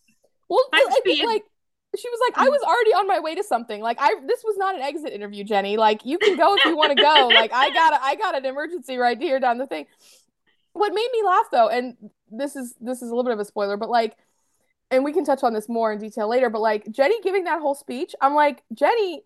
well, 0.47 0.65
I 0.73 0.99
think, 1.03 1.25
like, 1.25 1.43
she 1.97 2.09
was 2.09 2.19
like, 2.29 2.41
I 2.41 2.47
mm. 2.47 2.51
was 2.51 2.61
already 2.61 2.91
on 2.91 3.07
my 3.07 3.19
way 3.19 3.35
to 3.35 3.43
something. 3.43 3.81
Like, 3.81 3.97
I 3.99 4.15
this 4.25 4.43
was 4.43 4.57
not 4.57 4.75
an 4.75 4.81
exit 4.81 5.11
interview, 5.11 5.43
Jenny. 5.43 5.75
Like, 5.75 6.05
you 6.05 6.17
can 6.17 6.37
go 6.37 6.55
if 6.55 6.65
you 6.65 6.77
want 6.77 6.95
to 6.95 7.01
go. 7.01 7.29
Like, 7.33 7.51
I 7.51 7.73
got 7.73 7.93
a, 7.93 8.03
I 8.03 8.15
got 8.15 8.37
an 8.37 8.45
emergency 8.45 8.97
right 8.97 9.17
here 9.17 9.39
down 9.39 9.57
the 9.57 9.67
thing. 9.67 9.87
What 10.73 10.93
made 10.93 11.09
me 11.11 11.21
laugh 11.25 11.45
though, 11.51 11.67
and 11.67 11.95
this 12.29 12.55
is 12.55 12.75
this 12.79 13.01
is 13.01 13.09
a 13.09 13.15
little 13.15 13.23
bit 13.23 13.33
of 13.33 13.39
a 13.39 13.45
spoiler, 13.45 13.77
but 13.77 13.89
like, 13.89 14.15
and 14.89 15.03
we 15.03 15.13
can 15.13 15.25
touch 15.25 15.43
on 15.43 15.53
this 15.53 15.67
more 15.69 15.91
in 15.91 15.99
detail 15.99 16.29
later. 16.29 16.49
But 16.49 16.61
like, 16.61 16.89
Jenny 16.91 17.19
giving 17.21 17.43
that 17.45 17.61
whole 17.61 17.75
speech, 17.75 18.13
I'm 18.21 18.35
like, 18.35 18.63
Jenny, 18.73 19.23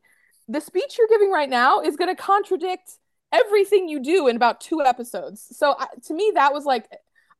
the 0.47 0.61
speech 0.61 0.97
you're 0.97 1.07
giving 1.07 1.31
right 1.31 1.49
now 1.49 1.81
is 1.81 1.95
going 1.95 2.15
to 2.15 2.21
contradict 2.21 2.97
everything 3.31 3.89
you 3.89 4.01
do 4.01 4.27
in 4.27 4.35
about 4.35 4.61
two 4.61 4.81
episodes. 4.81 5.45
So 5.57 5.75
I, 5.77 5.87
to 6.05 6.13
me, 6.13 6.31
that 6.35 6.53
was 6.53 6.65
like 6.65 6.87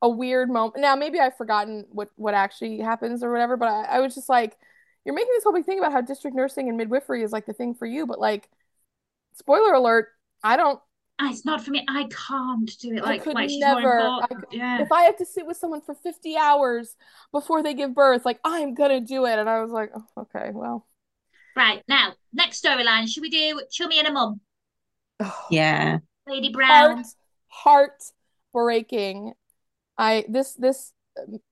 a 0.01 0.09
weird 0.09 0.49
moment. 0.49 0.77
Now 0.77 0.95
maybe 0.95 1.19
I've 1.19 1.37
forgotten 1.37 1.85
what 1.89 2.09
what 2.15 2.33
actually 2.33 2.79
happens 2.79 3.23
or 3.23 3.31
whatever, 3.31 3.57
but 3.57 3.69
I, 3.69 3.83
I 3.83 3.99
was 3.99 4.13
just 4.13 4.29
like, 4.29 4.57
you're 5.03 5.15
making 5.15 5.33
this 5.35 5.43
whole 5.43 5.53
big 5.53 5.65
thing 5.65 5.79
about 5.79 5.91
how 5.91 6.01
district 6.01 6.35
nursing 6.35 6.67
and 6.67 6.77
midwifery 6.77 7.23
is 7.23 7.31
like 7.31 7.45
the 7.45 7.53
thing 7.53 7.73
for 7.73 7.85
you, 7.85 8.05
but 8.05 8.19
like, 8.19 8.49
spoiler 9.33 9.73
alert, 9.73 10.09
I 10.43 10.57
don't. 10.57 10.79
"Ah, 11.19 11.29
it's 11.29 11.45
not 11.45 11.63
for 11.63 11.71
me. 11.71 11.83
I 11.87 12.03
can't 12.09 12.69
do 12.79 12.93
it. 12.93 12.95
Like, 12.95 13.03
I 13.05 13.09
Like, 13.11 13.23
could 13.23 13.35
like 13.35 13.49
she's 13.49 13.59
never. 13.59 13.99
I 14.01 14.27
could- 14.27 14.45
yeah. 14.51 14.81
If 14.81 14.91
I 14.91 15.03
have 15.03 15.17
to 15.17 15.25
sit 15.25 15.45
with 15.45 15.57
someone 15.57 15.81
for 15.81 15.95
50 15.95 16.35
hours 16.37 16.95
before 17.31 17.63
they 17.63 17.73
give 17.73 17.93
birth, 17.93 18.25
like 18.25 18.39
I'm 18.43 18.73
gonna 18.73 19.01
do 19.01 19.25
it. 19.25 19.39
And 19.39 19.49
I 19.49 19.61
was 19.61 19.71
like, 19.71 19.91
oh, 19.95 20.05
okay, 20.23 20.51
well, 20.53 20.87
Right 21.55 21.81
now, 21.87 22.13
next 22.33 22.63
storyline. 22.63 23.07
Should 23.07 23.21
we 23.21 23.29
do 23.29 23.61
Chummy 23.71 23.99
and 23.99 24.07
a 24.07 24.11
mum? 24.11 24.41
Yeah. 25.49 25.99
Lady 26.27 26.51
Browne. 26.51 26.97
heart, 26.97 27.05
heart 27.47 28.03
breaking. 28.53 29.33
I 29.97 30.25
this 30.27 30.53
this 30.53 30.91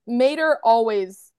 Mater 0.05 0.59
always 0.63 1.31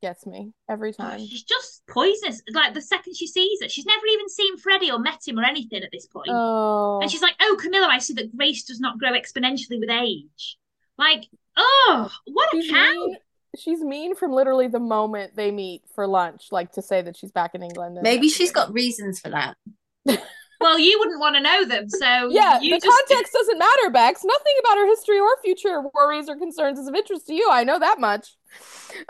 gets 0.00 0.26
me 0.26 0.52
every 0.68 0.90
Oh, 0.98 1.02
time. 1.02 1.20
she's 1.20 1.42
just 1.42 1.82
poisonous. 1.88 2.42
Like 2.52 2.74
the 2.74 2.80
second 2.82 3.14
she 3.16 3.26
sees 3.26 3.60
it, 3.60 3.70
she's 3.70 3.86
never 3.86 4.06
even 4.06 4.28
seen 4.28 4.56
Freddie 4.58 4.90
or 4.90 4.98
met 4.98 5.20
him 5.26 5.38
or 5.38 5.44
anything 5.44 5.82
at 5.82 5.90
this 5.92 6.06
point. 6.06 6.28
Oh, 6.30 7.00
And 7.00 7.10
she's 7.10 7.22
like, 7.22 7.34
"Oh, 7.40 7.56
Camilla, 7.60 7.88
I 7.90 7.98
see 7.98 8.14
that 8.14 8.36
grace 8.36 8.64
does 8.64 8.80
not 8.80 8.98
grow 8.98 9.10
exponentially 9.12 9.78
with 9.80 9.90
age." 9.90 10.56
Like, 10.98 11.24
oh, 11.56 12.10
what 12.26 12.54
a 12.54 12.60
she's 12.62 12.70
cow! 12.70 12.92
mean. 12.92 13.16
She's 13.58 13.80
mean 13.80 14.14
from 14.14 14.32
literally 14.32 14.68
the 14.68 14.78
moment 14.78 15.34
they 15.34 15.50
meet 15.50 15.82
for 15.94 16.06
lunch, 16.06 16.48
like 16.52 16.72
to 16.72 16.82
say 16.82 17.02
that 17.02 17.16
she's 17.16 17.32
back 17.32 17.54
in 17.54 17.62
England. 17.62 17.96
and 17.96 18.02
Maybe 18.04 18.18
everything. 18.18 18.36
she's 18.36 18.52
got 18.52 18.72
reasons 18.72 19.20
for 19.20 19.30
that. 19.30 19.56
Well, 20.60 20.76
you 20.76 20.98
wouldn't 20.98 21.20
want 21.20 21.36
to 21.36 21.40
know 21.40 21.64
them, 21.64 21.88
so 21.88 22.30
Yeah, 22.32 22.58
you 22.60 22.74
the 22.74 22.80
just 22.84 22.98
context 23.08 23.32
doesn't 23.32 23.58
matter, 23.58 23.90
Bex. 23.90 24.24
Nothing 24.24 24.54
about 24.58 24.76
her 24.78 24.86
history 24.88 25.20
or 25.20 25.28
future 25.40 25.80
worries 25.94 26.28
or 26.28 26.34
concerns 26.36 26.80
is 26.80 26.88
of 26.88 26.96
interest 26.96 27.28
to 27.28 27.32
you. 27.34 27.48
I 27.48 27.62
know 27.62 27.78
that 27.78 28.00
much. 28.00 28.36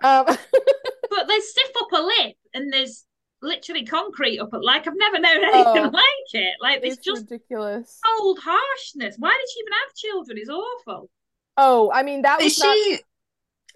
Um, 0.02 0.26
But 1.10 1.26
there's 1.26 1.48
stiff 1.50 1.70
upper 1.80 2.02
lip 2.02 2.36
and 2.54 2.72
there's 2.72 3.04
literally 3.40 3.86
concrete 3.86 4.38
upper. 4.38 4.60
Like 4.62 4.86
I've 4.86 4.96
never 4.96 5.18
known 5.18 5.42
anything 5.44 5.84
Oh. 5.84 5.90
like 5.92 6.04
it. 6.32 6.54
Like 6.60 6.82
there's 6.82 6.96
it's 6.96 7.04
just 7.04 7.22
ridiculous. 7.30 7.98
old 8.20 8.38
harshness. 8.42 9.16
Why 9.18 9.30
did 9.30 9.48
she 9.52 9.60
even 9.60 9.72
have 9.72 9.94
children? 9.94 10.38
It's 10.38 10.50
awful. 10.50 11.10
Oh, 11.56 11.90
I 11.92 12.02
mean 12.02 12.22
that 12.22 12.38
But 12.38 12.44
was 12.44 12.58
not. 12.58 12.76
she, 12.76 12.98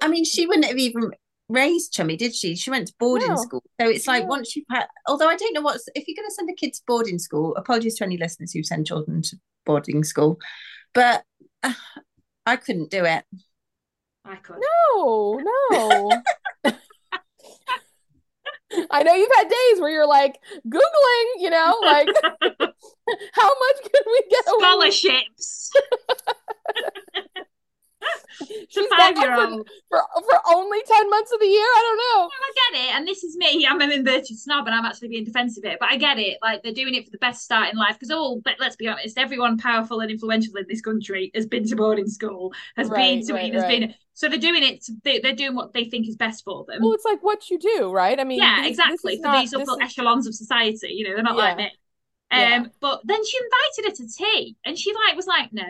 I 0.00 0.08
mean, 0.08 0.24
she 0.24 0.46
wouldn't 0.46 0.66
have 0.66 0.78
even 0.78 1.10
raised 1.48 1.92
Chummy, 1.92 2.16
did 2.16 2.34
she? 2.34 2.54
She 2.54 2.70
went 2.70 2.88
to 2.88 2.94
boarding 2.98 3.30
No. 3.30 3.36
school. 3.36 3.62
So 3.80 3.88
it's 3.88 4.06
like 4.06 4.22
No. 4.24 4.28
once 4.30 4.54
you've 4.56 4.66
had, 4.70 4.86
although 5.06 5.28
I 5.28 5.36
don't 5.36 5.52
know 5.54 5.60
what's, 5.62 5.88
if 5.94 6.06
you're 6.06 6.16
going 6.16 6.28
to 6.28 6.34
send 6.34 6.48
a 6.50 6.54
kid 6.54 6.74
to 6.74 6.80
boarding 6.86 7.18
school, 7.18 7.54
apologies 7.56 7.96
to 7.96 8.04
any 8.04 8.16
listeners 8.16 8.52
who 8.52 8.62
send 8.62 8.86
children 8.86 9.22
to 9.22 9.36
boarding 9.66 10.04
school, 10.04 10.38
but 10.94 11.24
uh, 11.62 11.72
I 12.46 12.56
couldn't 12.56 12.90
do 12.90 13.04
it. 13.04 13.24
I 14.24 14.36
could. 14.36 14.56
No, 14.94 15.40
no. 15.42 16.22
I 18.90 19.02
know 19.02 19.14
you've 19.14 19.32
had 19.36 19.48
days 19.48 19.80
where 19.80 19.90
you're 19.90 20.06
like 20.06 20.38
googling, 20.66 21.26
you 21.38 21.50
know, 21.50 21.76
like 21.82 22.08
how 23.32 23.48
much 23.48 23.82
can 23.82 24.02
we 24.06 24.22
get 24.30 24.44
away? 24.48 24.90
Scholarships. 24.90 25.72
She's 28.38 28.74
The 28.74 28.86
got 28.90 29.14
for, 29.14 29.22
five-year-old. 29.22 29.68
for 29.90 30.00
for 30.14 30.40
only 30.54 30.78
ten 30.86 31.10
months 31.10 31.32
of 31.32 31.40
the 31.40 31.46
year. 31.46 31.60
I 31.62 31.80
don't 31.82 32.20
know. 32.20 32.30
I 32.32 32.52
get 32.72 32.80
it, 32.88 32.94
and 32.96 33.06
this 33.08 33.22
is 33.24 33.36
me. 33.36 33.66
I'm 33.68 33.80
an 33.80 33.92
inverted 33.92 34.38
snob, 34.38 34.66
and 34.66 34.74
I'm 34.74 34.84
actually 34.84 35.08
being 35.08 35.24
defensive 35.24 35.64
here. 35.64 35.76
But 35.78 35.90
I 35.90 35.96
get 35.96 36.18
it. 36.18 36.38
Like 36.42 36.62
they're 36.62 36.72
doing 36.72 36.94
it 36.94 37.04
for 37.04 37.10
the 37.10 37.18
best 37.18 37.42
start 37.44 37.70
in 37.72 37.78
life. 37.78 37.94
Because 37.98 38.10
all, 38.10 38.40
but 38.44 38.54
let's 38.60 38.76
be 38.76 38.88
honest, 38.88 39.18
everyone 39.18 39.58
powerful 39.58 40.00
and 40.00 40.10
influential 40.10 40.56
in 40.56 40.64
this 40.68 40.80
country 40.80 41.30
has 41.34 41.46
been 41.46 41.66
to 41.68 41.76
boarding 41.76 42.08
school, 42.08 42.52
has 42.76 42.88
Right, 42.88 43.16
been 43.18 43.26
to 43.26 43.34
right, 43.34 43.44
it, 43.46 43.54
has 43.54 43.62
right. 43.64 43.80
been. 43.80 43.94
So 44.14 44.28
they're 44.28 44.38
doing 44.38 44.62
it. 44.62 44.84
They, 45.04 45.20
they're 45.20 45.34
doing 45.34 45.54
what 45.54 45.72
they 45.72 45.84
think 45.84 46.06
is 46.08 46.16
best 46.16 46.44
for 46.44 46.64
them. 46.66 46.78
Well, 46.82 46.92
it's 46.92 47.04
like 47.04 47.22
what 47.22 47.48
you 47.50 47.58
do, 47.58 47.90
right? 47.90 48.18
I 48.20 48.24
mean, 48.24 48.38
yeah, 48.40 48.60
these- 48.62 48.70
exactly. 48.70 49.16
For 49.16 49.22
not- 49.22 49.40
these 49.40 49.54
upper 49.54 49.62
is- 49.62 49.78
echelons 49.80 50.26
of 50.26 50.34
society, 50.34 50.88
you 50.90 51.04
know, 51.08 51.14
they're 51.14 51.22
not 51.22 51.36
like 51.36 51.56
me. 51.56 51.64
Um, 52.30 52.40
Yeah. 52.40 52.64
but 52.80 53.00
then 53.04 53.24
she 53.26 53.36
invited 53.38 53.90
her 53.90 54.04
to 54.04 54.12
tea, 54.12 54.56
and 54.64 54.78
she 54.78 54.92
like 54.94 55.16
was 55.16 55.26
like, 55.26 55.52
no, 55.52 55.64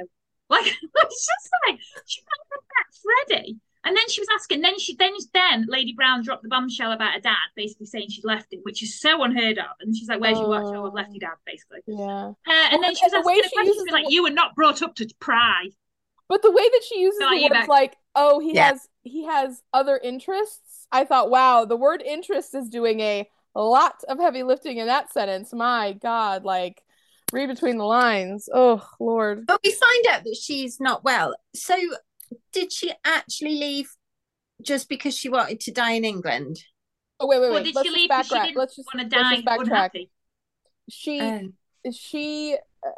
like 0.53 0.67
it's 0.83 1.27
just 1.27 1.51
like 1.67 1.79
she 2.07 2.21
like 2.23 2.63
back 2.69 2.89
Freddie, 3.29 3.57
and 3.85 3.97
then 3.97 4.09
she 4.09 4.21
was 4.21 4.29
asking. 4.39 4.61
Then 4.61 4.79
she 4.79 4.95
then 4.97 5.13
then 5.35 5.67
Lady 5.69 5.93
Browne 5.95 6.23
dropped 6.23 6.43
the 6.43 6.49
bombshell 6.49 6.93
about 6.93 7.15
her 7.15 7.21
dad, 7.21 7.37
basically 7.57 7.87
saying 7.87 8.11
she'd 8.11 8.25
left 8.25 8.53
him, 8.53 8.61
which 8.63 8.83
is 8.83 9.01
so 9.01 9.23
unheard 9.23 9.59
of. 9.59 9.67
And 9.81 9.97
she's 9.97 10.09
like, 10.09 10.21
"Where's 10.21 10.41
your 10.41 10.51
watch? 10.51 10.67
Oh, 10.75 10.87
I've 10.87 10.95
left 10.95 11.13
your 11.13 11.21
dad," 11.21 11.37
basically. 11.47 11.81
yeah. 11.87 12.33
Uh, 12.47 12.53
and 12.71 12.73
Well, 12.73 12.83
then 12.83 12.95
she 12.95 13.05
was 13.05 13.13
the 13.13 13.21
way 13.23 13.41
she 13.43 13.59
uses 13.61 13.85
she 13.85 13.91
the 13.91 13.93
like, 13.93 14.05
wo- 14.05 14.11
"You 14.11 14.23
were 14.25 14.31
not 14.31 14.55
brought 14.55 14.83
up 14.83 14.95
to 14.97 15.09
pry." 15.21 15.69
But 16.29 16.43
the 16.43 16.51
way 16.51 16.63
that 16.63 16.83
she 16.89 17.01
uses 17.01 17.21
Not 17.21 17.35
the 17.35 17.43
you, 17.43 17.49
words 17.51 17.69
like, 17.69 17.97
"Oh, 18.15 18.39
he 18.41 18.55
Yeah. 18.55 18.71
has 18.71 18.89
he 19.03 19.25
has 19.25 19.63
other 19.73 19.99
interests," 19.99 20.87
I 20.91 21.05
thought, 21.05 21.31
"Wow, 21.31 21.65
the 21.65 21.77
word 21.77 22.03
interest 22.03 22.55
is 22.55 22.69
doing 22.69 23.01
a 23.01 23.29
lot 23.55 24.03
of 24.09 24.19
heavy 24.19 24.43
lifting 24.43 24.79
in 24.79 24.87
that 24.87 25.13
sentence." 25.13 25.53
My 25.53 25.93
God, 25.93 26.45
like 26.45 26.83
read 27.33 27.49
between 27.49 27.79
the 27.79 27.85
lines. 27.85 28.49
Oh 28.53 28.87
Lord. 29.01 29.47
But 29.47 29.61
we 29.65 29.73
find 29.73 30.07
out 30.11 30.25
that 30.25 30.37
she's 30.41 30.81
not 30.81 31.05
well. 31.05 31.35
So 31.55 31.77
did 32.53 32.73
she 32.73 32.93
actually 33.05 33.57
leave 33.57 33.91
just 34.63 34.89
because 34.89 35.17
she 35.17 35.29
wanted 35.29 35.61
to 35.61 35.73
die 35.73 35.93
in 35.93 36.05
England? 36.05 36.59
Oh 37.19 37.27
wait, 37.27 37.41
wait, 37.41 37.49
Or 37.51 37.55
wait. 37.55 37.65
did 37.65 37.75
Let's 37.75 37.89
she 37.89 37.95
just 37.95 37.99
leave 37.99 38.09
because 38.11 38.27
she 38.27 38.35
didn't 38.35 38.57
Let's 38.57 38.77
just 38.77 38.89
want 38.95 39.11
to 39.11 39.17
let's 39.17 39.29
die 39.29 39.37
just 39.37 39.69
backtrack. 39.71 40.09
She 40.91 41.21
Um, 41.21 41.55
she 41.93 42.57
uh, 42.87 42.91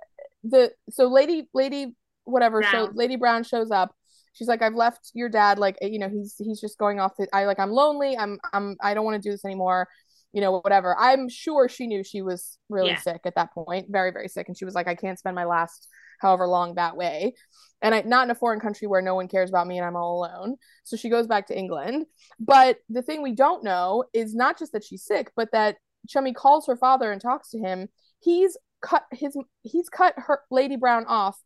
the 0.43 0.73
so 0.91 1.07
lady 1.07 1.49
lady 1.55 1.95
whatever 2.25 2.63
so 2.63 2.91
lady 2.95 3.17
browne 3.17 3.45
shows 3.45 3.71
up 3.71 3.95
she's 4.33 4.49
like 4.49 4.63
i've 4.63 4.75
left 4.75 5.11
your 5.15 5.29
dad 5.29 5.59
like 5.59 5.77
you 5.81 5.99
know 5.99 6.09
he's 6.09 6.35
he's 6.39 6.61
just 6.61 6.79
going 6.79 7.01
off 7.01 7.13
the 7.19 7.27
i 7.33 7.45
like 7.45 7.59
i'm 7.59 7.71
lonely 7.71 8.17
i'm 8.17 8.39
i'm 8.53 8.77
i 8.83 8.95
don't 8.95 9.05
want 9.05 9.15
to 9.15 9.27
do 9.27 9.31
this 9.31 9.45
anymore 9.45 9.89
you 10.35 10.41
know 10.41 10.59
whatever. 10.59 10.97
I'm 10.99 11.29
sure 11.29 11.69
she 11.69 11.87
knew 11.87 12.03
she 12.05 12.21
was 12.21 12.59
really 12.69 12.91
Yeah. 12.91 12.99
sick 13.01 13.21
at 13.25 13.37
that 13.37 13.55
point 13.55 13.87
very 13.89 14.11
very 14.11 14.29
sick. 14.29 14.49
And 14.49 14.59
she 14.59 14.65
was 14.65 14.75
like 14.75 14.89
i 14.89 14.95
can't 14.95 15.19
spend 15.19 15.35
my 15.37 15.45
last 15.45 15.89
however 16.21 16.47
long 16.47 16.75
that 16.75 16.97
way. 16.97 17.35
And 17.83 17.95
I, 17.95 18.03
not 18.03 18.25
in 18.25 18.31
a 18.31 18.35
foreign 18.35 18.61
country 18.61 18.87
where 18.89 19.03
no 19.03 19.15
one 19.15 19.29
cares 19.29 19.51
about 19.51 19.67
me 19.67 19.79
and 19.79 19.87
i'm 19.87 19.97
all 19.97 20.19
alone. 20.19 20.57
So 20.85 20.97
she 20.97 21.09
goes 21.09 21.27
back 21.27 21.47
to 21.49 21.59
england. 21.59 22.07
But 22.41 22.79
the 22.89 23.03
thing 23.03 23.23
we 23.23 23.33
don't 23.33 23.65
know 23.65 24.05
is 24.13 24.35
not 24.35 24.59
just 24.59 24.73
that 24.73 24.85
she's 24.85 25.05
sick 25.05 25.31
but 25.37 25.51
that 25.53 25.77
chummy 26.09 26.33
calls 26.35 26.67
her 26.67 26.77
father 26.77 27.13
and 27.13 27.21
talks 27.21 27.51
to 27.51 27.59
him. 27.59 27.89
He's 28.21 28.57
cut 28.83 29.05
his 29.13 29.37
he's 29.63 29.89
cut 29.89 30.15
her 30.17 30.41
lady 30.51 30.77
browne 30.77 31.07
off 31.07 31.39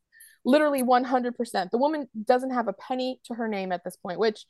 literally 0.44 0.82
100% 0.82 1.70
the 1.70 1.78
woman 1.78 2.08
doesn't 2.24 2.52
have 2.52 2.68
a 2.68 2.72
penny 2.72 3.20
to 3.24 3.34
her 3.34 3.48
name 3.48 3.70
at 3.70 3.82
this 3.84 3.96
point 3.96 4.18
which 4.18 4.44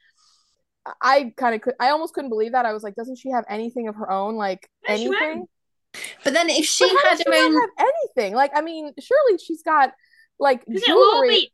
i 1.03 1.33
kind 1.37 1.55
of 1.55 1.61
could 1.61 1.75
i 1.81 1.91
almost 1.91 2.15
couldn't 2.15 2.31
believe 2.31 2.53
that 2.53 2.65
i 2.67 2.73
was 2.73 2.83
like 2.83 2.95
doesn't 2.95 3.17
she 3.17 3.31
have 3.31 3.45
anything 3.49 3.89
of 3.89 3.95
her 3.97 4.11
own 4.11 4.37
like 4.37 4.69
No, 4.89 4.95
anything. 4.95 5.47
But 6.25 6.35
then 6.35 6.49
if 6.51 6.65
she 6.67 6.85
But 6.87 6.97
how 7.03 7.09
had 7.09 7.19
does 7.19 7.27
her 7.27 7.33
she 7.33 7.39
own, 7.41 7.55
not 7.55 7.69
have 7.79 7.87
anything? 8.15 8.35
Like, 8.35 8.51
I 8.55 8.61
mean, 8.61 8.93
surely 9.01 9.39
she's 9.39 9.63
got 9.63 9.93
like 10.39 10.65
Because 10.67 10.83
it'll 10.83 11.13
jewelry. 11.13 11.29
be 11.31 11.53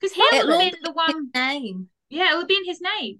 because 0.00 0.14
he'll 0.14 0.40
It'll 0.40 0.58
have 0.60 0.72
been 0.72 0.80
the 0.82 0.92
one. 0.92 1.30
name. 1.34 1.88
Yeah, 2.08 2.32
it 2.32 2.36
would 2.36 2.46
be 2.46 2.56
in 2.56 2.64
his 2.64 2.80
name. 2.80 3.18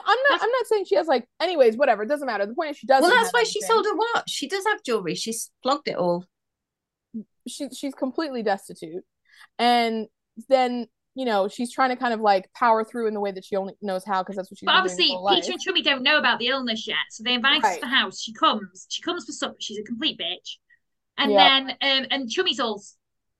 I'm 0.00 0.06
not. 0.06 0.16
That's- 0.30 0.42
I'm 0.42 0.50
not 0.50 0.66
saying 0.66 0.84
she 0.86 0.96
has 0.96 1.06
like. 1.06 1.28
Anyways, 1.40 1.76
whatever. 1.76 2.02
It 2.02 2.08
doesn't 2.08 2.26
matter. 2.26 2.44
The 2.44 2.54
point 2.54 2.70
is 2.72 2.76
she 2.76 2.86
doesn't. 2.88 3.02
Well, 3.02 3.10
that's 3.16 3.28
have 3.28 3.32
why 3.32 3.44
she 3.44 3.60
sold 3.60 3.86
her 3.86 3.94
watch. 3.94 4.28
She 4.28 4.48
does 4.48 4.64
have 4.66 4.82
jewelry. 4.82 5.14
She's 5.14 5.50
flogged 5.62 5.86
it 5.88 5.96
all. 5.96 6.24
She 7.46 7.68
she's 7.70 7.94
completely 7.94 8.42
destitute, 8.42 9.04
and 9.60 10.08
then 10.48 10.88
you 11.14 11.24
know 11.24 11.48
she's 11.48 11.72
trying 11.72 11.90
to 11.90 11.96
kind 11.96 12.14
of 12.14 12.20
like 12.20 12.48
power 12.54 12.84
through 12.84 13.06
in 13.08 13.14
the 13.14 13.20
way 13.20 13.32
that 13.32 13.44
she 13.44 13.56
only 13.56 13.74
knows 13.82 14.04
how 14.04 14.22
because 14.22 14.36
that's 14.36 14.50
what 14.50 14.58
she's. 14.58 14.66
But 14.66 14.74
obviously, 14.76 15.06
Peter 15.06 15.18
life. 15.20 15.48
and 15.48 15.60
Chummy 15.60 15.82
don't 15.82 16.02
know 16.02 16.18
about 16.18 16.38
the 16.38 16.46
illness 16.48 16.86
yet, 16.86 16.96
so 17.10 17.22
they 17.22 17.34
invite 17.34 17.62
her 17.62 17.68
Right. 17.68 17.74
to 17.74 17.80
the 17.80 17.86
house. 17.94 18.20
She 18.20 18.32
comes. 18.32 18.86
She 18.88 19.02
comes 19.02 19.24
for 19.24 19.32
supper. 19.32 19.56
She's 19.60 19.78
a 19.78 19.82
complete 19.82 20.18
bitch. 20.18 20.56
And 21.18 21.32
Yeah. 21.32 21.66
then, 21.66 21.70
um, 21.82 22.06
and 22.10 22.30
Chummy's 22.30 22.58
all 22.60 22.82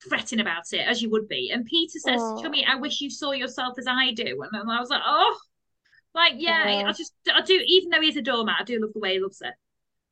fretting 0.09 0.41
about 0.41 0.65
it, 0.73 0.87
as 0.87 1.01
you 1.01 1.09
would 1.11 1.29
be. 1.29 1.51
And 1.51 1.65
Peter 1.65 1.99
says, 1.99 2.21
Oh. 2.23 2.43
Chummy, 2.43 2.65
I 2.67 2.75
wish 2.75 3.01
you 3.01 3.09
saw 3.09 3.33
yourself 3.33 3.79
as 3.79 3.87
I 3.87 4.13
do. 4.13 4.43
And 4.43 4.51
then 4.53 4.69
I 4.69 4.79
was 4.81 4.91
like, 4.91 5.01
oh, 5.05 5.39
like, 6.15 6.35
yeah, 6.37 6.69
Yeah. 6.81 6.89
I 6.89 6.93
just, 6.93 7.15
I 7.33 7.41
do, 7.41 7.63
even 7.67 7.89
though 7.91 8.01
he's 8.01 8.17
a 8.17 8.23
doormat, 8.23 8.57
I 8.61 8.65
do 8.65 8.79
love 8.81 8.93
the 8.93 8.99
way 9.01 9.15
he 9.15 9.21
loves 9.21 9.41
her. 9.43 9.53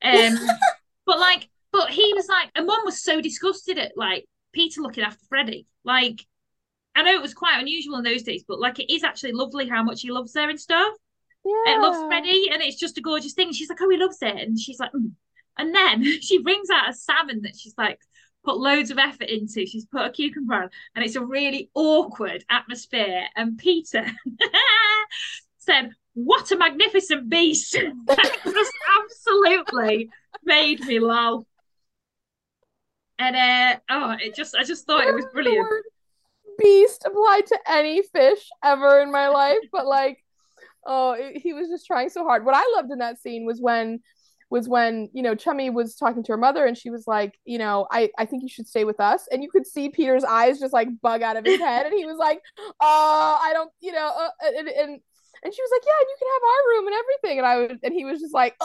Um, 0.01 0.35
but 1.05 1.19
like, 1.19 1.47
but 1.71 1.89
he 1.91 2.13
was 2.15 2.27
like, 2.27 2.49
and 2.55 2.65
mum 2.65 2.81
was 2.85 3.03
so 3.03 3.21
disgusted 3.21 3.77
at 3.77 3.91
like 3.95 4.25
Peter 4.53 4.81
looking 4.81 5.03
after 5.03 5.23
Freddie. 5.29 5.67
Like, 5.83 6.25
I 6.95 7.03
know 7.03 7.13
it 7.13 7.21
was 7.21 7.33
quite 7.33 7.59
unusual 7.59 7.97
in 7.97 8.03
those 8.03 8.23
days, 8.23 8.43
but 8.47 8.59
like, 8.59 8.79
it 8.79 8.93
is 8.93 9.03
actually 9.03 9.31
lovely 9.33 9.67
how 9.67 9.83
much 9.83 10.01
he 10.01 10.11
loves 10.11 10.33
her 10.35 10.49
and 10.49 10.59
stuff 10.59 10.93
Yeah. 11.45 11.73
and 11.73 11.81
loves 11.81 11.99
Freddie, 12.07 12.49
and 12.51 12.61
it's 12.61 12.79
just 12.79 12.97
a 12.97 13.01
gorgeous 13.01 13.33
thing. 13.33 13.53
She's 13.53 13.69
like, 13.69 13.79
oh, 13.81 13.89
he 13.89 13.97
loves 13.97 14.17
it, 14.21 14.35
and 14.35 14.59
she's 14.59 14.79
like, 14.79 14.91
mm. 14.91 15.11
and 15.57 15.73
then 15.73 16.03
she 16.21 16.39
brings 16.41 16.69
out 16.69 16.89
a 16.89 16.93
salmon 16.93 17.41
that 17.43 17.55
she's 17.57 17.75
like 17.77 17.99
put 18.43 18.57
loads 18.57 18.89
of 18.91 18.97
effort 18.97 19.29
into. 19.29 19.65
She's 19.65 19.85
put 19.85 20.05
a 20.05 20.09
cucumber 20.11 20.55
on, 20.55 20.69
and 20.95 21.05
it's 21.05 21.15
a 21.15 21.23
really 21.25 21.69
awkward 21.75 22.43
atmosphere. 22.49 23.23
And 23.35 23.57
Peter 23.57 24.05
said, 25.57 25.91
"What 26.13 26.51
a 26.51 26.57
magnificent 26.57 27.29
beast!" 27.29 27.73
that 28.07 28.37
just 28.43 28.73
absolutely 28.99 30.09
made 30.43 30.85
me 30.85 30.99
laugh. 30.99 31.43
And 33.19 33.35
uh, 33.35 33.79
oh, 33.89 34.15
it 34.19 34.33
just, 34.35 34.55
I 34.55 34.63
just 34.63 34.87
thought 34.87 35.07
it 35.07 35.13
was 35.13 35.25
The 35.25 35.31
brilliant. 35.31 35.67
Beast 36.61 37.03
applied 37.05 37.45
to 37.47 37.59
any 37.67 38.01
fish 38.03 38.47
ever 38.63 39.01
in 39.01 39.11
my 39.11 39.27
life, 39.29 39.57
but 39.71 39.85
like, 39.85 40.23
oh, 40.85 41.11
it, 41.13 41.37
he 41.37 41.53
was 41.53 41.67
just 41.69 41.85
trying 41.87 42.09
so 42.09 42.23
hard. 42.23 42.45
What 42.45 42.55
I 42.55 42.63
loved 42.75 42.91
in 42.91 42.99
that 42.99 43.19
scene 43.19 43.45
was 43.45 43.59
when 43.61 43.99
was 44.49 44.67
when 44.67 45.09
you 45.13 45.23
know 45.23 45.33
Chummy 45.33 45.69
was 45.69 45.95
talking 45.95 46.23
to 46.23 46.31
her 46.33 46.37
mother 46.37 46.65
and 46.65 46.77
she 46.77 46.89
was 46.89 47.05
like, 47.07 47.39
you 47.45 47.57
know, 47.57 47.87
I 47.89 48.09
I 48.17 48.25
think 48.25 48.43
you 48.43 48.49
should 48.49 48.67
stay 48.67 48.83
with 48.83 48.99
us, 48.99 49.27
and 49.31 49.41
you 49.41 49.49
could 49.49 49.65
see 49.65 49.89
Peter's 49.89 50.23
eyes 50.25 50.59
just 50.59 50.73
like 50.73 50.89
bug 51.01 51.21
out 51.21 51.37
of 51.37 51.45
his 51.45 51.59
head, 51.59 51.85
and 51.85 51.95
he 51.95 52.05
was 52.05 52.17
like, 52.17 52.41
uh, 52.59 52.71
I 52.81 53.51
don't, 53.53 53.71
you 53.79 53.93
know, 53.93 54.11
uh, 54.19 54.29
and, 54.45 54.67
and 54.67 54.99
and 55.43 55.53
she 55.55 55.61
was 55.61 55.71
like, 55.71 55.81
yeah, 55.85 55.99
and 56.01 56.07
you 56.09 56.17
can 56.19 56.27
have 56.33 56.43
our 56.51 56.69
room 56.69 56.87
and 56.87 56.95
everything, 57.01 57.37
and 57.39 57.47
I 57.47 57.57
would, 57.57 57.79
and 57.83 57.93
he 57.93 58.05
was 58.05 58.19
just 58.19 58.33
like, 58.33 58.55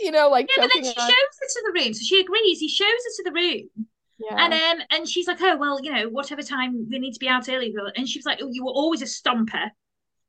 you 0.00 0.10
know, 0.12 0.28
like 0.28 0.46
Yeah, 0.56 0.64
but 0.64 0.70
then 0.74 0.84
she 0.84 0.90
on- 0.90 1.08
shows 1.10 1.34
her 1.40 1.48
to 1.48 1.62
the 1.66 1.80
room, 1.80 1.94
so 1.94 2.02
she 2.04 2.20
agrees. 2.20 2.58
He 2.60 2.68
shows 2.68 2.86
her 2.86 3.12
to 3.16 3.22
the 3.24 3.32
room, 3.32 3.86
yeah. 4.18 4.36
And 4.44 4.52
um, 4.54 4.86
and 4.90 5.08
she's 5.08 5.26
like, 5.26 5.40
oh 5.42 5.56
well, 5.56 5.78
you 5.82 5.92
know, 5.92 6.08
whatever 6.08 6.42
time 6.42 6.86
we 6.90 6.98
need 6.98 7.12
to 7.12 7.18
be 7.20 7.28
out 7.28 7.48
early. 7.48 7.72
girl." 7.72 7.90
And 7.96 8.08
she 8.08 8.18
was 8.18 8.26
like, 8.26 8.38
oh, 8.42 8.48
you 8.52 8.64
were 8.64 8.72
always 8.72 9.02
a 9.02 9.06
stomper. 9.06 9.70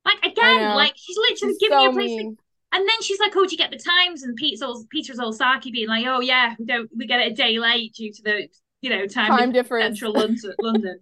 Like 0.06 0.24
again, 0.24 0.76
like 0.76 0.94
she's 0.96 1.18
literally 1.18 1.54
She's 1.54 1.60
giving 1.60 1.78
so 1.78 1.84
you 1.84 1.90
a 1.90 1.94
place. 1.94 2.22
to- 2.22 2.38
And 2.74 2.88
then 2.90 3.02
she's 3.02 3.20
like, 3.20 3.36
oh, 3.36 3.46
do 3.46 3.52
you 3.52 3.58
get 3.58 3.72
the 3.72 3.78
times? 3.78 4.24
And 4.24 4.36
Peter's 4.36 4.62
all 4.62 4.86
Peter's 4.90 5.20
all 5.20 5.34
sarky, 5.34 5.72
being 5.72 5.88
like, 5.88 6.06
oh 6.06 6.20
yeah, 6.20 6.56
we 6.60 6.66
don't, 6.66 6.90
we 6.96 7.08
get 7.08 7.20
it 7.22 7.32
a 7.32 7.36
day 7.36 7.58
late 7.58 7.94
due 7.96 8.12
to 8.12 8.22
the, 8.22 8.48
you 8.82 8.90
know, 8.90 9.08
time, 9.08 9.30
Time 9.30 9.52
difference 9.52 10.00
difference. 10.00 10.00
central 10.00 10.14
London. 10.14 10.54
London. 10.60 11.00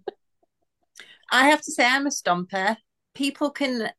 I 1.32 1.48
have 1.48 1.60
to 1.62 1.72
say, 1.72 1.84
I'm 1.86 2.06
a 2.06 2.10
stomper. 2.10 2.76
People 3.14 3.50
can, 3.50 3.90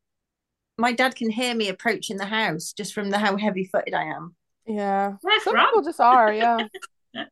my 0.77 0.91
dad 0.93 1.15
can 1.15 1.29
hear 1.29 1.53
me 1.53 1.69
approaching 1.69 2.17
the 2.17 2.25
house 2.25 2.71
just 2.73 2.93
from 2.93 3.09
the 3.09 3.17
how 3.17 3.35
heavy 3.37 3.65
footed 3.65 3.93
I 3.93 4.03
am. 4.05 4.35
Yeah. 4.65 5.13
Where 5.21 5.39
Some 5.41 5.53
from? 5.53 5.65
people 5.67 5.83
just 5.83 5.99
are, 5.99 6.33
yeah. 6.33 6.67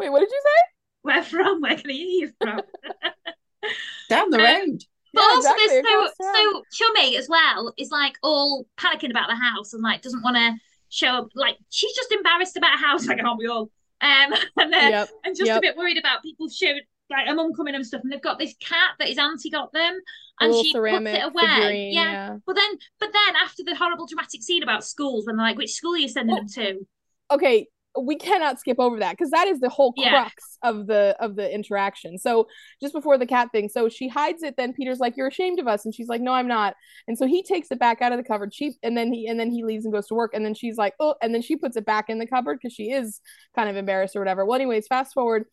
Wait, 0.00 0.10
what 0.10 0.20
did 0.20 0.30
you 0.30 0.42
say? 0.42 0.62
Where 1.02 1.22
from? 1.22 1.60
Where 1.60 1.76
can 1.76 1.90
I 1.90 1.92
hear 1.92 2.06
you 2.06 2.32
from? 2.40 2.60
Down 4.08 4.30
the 4.30 4.38
Um, 4.38 4.44
road. 4.44 4.80
But 5.12 5.20
Yeah, 5.22 5.26
also, 5.28 5.50
exactly, 5.50 5.82
there's 5.82 5.86
so 5.86 6.24
so 6.34 6.64
Chummy 6.72 7.16
as 7.16 7.28
well 7.28 7.74
is 7.76 7.90
like 7.90 8.14
all 8.22 8.66
panicking 8.78 9.10
about 9.10 9.28
the 9.28 9.34
house 9.36 9.72
and 9.74 9.82
like 9.82 10.02
doesn't 10.02 10.22
want 10.22 10.36
to 10.36 10.54
show 10.88 11.08
up. 11.08 11.28
Like 11.34 11.58
she's 11.68 11.94
just 11.94 12.12
embarrassed 12.12 12.56
about 12.56 12.74
a 12.74 12.78
house, 12.78 13.06
like 13.08 13.22
aren't 13.22 13.38
we 13.38 13.46
all? 13.46 13.70
Um, 14.00 14.32
and 14.56 14.72
then 14.72 14.90
Yep. 14.90 15.08
and 15.24 15.36
just 15.36 15.50
a 15.50 15.60
bit 15.60 15.76
worried 15.76 15.98
about 15.98 16.22
people 16.22 16.48
showing 16.48 16.80
like 17.10 17.28
a 17.28 17.34
mum 17.34 17.52
coming 17.54 17.74
and 17.74 17.84
stuff. 17.84 18.02
And 18.04 18.12
they've 18.12 18.22
got 18.22 18.38
this 18.38 18.54
cat 18.60 18.92
that 19.00 19.08
his 19.08 19.18
auntie 19.18 19.50
got 19.50 19.72
them, 19.72 19.98
and 20.40 20.50
little 20.50 20.62
she 20.62 20.72
puts 20.72 20.86
it 21.10 21.24
away. 21.24 21.42
figurine, 21.46 21.92
yeah. 21.92 22.12
yeah. 22.12 22.36
But 22.46 22.54
then, 22.56 22.70
but 23.00 23.12
then 23.12 23.36
after 23.44 23.64
the 23.64 23.74
horrible 23.74 24.06
dramatic 24.06 24.42
scene 24.42 24.62
about 24.62 24.84
schools, 24.84 25.26
when 25.26 25.36
they're 25.36 25.44
like, 25.46 25.58
"Which 25.58 25.72
school 25.72 25.94
are 25.94 25.98
you 25.98 26.08
sending 26.08 26.36
them 26.36 26.48
to?" 26.54 26.86
Okay, 27.32 27.66
we 27.98 28.16
cannot 28.16 28.60
skip 28.60 28.78
over 28.78 28.98
that 29.00 29.12
because 29.12 29.30
that 29.30 29.48
is 29.48 29.58
the 29.60 29.68
whole 29.68 29.92
Yeah. 29.96 30.10
crux 30.10 30.58
of 30.62 30.86
the 30.86 31.16
of 31.18 31.34
the 31.36 31.52
interaction. 31.52 32.18
So 32.18 32.46
just 32.80 32.94
before 32.94 33.18
the 33.18 33.26
cat 33.26 33.48
thing, 33.52 33.68
so 33.68 33.88
she 33.88 34.06
hides 34.08 34.42
it. 34.42 34.56
Then 34.56 34.72
Peter's 34.72 35.00
like, 35.00 35.16
"You're 35.16 35.26
ashamed 35.28 35.58
of 35.58 35.66
us," 35.66 35.84
and 35.84 35.94
she's 35.94 36.08
like, 36.08 36.20
"No, 36.20 36.32
I'm 36.32 36.46
not." 36.46 36.76
And 37.08 37.18
so 37.18 37.26
he 37.26 37.42
takes 37.42 37.70
it 37.70 37.78
back 37.80 38.00
out 38.00 38.12
of 38.12 38.18
the 38.18 38.24
cupboard. 38.24 38.54
She 38.54 38.74
and 38.82 38.96
then 38.96 39.12
he 39.12 39.26
and 39.26 39.40
then 39.40 39.50
he 39.50 39.64
leaves 39.64 39.84
and 39.84 39.92
goes 39.92 40.06
to 40.08 40.14
work. 40.14 40.34
And 40.34 40.44
then 40.44 40.54
she's 40.54 40.76
like, 40.76 40.94
"Oh," 41.00 41.14
and 41.20 41.34
then 41.34 41.42
she 41.42 41.56
puts 41.56 41.76
it 41.76 41.84
back 41.84 42.08
in 42.08 42.18
the 42.18 42.26
cupboard 42.26 42.58
because 42.62 42.74
she 42.74 42.92
is 42.92 43.20
kind 43.56 43.68
of 43.68 43.76
embarrassed 43.76 44.14
or 44.14 44.20
whatever. 44.20 44.44
Well, 44.46 44.54
anyways, 44.56 44.86
fast 44.86 45.12
forward. 45.12 45.46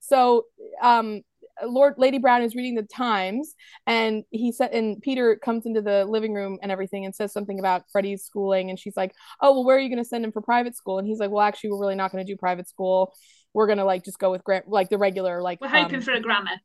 So, 0.00 0.46
um, 0.82 1.22
Lord 1.62 1.94
Lady 1.98 2.18
Browne 2.18 2.42
is 2.42 2.54
reading 2.54 2.74
the 2.74 2.82
Times, 2.82 3.54
and 3.86 4.24
he 4.30 4.52
said, 4.52 4.72
and 4.72 5.00
Peter 5.00 5.36
comes 5.36 5.66
into 5.66 5.82
the 5.82 6.04
living 6.04 6.34
room 6.34 6.58
and 6.62 6.72
everything, 6.72 7.04
and 7.04 7.14
says 7.14 7.32
something 7.32 7.58
about 7.58 7.84
Freddie's 7.92 8.24
schooling, 8.24 8.70
and 8.70 8.78
she's 8.78 8.96
like, 8.96 9.14
"Oh, 9.40 9.52
well, 9.52 9.64
where 9.64 9.76
are 9.76 9.80
you 9.80 9.88
going 9.88 10.02
to 10.02 10.08
send 10.08 10.24
him 10.24 10.32
for 10.32 10.42
private 10.42 10.76
school?" 10.76 10.98
And 10.98 11.06
he's 11.06 11.18
like, 11.18 11.30
"Well, 11.30 11.42
actually, 11.42 11.70
we're 11.70 11.80
really 11.80 11.94
not 11.94 12.12
going 12.12 12.24
to 12.24 12.32
do 12.32 12.36
private 12.36 12.68
school. 12.68 13.12
We're 13.52 13.68
gonna 13.68 13.84
like 13.84 14.04
just 14.04 14.18
go 14.18 14.32
with 14.32 14.42
gra- 14.42 14.64
like 14.66 14.88
the 14.88 14.98
regular 14.98 15.40
like 15.40 15.60
We're 15.60 15.68
hoping 15.68 15.96
um, 15.96 16.02
for 16.02 16.12
a 16.12 16.20
grammar. 16.20 16.60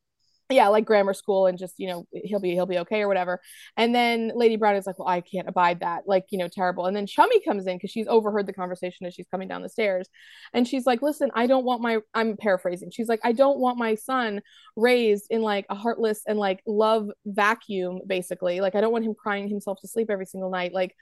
Yeah, 0.52 0.70
like 0.70 0.86
grammar 0.86 1.14
school 1.14 1.46
and 1.46 1.60
just, 1.60 1.76
you 1.78 1.88
know, 1.88 2.08
he'll 2.12 2.40
be 2.40 2.54
he'll 2.54 2.66
be 2.66 2.80
okay 2.80 3.02
or 3.02 3.08
whatever. 3.08 3.40
And 3.78 3.94
then 3.94 4.32
Lady 4.34 4.56
Browne 4.56 4.78
is 4.78 4.88
like, 4.88 4.98
Well, 4.98 5.08
I 5.08 5.22
can't 5.22 5.48
abide 5.48 5.82
that. 5.82 6.08
Like, 6.08 6.26
you 6.32 6.40
know, 6.40 6.48
terrible. 6.48 6.88
And 6.88 6.96
then 6.96 7.06
Chummy 7.06 7.40
comes 7.42 7.68
in 7.68 7.78
because 7.78 7.92
she's 7.92 8.08
overheard 8.08 8.48
the 8.48 8.54
conversation 8.54 9.06
as 9.06 9.14
she's 9.14 9.28
coming 9.30 9.48
down 9.48 9.62
the 9.62 9.70
stairs. 9.70 10.10
And 10.52 10.68
she's 10.68 10.88
like, 10.88 11.04
Listen, 11.04 11.30
I 11.36 11.46
don't 11.46 11.66
want 11.66 11.84
my 11.84 12.00
I'm 12.16 12.36
paraphrasing. 12.36 12.90
She's 12.90 13.08
like, 13.08 13.20
I 13.24 13.32
don't 13.32 13.60
want 13.60 13.78
my 13.78 13.94
son 13.94 14.42
raised 14.76 15.28
in 15.30 15.44
like 15.44 15.68
a 15.70 15.76
heartless 15.76 16.24
and 16.28 16.40
like 16.40 16.64
love 16.66 17.10
vacuum, 17.28 18.00
basically. 18.08 18.60
Like, 18.60 18.74
I 18.74 18.82
don't 18.82 18.92
want 18.92 19.06
him 19.06 19.14
crying 19.14 19.50
himself 19.50 19.80
to 19.82 19.88
sleep 19.88 20.10
every 20.10 20.26
single 20.26 20.50
night. 20.50 20.74
Like 20.74 20.96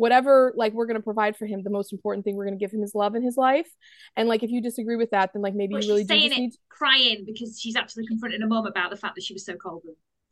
whatever 0.00 0.52
like 0.56 0.72
we're 0.72 0.86
going 0.86 0.96
to 0.96 1.02
provide 1.02 1.36
for 1.36 1.46
him 1.46 1.62
the 1.62 1.70
most 1.78 1.92
important 1.92 2.24
thing 2.24 2.34
we're 2.34 2.46
going 2.46 2.58
to 2.58 2.64
give 2.64 2.72
him 2.72 2.82
is 2.82 2.94
love 2.94 3.14
in 3.14 3.22
his 3.22 3.36
life. 3.36 3.68
And 4.16 4.28
like 4.28 4.42
if 4.42 4.50
you 4.50 4.60
disagree 4.62 4.96
with 4.96 5.10
that 5.10 5.30
then 5.32 5.42
like 5.42 5.54
maybe 5.54 5.74
But 5.74 5.84
you 5.84 5.90
really 5.90 6.04
do 6.04 6.14
it 6.14 6.30
need 6.30 6.52
crying 6.68 7.24
because 7.26 7.60
she's 7.60 7.76
actually 7.76 8.06
confronting 8.06 8.40
her 8.40 8.46
mom 8.48 8.66
about 8.66 8.90
the 8.90 8.96
fact 8.96 9.14
that 9.16 9.24
she 9.24 9.34
was 9.34 9.44
so 9.44 9.54
cold. 9.56 9.82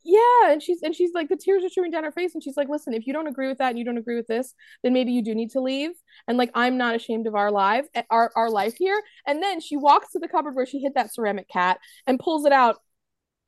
yeah 0.03 0.51
and 0.51 0.63
she's 0.63 0.81
and 0.81 0.95
she's 0.95 1.13
like 1.13 1.29
the 1.29 1.35
tears 1.35 1.63
are 1.63 1.69
streaming 1.69 1.91
down 1.91 2.03
her 2.03 2.11
face 2.11 2.33
and 2.33 2.41
she's 2.43 2.57
like 2.57 2.69
listen 2.69 2.93
if 2.93 3.05
you 3.05 3.13
don't 3.13 3.27
agree 3.27 3.47
with 3.47 3.59
that 3.59 3.69
and 3.69 3.77
you 3.79 3.85
don't 3.85 3.97
agree 3.97 4.15
with 4.15 4.27
this 4.27 4.55
then 4.81 4.93
maybe 4.93 5.11
you 5.11 5.21
do 5.21 5.35
need 5.35 5.51
to 5.51 5.61
leave. 5.61 5.91
And 6.27 6.37
like 6.37 6.51
i'm 6.55 6.77
not 6.77 6.95
ashamed 6.95 7.27
of 7.27 7.35
our 7.35 7.51
life 7.51 7.85
eh, 7.93 8.03
our, 8.09 8.31
our 8.35 8.49
life 8.49 8.75
here. 8.77 8.99
And 9.27 9.43
then 9.43 9.59
she 9.59 9.77
walks 9.77 10.11
to 10.13 10.19
the 10.19 10.27
cupboard 10.27 10.55
where 10.55 10.65
she 10.65 10.79
hid 10.79 10.93
that 10.95 11.13
ceramic 11.13 11.47
cat 11.47 11.79
and 12.07 12.17
pulls 12.17 12.45
it 12.45 12.51
out 12.51 12.77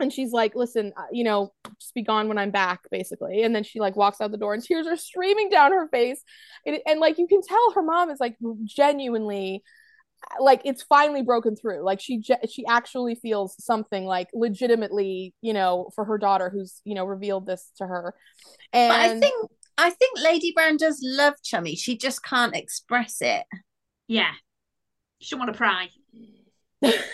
and 0.02 0.12
she's 0.12 0.32
like 0.32 0.56
listen 0.56 0.91
uh, 0.97 1.04
you 1.12 1.24
know 1.24 1.52
just 1.80 1.93
be 1.93 2.02
gone 2.02 2.28
when 2.28 2.38
i'm 2.38 2.52
back 2.52 2.82
basically 2.91 3.43
and 3.43 3.56
then 3.56 3.64
she 3.64 3.80
like 3.80 3.95
walks 3.95 4.20
out 4.22 4.32
the 4.32 4.38
door 4.38 4.54
and 4.54 4.64
tears 4.64 4.88
are 4.88 4.97
streaming 4.97 5.49
down 5.49 5.72
her 5.72 5.88
face 5.89 6.22
and, 6.66 6.80
and 6.86 6.99
like 6.99 7.18
you 7.18 7.28
can 7.28 7.41
tell 7.41 7.72
her 7.74 7.84
mom 7.84 8.10
is 8.10 8.20
like 8.20 8.36
genuinely 8.64 9.64
like 10.39 10.62
it's 10.66 10.84
finally 10.84 11.24
broken 11.24 11.56
through 11.56 11.84
like 11.84 11.99
she 11.99 12.22
she 12.47 12.64
actually 12.68 13.16
feels 13.16 13.56
something 13.64 14.06
like 14.06 14.28
legitimately 14.34 15.34
you 15.41 15.52
know 15.52 15.89
for 15.95 16.06
her 16.06 16.18
daughter 16.20 16.49
who's 16.49 16.82
you 16.86 16.93
know 16.93 17.06
revealed 17.06 17.47
this 17.47 17.72
to 17.78 17.86
her 17.86 18.14
and 18.72 18.91
But 18.91 18.99
I 18.99 19.20
think 19.20 19.52
I 19.78 19.89
think 19.89 20.20
Lady 20.22 20.52
Browne 20.54 20.78
does 20.78 20.99
love 21.02 21.34
Chummy. 21.43 21.76
She 21.76 21.97
just 21.97 22.24
can't 22.24 22.56
express 22.56 23.18
it. 23.22 23.45
Yeah. 24.08 24.32
She 25.20 25.32
don't 25.32 25.39
want 25.39 25.54
to 25.54 25.58
pry. 25.58 25.89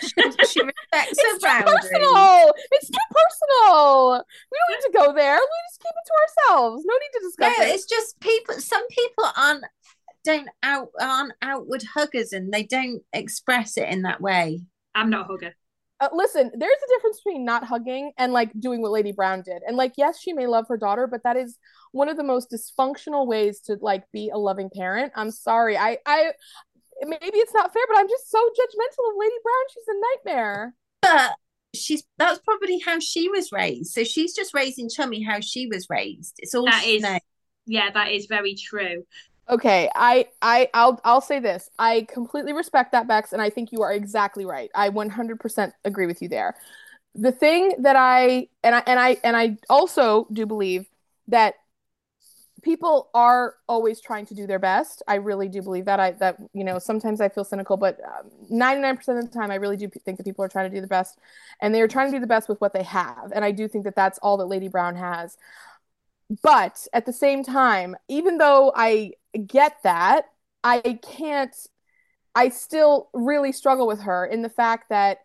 She, 0.00 0.14
she 0.42 0.60
respects 0.62 1.18
it's 1.18 1.22
her 1.22 1.38
too 1.38 1.40
boundaries. 1.42 1.90
personal 1.90 2.52
it's 2.72 2.90
too 2.90 3.06
personal 3.10 4.24
we 4.50 4.58
don't 4.58 4.70
need 4.70 4.86
to 4.86 4.98
go 4.98 5.12
there 5.14 5.36
we 5.36 5.56
just 5.68 5.80
keep 5.80 5.94
it 5.96 6.06
to 6.06 6.14
ourselves 6.52 6.84
no 6.86 6.94
need 6.94 7.12
to 7.18 7.20
No, 7.38 7.52
discuss 7.52 7.58
it 7.60 7.68
it's 7.74 7.84
just 7.84 8.18
people. 8.20 8.54
Some 8.60 8.86
people 8.88 9.24
aren't 9.36 9.64
don't 10.24 10.48
out 10.62 10.90
aren't 11.00 11.32
outward 11.42 11.82
huggers 11.94 12.32
and 12.32 12.52
they 12.52 12.64
don't 12.64 13.02
express 13.12 13.76
it 13.76 13.88
in 13.88 14.02
that 14.02 14.20
way. 14.20 14.62
I'm 14.94 15.10
not 15.10 15.22
a 15.26 15.32
hugger. 15.32 15.54
uh, 16.00 16.08
listen, 16.12 16.50
there's 16.56 16.70
a 16.76 16.96
difference 16.96 17.20
between 17.24 17.44
not 17.44 17.64
hugging 17.64 18.12
and 18.18 18.32
like 18.32 18.52
doing 18.60 18.80
what 18.80 18.92
Lady 18.92 19.10
Browne 19.10 19.42
did. 19.42 19.62
And 19.66 19.76
like, 19.76 19.94
yes, 19.96 20.20
she 20.20 20.32
may 20.32 20.46
love 20.46 20.66
her 20.68 20.76
daughter, 20.76 21.08
but 21.08 21.24
that 21.24 21.36
is 21.36 21.58
one 21.90 22.08
of 22.08 22.16
the 22.16 22.22
most 22.22 22.52
dysfunctional 22.52 23.26
ways 23.26 23.60
to 23.62 23.76
like 23.80 24.04
be 24.12 24.30
a 24.32 24.38
loving 24.38 24.70
parent. 24.72 25.12
I'm 25.16 25.32
sorry. 25.32 25.76
I, 25.76 25.98
I, 26.06 26.32
maybe 27.02 27.38
it's 27.38 27.54
not 27.54 27.72
fair, 27.72 27.82
but 27.88 27.98
I'm 27.98 28.08
just 28.08 28.30
so 28.30 28.38
judgmental 28.38 29.10
of 29.10 29.16
Lady 29.16 29.34
Browne. 29.42 29.68
She's 29.72 29.88
a 29.88 30.30
nightmare. 30.30 30.74
But 31.02 31.34
she's 31.74 32.04
that's 32.16 32.40
probably 32.40 32.78
how 32.78 32.98
she 32.98 33.28
was 33.28 33.52
raised. 33.52 33.92
So 33.92 34.04
she's 34.04 34.34
just 34.34 34.54
raising 34.54 34.88
Chummy 34.88 35.22
how 35.22 35.40
she 35.40 35.66
was 35.66 35.86
raised. 35.90 36.34
It's 36.38 36.54
all 36.54 36.66
That 36.66 36.84
is, 36.86 37.02
no. 37.02 37.18
yeah, 37.66 37.90
that 37.90 38.10
is 38.10 38.26
very 38.26 38.54
true. 38.54 39.04
Okay, 39.48 39.90
I 39.94 40.26
I 40.42 40.68
I'll 40.74 41.00
I'll 41.04 41.20
say 41.22 41.38
this. 41.40 41.70
I 41.78 42.06
completely 42.12 42.52
respect 42.52 42.92
that 42.92 43.08
Bex 43.08 43.32
and 43.32 43.40
I 43.40 43.48
think 43.48 43.72
you 43.72 43.82
are 43.82 43.92
exactly 43.92 44.44
right. 44.44 44.70
I 44.74 44.90
100% 44.90 45.72
agree 45.84 46.06
with 46.06 46.20
you 46.20 46.28
there. 46.28 46.54
The 47.14 47.32
thing 47.32 47.74
that 47.80 47.96
I 47.96 48.48
and 48.62 48.74
I 48.74 48.82
and 48.86 49.00
I 49.00 49.16
and 49.24 49.36
I 49.36 49.56
also 49.70 50.26
do 50.32 50.44
believe 50.46 50.86
that 51.28 51.54
people 52.68 53.08
are 53.14 53.54
always 53.66 53.98
trying 53.98 54.26
to 54.26 54.34
do 54.34 54.46
their 54.46 54.58
best. 54.58 55.02
I 55.08 55.14
really 55.14 55.48
do 55.48 55.62
believe 55.62 55.86
that 55.86 55.98
I 55.98 56.10
that 56.12 56.36
you 56.52 56.64
know, 56.64 56.78
sometimes 56.78 57.18
I 57.18 57.30
feel 57.30 57.42
cynical, 57.44 57.78
but 57.78 57.98
um, 58.04 58.30
99% 58.52 59.18
of 59.18 59.24
the 59.24 59.30
time 59.34 59.50
I 59.50 59.54
really 59.54 59.78
do 59.78 59.88
think 59.88 60.18
that 60.18 60.24
people 60.24 60.44
are 60.44 60.48
trying 60.48 60.70
to 60.70 60.76
do 60.76 60.82
the 60.82 60.86
best 60.86 61.18
and 61.62 61.74
they 61.74 61.80
are 61.80 61.88
trying 61.88 62.10
to 62.10 62.16
do 62.18 62.20
the 62.20 62.26
best 62.26 62.46
with 62.46 62.60
what 62.60 62.74
they 62.74 62.82
have. 62.82 63.32
And 63.34 63.42
I 63.42 63.52
do 63.52 63.68
think 63.68 63.84
that 63.84 63.96
that's 63.96 64.18
all 64.18 64.36
that 64.36 64.44
Lady 64.44 64.68
Browne 64.68 64.96
has. 64.96 65.38
But 66.42 66.86
at 66.92 67.06
the 67.06 67.12
same 67.12 67.42
time, 67.42 67.96
even 68.06 68.36
though 68.36 68.70
I 68.76 69.12
get 69.46 69.78
that, 69.84 70.26
I 70.62 71.00
can't, 71.02 71.56
I 72.34 72.50
still 72.50 73.08
really 73.14 73.52
struggle 73.52 73.86
with 73.86 74.02
her 74.02 74.26
in 74.26 74.42
the 74.42 74.50
fact 74.50 74.90
that 74.90 75.20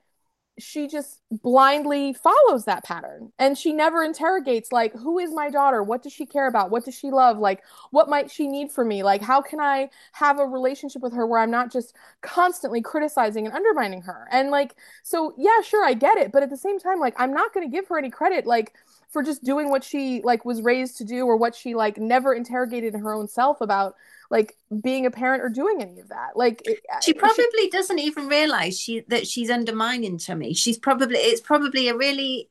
she 0.60 0.88
just 0.88 1.20
blindly 1.32 2.14
follows 2.14 2.66
that 2.66 2.84
pattern. 2.84 3.32
And 3.40 3.58
she 3.58 3.74
never 3.74 4.04
interrogates 4.04 4.72
like 4.72 4.94
who 4.94 5.18
is 5.18 5.34
my 5.34 5.50
daughter? 5.50 5.82
What 5.82 6.04
does 6.04 6.14
she 6.14 6.26
care 6.26 6.48
about? 6.48 6.70
What 6.70 6.86
does 6.86 6.94
she 6.94 7.10
love? 7.10 7.40
Like 7.40 7.64
what 7.92 8.10
might 8.10 8.30
she 8.30 8.48
need 8.48 8.72
from 8.72 8.88
me? 8.88 9.04
Like 9.04 9.22
how 9.22 9.42
can 9.42 9.60
i 9.60 9.90
have 10.12 10.40
a 10.40 10.46
relationship 10.46 11.02
with 11.02 11.14
her 11.14 11.26
where 11.26 11.40
i'm 11.40 11.50
not 11.52 11.72
just 11.72 11.96
constantly 12.22 12.82
criticizing 12.82 13.48
and 13.48 13.56
undermining 13.56 14.04
her? 14.04 14.28
And 14.32 14.52
like 14.52 14.76
so 15.02 15.34
yeah 15.38 15.62
sure 15.62 15.84
i 15.86 15.94
get 15.94 16.18
it. 16.18 16.32
But 16.32 16.44
at 16.44 16.50
the 16.52 16.58
same 16.58 16.80
time 16.80 17.00
like 17.00 17.16
i'm 17.18 17.34
not 17.34 17.54
going 17.54 17.70
to 17.70 17.76
give 17.76 17.88
her 17.88 17.98
any 17.98 18.12
credit 18.12 18.46
like 18.46 18.74
for 19.10 19.24
just 19.24 19.44
doing 19.44 19.70
what 19.70 19.84
she 19.84 20.22
like 20.24 20.46
was 20.46 20.62
raised 20.62 20.98
to 20.98 21.04
do 21.04 21.26
or 21.26 21.38
what 21.38 21.56
she 21.56 21.74
like 21.76 21.98
never 21.98 22.34
interrogated 22.34 22.96
her 22.96 23.14
own 23.14 23.28
self 23.28 23.62
about 23.62 23.96
like 24.34 24.58
being 24.82 25.06
a 25.06 25.12
parent 25.12 25.44
or 25.44 25.50
doing 25.50 25.80
any 25.82 26.00
of 26.00 26.10
that 26.10 26.32
like 26.36 26.62
it- 26.66 26.80
uh, 26.92 27.00
She 27.02 27.14
probably 27.14 27.70
doesn't 27.72 28.00
even 28.00 28.28
realize 28.28 28.80
she 28.80 29.02
that 29.10 29.28
she's 29.28 29.50
undermining 29.52 30.18
Chummy. 30.18 30.54
She's 30.56 30.80
probably 30.80 31.18
it's 31.20 31.40
probably 31.42 31.88
a 31.88 31.96
really 31.96 32.50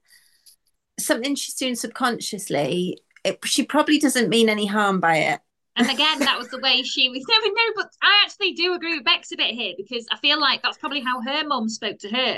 something 1.00 1.34
she's 1.34 1.54
doing 1.56 1.74
subconsciously. 1.74 2.98
It, 3.24 3.38
she 3.44 3.64
probably 3.64 3.98
doesn't 3.98 4.28
mean 4.28 4.48
any 4.48 4.66
harm 4.66 5.00
by 5.00 5.16
it. 5.16 5.40
And 5.74 5.88
again, 5.90 6.18
that 6.20 6.38
was 6.38 6.48
the 6.48 6.60
way 6.60 6.82
she 6.82 7.08
was. 7.08 7.24
Never 7.28 7.46
know, 7.46 7.72
but 7.76 7.88
I 8.02 8.22
actually 8.24 8.52
do 8.52 8.74
agree 8.74 8.94
with 8.96 9.04
Bex 9.04 9.32
a 9.32 9.36
bit 9.36 9.54
here 9.54 9.74
because 9.76 10.06
I 10.12 10.16
feel 10.18 10.38
like 10.40 10.62
that's 10.62 10.78
probably 10.78 11.00
how 11.00 11.20
her 11.22 11.44
mom 11.46 11.68
spoke 11.68 11.98
to 12.00 12.08
her. 12.10 12.36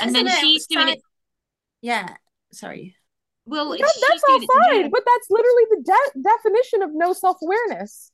And 0.00 0.14
then 0.14 0.26
it? 0.26 0.38
she's 0.40 0.66
doing 0.66 0.88
it. 0.88 1.00
Yeah, 1.80 2.16
sorry. 2.52 2.96
Well, 3.46 3.70
That- 3.70 3.80
that's 3.80 4.22
all 4.28 4.38
doing 4.38 4.42
it 4.42 4.46
to 4.52 4.58
her- 4.58 4.82
fine, 4.82 4.90
but 4.90 5.02
that's 5.06 5.30
literally 5.30 5.64
the 5.70 5.82
de- 5.84 6.22
definition 6.22 6.82
of 6.82 6.90
no 6.92 7.12
self 7.14 7.38
awareness. 7.42 8.10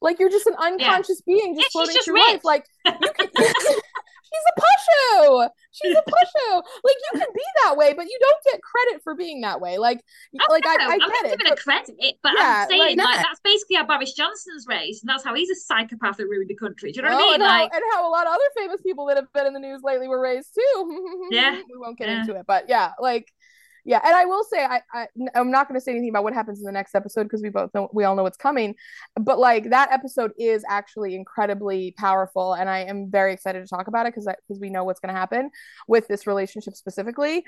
Like 0.00 0.18
you're 0.18 0.30
just 0.30 0.46
an 0.46 0.54
unconscious 0.58 1.20
being 1.22 1.54
just 1.54 1.66
she's 1.66 1.72
floating 1.72 1.94
just 1.94 2.06
through 2.06 2.14
rich. 2.14 2.26
life. 2.26 2.44
Like 2.44 2.64
you 2.86 2.92
can, 3.18 3.28
she's 3.36 4.46
a 4.46 4.60
pusho. 4.60 5.48
She's 5.72 5.92
a 5.96 6.02
pusho. 6.02 6.54
Like 6.56 6.96
you 7.12 7.20
can 7.20 7.28
be 7.34 7.42
that 7.64 7.76
way, 7.76 7.92
but 7.94 8.06
you 8.06 8.18
don't 8.20 8.44
get 8.52 8.60
credit 8.62 9.02
for 9.04 9.14
being 9.14 9.40
that 9.42 9.60
way. 9.60 9.78
Like, 9.78 10.00
Oh, 10.40 10.46
like 10.52 10.64
no, 10.64 10.70
I, 10.70 10.74
I 10.74 10.92
I'm 10.94 10.98
get 10.98 11.08
not 11.08 11.24
it. 11.26 11.30
giving 11.38 11.46
but- 11.50 11.58
a 11.58 11.62
credit, 11.62 12.14
but 12.22 12.32
Yeah, 12.36 12.62
I'm 12.64 12.68
saying 12.68 12.96
like- 12.98 13.06
like, 13.06 13.16
that's 13.26 13.40
basically 13.44 13.76
how 13.76 13.84
Boris 13.86 14.12
Johnson's 14.14 14.66
raised, 14.68 15.02
and 15.02 15.08
that's 15.08 15.24
how 15.24 15.34
he's 15.34 15.50
a 15.50 15.54
psychopath 15.56 16.16
that 16.16 16.26
ruined 16.26 16.48
the 16.48 16.56
country. 16.56 16.92
Do 16.92 16.96
you 16.98 17.02
know 17.08 17.14
what 17.14 17.22
I 17.22 17.24
mean? 17.26 17.34
and, 17.34 17.42
how, 17.42 17.60
Like, 17.60 17.72
and 17.74 17.82
how 17.92 18.08
a 18.08 18.10
lot 18.10 18.26
of 18.26 18.32
other 18.32 18.44
famous 18.56 18.80
people 18.82 19.06
that 19.06 19.16
have 19.16 19.32
been 19.32 19.46
in 19.46 19.52
the 19.52 19.60
news 19.60 19.80
lately 19.84 20.08
were 20.08 20.20
raised 20.20 20.54
too. 20.54 21.26
Yeah, 21.30 21.54
we 21.56 21.76
won't 21.78 21.98
get 21.98 22.08
yeah. 22.08 22.20
into 22.20 22.34
it, 22.36 22.46
but 22.46 22.68
yeah, 22.68 22.92
like, 22.98 23.30
yeah. 23.84 24.00
And 24.04 24.14
I 24.14 24.24
will 24.24 24.44
say, 24.44 24.64
I, 24.64 24.80
I 24.92 25.06
I'm 25.34 25.50
not 25.50 25.68
going 25.68 25.78
to 25.78 25.84
say 25.84 25.92
anything 25.92 26.10
about 26.10 26.24
what 26.24 26.34
happens 26.34 26.58
in 26.58 26.64
the 26.64 26.72
next 26.72 26.94
episode 26.94 27.24
because 27.24 27.42
we 27.42 27.48
both 27.48 27.70
know 27.74 27.88
we 27.92 28.04
all 28.04 28.14
know 28.16 28.22
what's 28.22 28.36
coming. 28.36 28.74
But 29.20 29.38
like 29.38 29.70
that 29.70 29.90
episode 29.92 30.32
is 30.38 30.64
actually 30.68 31.14
incredibly 31.14 31.94
powerful, 31.98 32.54
and 32.54 32.68
I 32.68 32.80
am 32.80 33.10
very 33.10 33.32
excited 33.32 33.60
to 33.60 33.68
talk 33.68 33.88
about 33.88 34.06
it 34.06 34.14
because 34.14 34.26
because 34.26 34.60
we 34.60 34.70
know 34.70 34.84
what's 34.84 35.00
going 35.00 35.12
to 35.14 35.18
happen 35.18 35.50
with 35.88 36.08
this 36.08 36.26
relationship 36.26 36.74
specifically. 36.74 37.44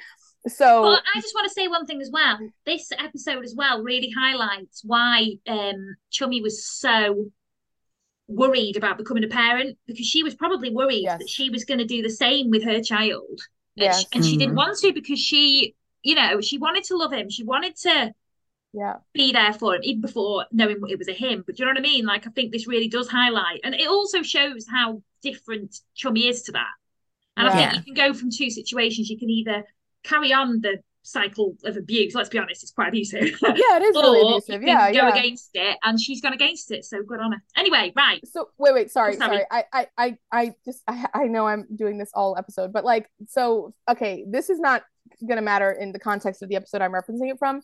So 0.48 0.82
But 0.82 1.02
I 1.14 1.20
just 1.20 1.34
want 1.34 1.46
to 1.48 1.54
say 1.54 1.68
one 1.68 1.86
thing 1.86 2.00
as 2.00 2.10
well. 2.12 2.38
This 2.66 2.90
episode 2.98 3.44
as 3.44 3.54
well 3.56 3.82
really 3.82 4.10
highlights 4.10 4.82
why 4.84 5.34
um 5.46 5.96
Chummy 6.10 6.42
was 6.42 6.66
so 6.66 7.26
worried 8.28 8.76
about 8.76 8.98
becoming 8.98 9.24
a 9.24 9.28
parent 9.28 9.76
because 9.86 10.06
she 10.06 10.22
was 10.22 10.34
probably 10.34 10.70
worried 10.70 11.02
Yes. 11.02 11.18
that 11.18 11.28
she 11.28 11.50
was 11.50 11.64
going 11.64 11.78
to 11.78 11.84
do 11.84 12.02
the 12.02 12.10
same 12.10 12.50
with 12.50 12.64
her 12.64 12.80
child. 12.80 13.40
And, 13.76 13.84
Yes. 13.84 14.00
she, 14.00 14.06
and 14.12 14.24
she 14.24 14.36
didn't 14.36 14.54
want 14.54 14.78
to 14.78 14.92
because 14.92 15.18
she, 15.18 15.74
you 16.02 16.14
know, 16.14 16.40
she 16.40 16.58
wanted 16.58 16.84
to 16.84 16.96
love 16.96 17.12
him. 17.12 17.30
She 17.30 17.44
wanted 17.44 17.76
to 17.76 18.14
yeah, 18.72 18.96
be 19.12 19.32
there 19.32 19.52
for 19.52 19.74
him 19.74 19.82
even 19.84 20.00
before 20.00 20.46
knowing 20.50 20.78
it 20.88 20.98
was 20.98 21.08
a 21.08 21.12
him. 21.12 21.42
But 21.46 21.56
do 21.56 21.62
you 21.62 21.66
know 21.66 21.72
what 21.72 21.78
I 21.78 21.82
mean? 21.82 22.06
Like 22.06 22.26
I 22.26 22.30
think 22.30 22.52
this 22.52 22.66
really 22.66 22.88
does 22.88 23.08
highlight, 23.08 23.60
and 23.64 23.74
it 23.74 23.88
also 23.88 24.22
shows 24.22 24.66
how 24.70 25.02
different 25.22 25.78
Chummy 25.94 26.26
is 26.26 26.42
to 26.44 26.52
that. 26.52 26.70
And 27.36 27.48
I 27.48 27.56
think 27.56 27.74
you 27.74 27.94
can 27.94 27.94
go 27.94 28.14
from 28.14 28.30
two 28.30 28.50
situations. 28.50 29.08
You 29.08 29.18
can 29.18 29.30
either 29.30 29.64
carry 30.02 30.32
on 30.32 30.60
the 30.60 30.78
cycle 31.02 31.56
of 31.64 31.76
abuse. 31.76 32.14
Let's 32.14 32.28
be 32.28 32.38
honest, 32.38 32.62
it's 32.62 32.72
quite 32.72 32.88
abusive. 32.88 33.22
yeah, 33.42 33.76
it 33.76 33.82
is 33.82 33.94
really 33.94 34.20
or 34.20 34.36
abusive. 34.36 34.62
you 34.62 34.68
Yeah, 34.68 34.90
go 34.90 34.98
yeah. 34.98 35.16
against 35.16 35.50
it, 35.54 35.78
and 35.82 36.00
she's 36.00 36.20
gone 36.20 36.32
against 36.32 36.70
it. 36.70 36.84
So 36.84 37.02
good 37.02 37.20
on 37.20 37.32
her. 37.32 37.42
Anyway, 37.56 37.92
right. 37.96 38.20
so 38.26 38.50
wait 38.58 38.74
wait 38.74 38.90
sorry 38.90 39.14
oh, 39.14 39.18
sorry. 39.18 39.36
sorry 39.36 39.46
I, 39.50 39.64
I 39.72 39.86
i 39.98 40.18
i 40.32 40.54
just 40.64 40.82
I, 40.86 41.06
I 41.14 41.24
know 41.24 41.46
i'm 41.46 41.66
doing 41.74 41.98
this 41.98 42.10
all 42.14 42.36
episode 42.38 42.72
but 42.72 42.84
like 42.84 43.08
so 43.28 43.74
okay 43.88 44.24
this 44.28 44.50
is 44.50 44.58
not 44.58 44.82
gonna 45.28 45.42
matter 45.42 45.70
in 45.72 45.92
the 45.92 45.98
context 45.98 46.42
of 46.42 46.48
the 46.48 46.56
episode 46.56 46.82
i'm 46.82 46.92
referencing 46.92 47.30
it 47.30 47.38
from. 47.38 47.62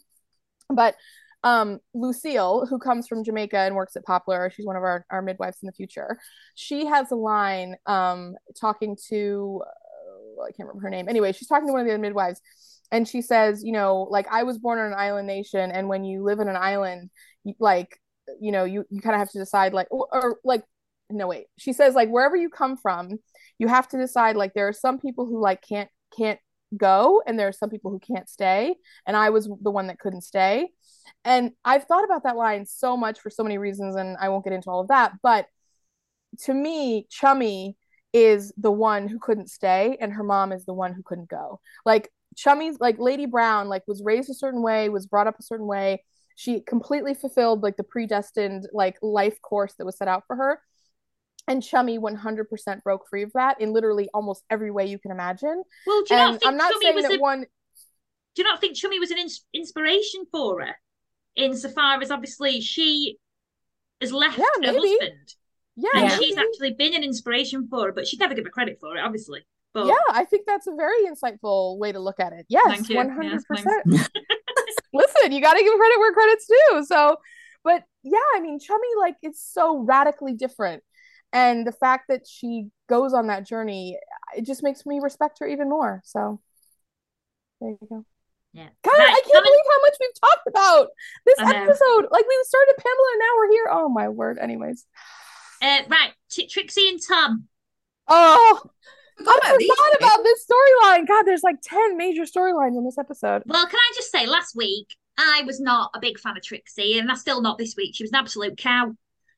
But 0.70 0.96
um 1.44 1.78
lucille 1.94 2.66
who 2.66 2.80
comes 2.80 3.06
from 3.06 3.22
jamaica 3.22 3.58
and 3.58 3.76
works 3.76 3.94
at 3.94 4.04
poplar 4.04 4.50
she's 4.50 4.66
one 4.66 4.74
of 4.74 4.82
our, 4.82 5.06
our 5.08 5.22
midwives 5.22 5.58
in 5.62 5.66
the 5.66 5.72
future 5.72 6.18
she 6.56 6.84
has 6.84 7.12
a 7.12 7.14
line 7.14 7.76
um 7.86 8.34
talking 8.60 8.96
to 9.08 9.62
uh, 9.64 10.42
i 10.42 10.50
can't 10.50 10.68
remember 10.68 10.80
her 10.80 10.90
name. 10.90 11.08
Anyway 11.08 11.30
she's 11.30 11.46
talking 11.46 11.68
to 11.68 11.72
one 11.72 11.80
of 11.80 11.86
the 11.86 11.92
other 11.92 12.02
midwives 12.02 12.40
and 12.90 13.06
she 13.06 13.22
says 13.22 13.62
you 13.62 13.70
know 13.70 14.08
like 14.10 14.26
i 14.32 14.42
was 14.42 14.58
born 14.58 14.80
on 14.80 14.86
an 14.86 14.98
island 14.98 15.28
nation 15.28 15.70
and 15.70 15.88
when 15.88 16.04
you 16.04 16.24
live 16.24 16.40
in 16.40 16.48
an 16.48 16.56
island 16.56 17.08
like 17.60 18.00
you 18.40 18.50
know 18.50 18.64
you 18.64 18.84
you 18.90 19.00
kind 19.00 19.14
of 19.14 19.20
have 19.20 19.30
to 19.30 19.38
decide 19.38 19.72
like 19.72 19.86
or, 19.92 20.08
or 20.12 20.40
like 20.44 20.64
no 21.10 21.26
wait. 21.26 21.46
She 21.56 21.72
says 21.72 21.94
like 21.94 22.08
wherever 22.08 22.36
you 22.36 22.50
come 22.50 22.76
from 22.76 23.18
you 23.58 23.68
have 23.68 23.88
to 23.88 23.98
decide 23.98 24.36
like 24.36 24.54
there 24.54 24.68
are 24.68 24.72
some 24.72 24.98
people 24.98 25.26
who 25.26 25.40
like 25.40 25.62
can't 25.66 25.88
can't 26.16 26.38
go 26.76 27.22
and 27.26 27.38
there 27.38 27.48
are 27.48 27.52
some 27.52 27.70
people 27.70 27.90
who 27.90 27.98
can't 27.98 28.28
stay 28.28 28.74
and 29.06 29.16
i 29.16 29.30
was 29.30 29.48
the 29.62 29.70
one 29.70 29.86
that 29.86 29.98
couldn't 29.98 30.22
stay. 30.22 30.68
And 31.24 31.52
i've 31.64 31.84
thought 31.84 32.04
about 32.04 32.24
that 32.24 32.36
line 32.36 32.66
so 32.66 32.96
much 32.96 33.20
for 33.20 33.30
so 33.30 33.42
many 33.42 33.58
reasons 33.58 33.96
and 33.96 34.16
i 34.20 34.28
won't 34.28 34.44
get 34.44 34.52
into 34.52 34.70
all 34.70 34.80
of 34.80 34.88
that 34.88 35.12
but 35.22 35.46
to 36.40 36.52
me 36.52 37.06
chummy 37.10 37.76
is 38.12 38.52
the 38.56 38.70
one 38.70 39.08
who 39.08 39.18
couldn't 39.18 39.50
stay 39.50 39.96
and 40.00 40.12
her 40.12 40.22
mom 40.22 40.52
is 40.52 40.64
the 40.64 40.72
one 40.72 40.92
who 40.92 41.02
couldn't 41.02 41.28
go. 41.28 41.60
Like 41.84 42.10
chummy's 42.36 42.78
like 42.80 42.98
lady 42.98 43.26
browne 43.26 43.68
like 43.68 43.82
was 43.86 44.02
raised 44.02 44.30
a 44.30 44.34
certain 44.34 44.62
way 44.62 44.88
was 44.88 45.06
brought 45.06 45.26
up 45.26 45.38
a 45.38 45.42
certain 45.42 45.66
way. 45.66 46.04
She 46.36 46.60
completely 46.60 47.14
fulfilled 47.14 47.62
like 47.62 47.76
the 47.76 47.84
predestined 47.84 48.68
like 48.72 48.96
life 49.02 49.40
course 49.42 49.74
that 49.74 49.84
was 49.84 49.96
set 49.96 50.08
out 50.08 50.24
for 50.26 50.36
her 50.36 50.60
and 51.48 51.62
chummy 51.62 51.98
100% 51.98 52.82
broke 52.84 53.08
free 53.08 53.22
of 53.22 53.32
that 53.32 53.60
in 53.60 53.72
literally 53.72 54.08
almost 54.14 54.44
every 54.50 54.70
way 54.70 54.86
you 54.86 54.98
can 54.98 55.10
imagine. 55.10 55.62
Well, 55.86 56.02
do 56.06 56.14
you 56.14 56.20
not 56.20 56.40
think 56.40 56.46
i'm 56.46 56.56
not 56.56 56.72
Chummy 56.72 56.84
saying 56.84 56.94
was 56.94 57.04
that 57.04 57.16
a, 57.16 57.20
one 57.20 57.46
do 58.38 58.42
you 58.42 58.44
not 58.44 58.60
think 58.60 58.76
Chummy 58.76 59.00
was 59.00 59.10
an 59.10 59.18
ins- 59.18 59.44
inspiration 59.52 60.24
for 60.30 60.60
her? 60.60 60.76
Insofar 61.34 62.00
as 62.00 62.12
obviously 62.12 62.60
she 62.60 63.18
has 64.00 64.12
left 64.12 64.38
Yeah, 64.38 64.44
her 64.62 64.72
husband, 64.72 65.34
yeah 65.74 65.88
and 65.94 66.22
she's 66.22 66.36
actually 66.36 66.74
been 66.74 66.94
an 66.94 67.02
inspiration 67.02 67.66
for 67.68 67.86
her, 67.86 67.92
but 67.92 68.06
she'd 68.06 68.20
never 68.20 68.34
give 68.34 68.44
her 68.44 68.50
credit 68.50 68.78
for 68.80 68.96
it, 68.96 69.00
obviously. 69.00 69.40
But 69.74 69.86
yeah 69.86 69.94
i 70.10 70.24
think 70.24 70.46
that's 70.46 70.66
a 70.68 70.74
very 70.74 71.04
insightful 71.04 71.78
way 71.78 71.90
to 71.90 71.98
look 71.98 72.20
at 72.20 72.32
it. 72.32 72.46
Yes 72.48 72.88
100% 72.88 73.40
listen 74.92 75.32
you 75.32 75.40
got 75.40 75.54
to 75.54 75.62
give 75.62 75.74
credit 75.74 75.98
where 75.98 76.12
credit's 76.12 76.46
due. 76.46 76.84
So 76.84 77.16
but 77.64 77.82
yeah 78.04 78.18
i 78.36 78.40
mean 78.40 78.60
chummy 78.60 78.86
like 79.00 79.16
it's 79.20 79.42
so 79.42 79.78
radically 79.78 80.34
different 80.34 80.82
and 81.32 81.66
the 81.66 81.72
fact 81.72 82.04
that 82.08 82.26
she 82.26 82.68
goes 82.88 83.12
on 83.12 83.26
that 83.26 83.46
journey 83.46 83.98
it 84.36 84.44
just 84.46 84.62
makes 84.62 84.86
me 84.86 85.00
respect 85.02 85.38
her 85.40 85.46
even 85.46 85.68
more 85.68 86.00
so 86.04 86.40
there 87.60 87.70
you 87.70 87.78
go 87.88 88.04
yeah. 88.54 88.68
God, 88.82 88.92
Right, 88.98 89.08
I 89.08 89.12
can't 89.12 89.32
coming- 89.32 89.44
believe 89.44 89.60
how 89.70 89.82
much 89.82 89.94
we've 90.00 90.20
talked 90.20 90.46
about 90.48 90.88
this 91.26 91.36
I 91.38 91.52
know. 91.52 91.62
episode. 91.64 92.06
Like 92.10 92.24
we 92.26 92.38
started 92.44 92.74
Pamela 92.78 93.08
and 93.12 93.20
now 93.20 93.32
we're 93.36 93.50
here. 93.52 93.66
Oh 93.70 93.88
my 93.90 94.08
word. 94.08 94.38
Anyways. 94.38 94.86
Uh, 95.62 95.80
right, 95.88 96.12
T- 96.30 96.46
Trixie 96.48 96.88
and 96.88 96.98
Tom. 97.06 97.44
Oh, 98.08 98.60
forgot 99.18 99.34
I 99.44 99.48
about 99.50 99.58
these 99.58 99.68
forgot 99.70 99.92
two. 100.00 100.06
about 100.06 100.24
this 100.24 100.46
storyline. 100.50 101.06
God, 101.06 101.24
there's 101.24 101.42
like 101.42 101.56
10 101.62 101.98
major 101.98 102.22
storylines 102.22 102.76
in 102.78 102.84
this 102.86 102.96
episode. 102.98 103.42
Well, 103.44 103.66
can 103.66 103.78
I 103.78 103.92
just 103.94 104.10
say, 104.10 104.26
last 104.26 104.56
week 104.56 104.96
I 105.18 105.42
was 105.44 105.60
not 105.60 105.90
a 105.94 106.00
big 106.00 106.18
fan 106.18 106.36
of 106.36 106.42
Trixie, 106.42 106.98
and 106.98 107.10
I'm 107.10 107.16
still 107.18 107.42
not 107.42 107.58
this 107.58 107.74
week. 107.76 107.94
She 107.94 108.02
was 108.02 108.12
an 108.12 108.16
absolute 108.18 108.56
cow. 108.56 108.94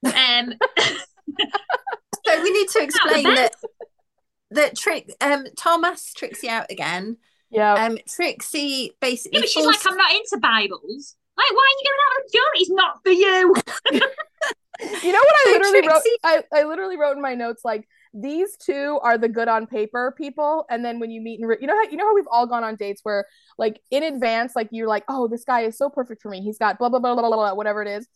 Um, 0.07 0.55
So 2.41 2.45
we 2.45 2.53
need 2.53 2.68
to 2.68 2.82
explain 2.82 3.24
that 3.24 3.53
that 4.53 4.76
trick 4.76 5.14
um 5.20 5.47
Tom 5.57 5.84
asks 5.84 6.14
Trixie 6.14 6.49
out 6.49 6.66
again. 6.70 7.16
Yeah. 7.51 7.74
Um 7.74 7.99
Trixie 8.09 8.93
basically 9.01 9.38
yeah, 9.38 9.43
but 9.43 9.49
she's 9.49 9.64
forces- 9.64 9.84
like, 9.84 9.93
I'm 9.93 9.99
not 9.99 10.12
into 10.12 10.38
Bibles. 10.41 11.16
Like, 11.36 11.51
why 11.53 11.68
are 11.68 11.76
you 11.78 11.91
going 11.91 12.01
out 12.07 12.24
of 12.24 12.32
John? 12.32 12.53
It's 12.55 12.70
not 12.70 13.03
for 13.03 13.11
you. 14.01 14.11
You 15.03 15.12
know 15.12 15.18
what 15.18 15.34
I 15.34 15.45
So 15.45 15.51
literally 15.51 15.88
wrote? 15.88 16.03
I, 16.24 16.43
I 16.55 16.62
literally 16.64 16.97
wrote 16.97 17.14
in 17.14 17.20
my 17.20 17.34
notes 17.34 17.62
like 17.64 17.86
these 18.14 18.57
two 18.57 18.99
are 19.03 19.18
the 19.18 19.28
good 19.28 19.47
on 19.47 19.66
paper 19.66 20.14
people, 20.16 20.64
and 20.70 20.82
then 20.84 20.99
when 20.99 21.11
you 21.11 21.20
meet 21.20 21.38
in 21.38 21.47
re- 21.47 21.59
you 21.61 21.66
know 21.66 21.74
how 21.74 21.91
you 21.91 21.99
know 21.99 22.07
how 22.07 22.14
we've 22.14 22.28
all 22.30 22.47
gone 22.47 22.64
on 22.64 22.76
dates 22.76 23.01
where 23.03 23.26
like 23.59 23.80
in 23.91 24.03
advance 24.03 24.57
like 24.57 24.68
you're 24.72 24.88
like 24.88 25.05
oh 25.09 25.28
this 25.28 25.45
guy 25.45 25.61
is 25.62 25.76
so 25.76 25.91
perfect 25.91 26.22
for 26.22 26.30
me 26.30 26.41
he's 26.41 26.57
got 26.57 26.78
blah 26.78 26.88
blah 26.88 26.99
blah 26.99 27.14
blah 27.14 27.28
blah, 27.28 27.36
blah 27.36 27.55
whatever 27.55 27.82
it 27.82 27.88
is, 27.88 28.09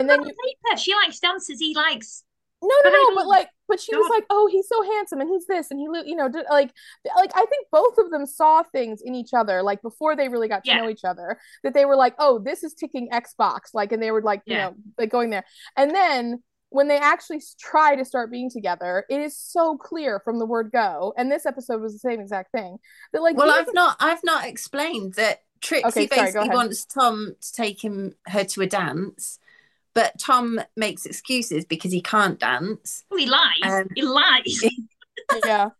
and 0.00 0.08
then 0.08 0.22
you 0.22 0.28
paper. 0.28 0.78
She 0.78 0.94
likes 0.94 1.18
dances. 1.20 1.58
He 1.60 1.74
likes. 1.74 2.24
No 2.62 2.74
no 2.84 2.90
no 2.90 3.14
but 3.14 3.26
like 3.26 3.48
but 3.68 3.78
she 3.78 3.94
was 3.94 4.08
like 4.10 4.24
oh 4.30 4.48
he's 4.50 4.66
so 4.68 4.82
handsome 4.82 5.20
and 5.20 5.30
he's 5.30 5.46
this 5.46 5.70
and 5.70 5.78
he 5.78 5.86
lo- 5.88 6.02
you 6.04 6.16
know 6.16 6.28
did, 6.28 6.44
like 6.50 6.72
like 7.16 7.30
I 7.34 7.44
think 7.46 7.66
both 7.70 7.96
of 7.98 8.10
them 8.10 8.26
saw 8.26 8.62
things 8.64 9.00
in 9.04 9.14
each 9.14 9.30
other 9.32 9.62
like 9.62 9.80
before 9.82 10.16
they 10.16 10.28
really 10.28 10.48
got 10.48 10.64
to 10.64 10.70
Yeah. 10.70 10.78
know 10.78 10.88
each 10.88 11.04
other 11.04 11.38
that 11.62 11.74
they 11.74 11.84
were 11.84 11.96
like 11.96 12.14
oh 12.18 12.38
this 12.38 12.64
is 12.64 12.74
ticking 12.74 13.08
Xbox 13.10 13.74
like 13.74 13.92
and 13.92 14.02
they 14.02 14.10
were 14.10 14.22
like 14.22 14.42
you 14.46 14.56
know 14.56 14.74
like 14.98 15.10
going 15.10 15.30
there 15.30 15.44
and 15.76 15.94
then 15.94 16.42
when 16.70 16.88
they 16.88 16.98
actually 16.98 17.40
try 17.58 17.96
to 17.96 18.04
start 18.04 18.30
being 18.30 18.50
together, 18.50 19.06
it 19.08 19.22
is 19.22 19.34
so 19.38 19.78
clear 19.78 20.20
from 20.20 20.38
the 20.38 20.44
word 20.44 20.70
go. 20.70 21.14
And 21.16 21.32
this 21.32 21.46
episode 21.46 21.80
was 21.80 21.94
the 21.94 21.98
same 21.98 22.20
exact 22.20 22.52
thing. 22.52 22.76
That 23.14 23.22
like 23.22 23.38
Well, 23.38 23.50
I've 23.50 23.72
not 23.72 23.96
I've 24.00 24.22
not 24.22 24.44
explained 24.44 25.14
that 25.14 25.44
Trixie 25.62 25.88
Okay, 25.88 26.06
sorry, 26.08 26.20
basically 26.26 26.40
ahead. 26.48 26.54
wants 26.54 26.84
Tom 26.84 27.36
to 27.40 27.52
take 27.54 27.82
him 27.82 28.16
her 28.26 28.44
to 28.44 28.60
a 28.60 28.66
dance, 28.66 29.38
but 29.98 30.16
Tom 30.20 30.60
makes 30.76 31.04
excuses 31.06 31.64
because 31.64 31.90
he 31.90 32.00
can't 32.00 32.38
dance. 32.38 33.02
Oh, 33.10 33.16
he 33.16 33.26
lies. 33.26 33.50
Um, 33.64 33.88
he 33.96 34.02
lies. 34.02 34.64
yeah. 35.44 35.70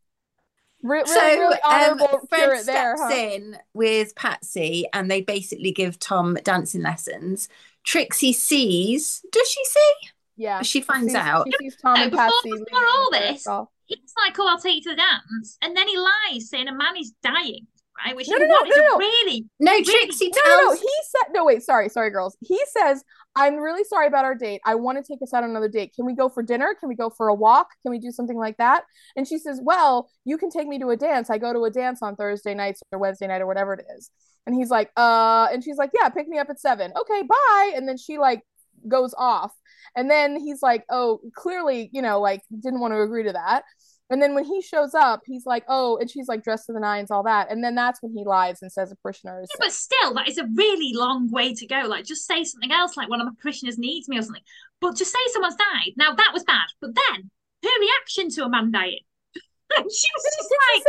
Re- 0.82 0.98
really, 0.98 1.06
so 1.06 1.20
really 1.20 1.56
um, 1.60 1.98
Fred 2.28 2.50
steps 2.62 2.66
there, 2.66 2.96
huh? 2.98 3.14
in 3.14 3.56
with 3.74 4.16
Patsy 4.16 4.86
and 4.92 5.08
they 5.08 5.20
basically 5.20 5.70
give 5.70 6.00
Tom 6.00 6.36
dancing 6.42 6.82
lessons. 6.82 7.48
Trixie 7.84 8.32
sees, 8.32 9.24
does 9.30 9.48
she 9.48 9.64
see? 9.64 9.92
Yeah. 10.36 10.62
She 10.62 10.80
finds 10.80 11.12
sees, 11.12 11.14
out. 11.16 11.46
She 11.60 11.70
sees 11.70 11.76
Tom 11.80 11.94
No, 11.94 12.02
and 12.02 12.10
before- 12.10 12.26
Patsy. 12.26 12.50
before 12.64 12.86
all 12.86 13.10
this. 13.12 13.46
He's 13.86 14.12
like, 14.18 14.36
oh, 14.38 14.48
I'll 14.48 14.58
take 14.58 14.76
you 14.76 14.82
to 14.82 14.90
the 14.90 14.96
dance. 14.96 15.58
And 15.62 15.76
then 15.76 15.86
he 15.88 15.96
lies, 15.96 16.50
saying 16.50 16.66
a 16.68 16.74
man 16.74 16.96
is 16.98 17.12
dying, 17.22 17.66
right? 18.04 18.14
Which 18.14 18.28
No, 18.28 18.36
is 18.36 18.42
no, 18.42 18.46
no, 18.46 18.60
no, 18.62 18.76
no. 18.76 18.96
really. 18.98 19.46
No, 19.58 19.72
Really? 19.72 19.84
Trixie 19.84 20.30
No, 20.34 20.42
no, 20.44 20.64
no. 20.70 20.72
He 20.74 20.88
said, 21.04 21.32
no, 21.32 21.44
wait, 21.44 21.62
sorry, 21.62 21.88
sorry, 21.88 22.10
girls. 22.10 22.36
He 22.40 22.60
says, 22.66 23.02
I'm 23.36 23.56
really 23.56 23.84
sorry 23.84 24.08
about 24.08 24.24
our 24.24 24.34
date. 24.34 24.60
I 24.64 24.74
want 24.74 24.98
to 24.98 25.12
take 25.12 25.22
us 25.22 25.32
out 25.32 25.44
on 25.44 25.50
another 25.50 25.68
date. 25.68 25.92
Can 25.94 26.04
we 26.04 26.14
go 26.14 26.28
for 26.28 26.42
dinner? 26.42 26.74
Can 26.78 26.88
we 26.88 26.96
go 26.96 27.08
for 27.08 27.28
a 27.28 27.34
walk? 27.34 27.68
Can 27.82 27.90
we 27.92 27.98
do 28.00 28.10
something 28.10 28.36
like 28.36 28.56
that? 28.56 28.84
And 29.16 29.28
she 29.28 29.38
says, 29.38 29.60
Well, 29.62 30.10
you 30.24 30.38
can 30.38 30.50
take 30.50 30.66
me 30.66 30.78
to 30.80 30.90
a 30.90 30.96
dance. 30.96 31.30
I 31.30 31.38
go 31.38 31.52
to 31.52 31.64
a 31.64 31.70
dance 31.70 32.02
on 32.02 32.16
Thursday 32.16 32.54
nights 32.54 32.82
or 32.92 32.98
Wednesday 32.98 33.28
night 33.28 33.40
or 33.40 33.46
whatever 33.46 33.74
it 33.74 33.86
is. 33.96 34.10
And 34.46 34.56
he's 34.56 34.70
like, 34.70 34.90
Uh, 34.96 35.46
and 35.52 35.62
she's 35.62 35.76
like, 35.76 35.90
Yeah, 35.94 36.08
pick 36.08 36.26
me 36.26 36.38
up 36.38 36.50
at 36.50 36.60
seven. 36.60 36.92
Okay, 36.98 37.22
bye. 37.22 37.72
And 37.76 37.88
then 37.88 37.96
she 37.96 38.18
like 38.18 38.42
goes 38.88 39.14
off. 39.16 39.52
And 39.94 40.10
then 40.10 40.36
he's 40.36 40.60
like, 40.60 40.84
Oh, 40.90 41.20
clearly, 41.36 41.90
you 41.92 42.02
know, 42.02 42.20
like 42.20 42.42
didn't 42.60 42.80
want 42.80 42.92
to 42.92 43.00
agree 43.02 43.22
to 43.24 43.32
that. 43.32 43.62
And 44.10 44.22
then 44.22 44.34
when 44.34 44.44
he 44.44 44.62
shows 44.62 44.94
up, 44.94 45.20
he's 45.26 45.44
like, 45.44 45.64
"Oh," 45.68 45.98
and 45.98 46.10
she's 46.10 46.28
like 46.28 46.42
dressed 46.42 46.66
to 46.66 46.72
the 46.72 46.80
nines, 46.80 47.10
all 47.10 47.22
that. 47.24 47.50
And 47.50 47.62
then 47.62 47.74
that's 47.74 48.02
when 48.02 48.12
he 48.12 48.24
lies 48.24 48.62
and 48.62 48.72
says 48.72 48.90
a 48.90 48.96
parishioner 48.96 49.42
is 49.42 49.50
Yeah, 49.52 49.66
but 49.66 49.72
still, 49.72 50.14
that 50.14 50.28
is 50.28 50.38
a 50.38 50.46
really 50.54 50.92
long 50.94 51.30
way 51.30 51.54
to 51.54 51.66
go. 51.66 51.82
Like, 51.86 52.04
just 52.04 52.26
say 52.26 52.44
something 52.44 52.72
else, 52.72 52.96
like 52.96 53.10
one 53.10 53.20
of 53.20 53.26
my 53.26 53.32
parishioners 53.40 53.78
needs 53.78 54.08
me 54.08 54.18
or 54.18 54.22
something. 54.22 54.42
But 54.80 54.96
just 54.96 55.12
say 55.12 55.18
someone's 55.32 55.56
died. 55.56 55.92
Now, 55.96 56.14
that 56.14 56.30
was 56.32 56.44
bad. 56.44 56.68
But 56.80 56.94
then, 56.94 57.30
her 57.64 57.80
reaction 57.80 58.30
to 58.30 58.44
a 58.44 58.48
man 58.48 58.70
dying. 58.70 59.00
she 59.34 59.80
was 59.82 59.90
just 59.92 60.54
like? 60.74 60.84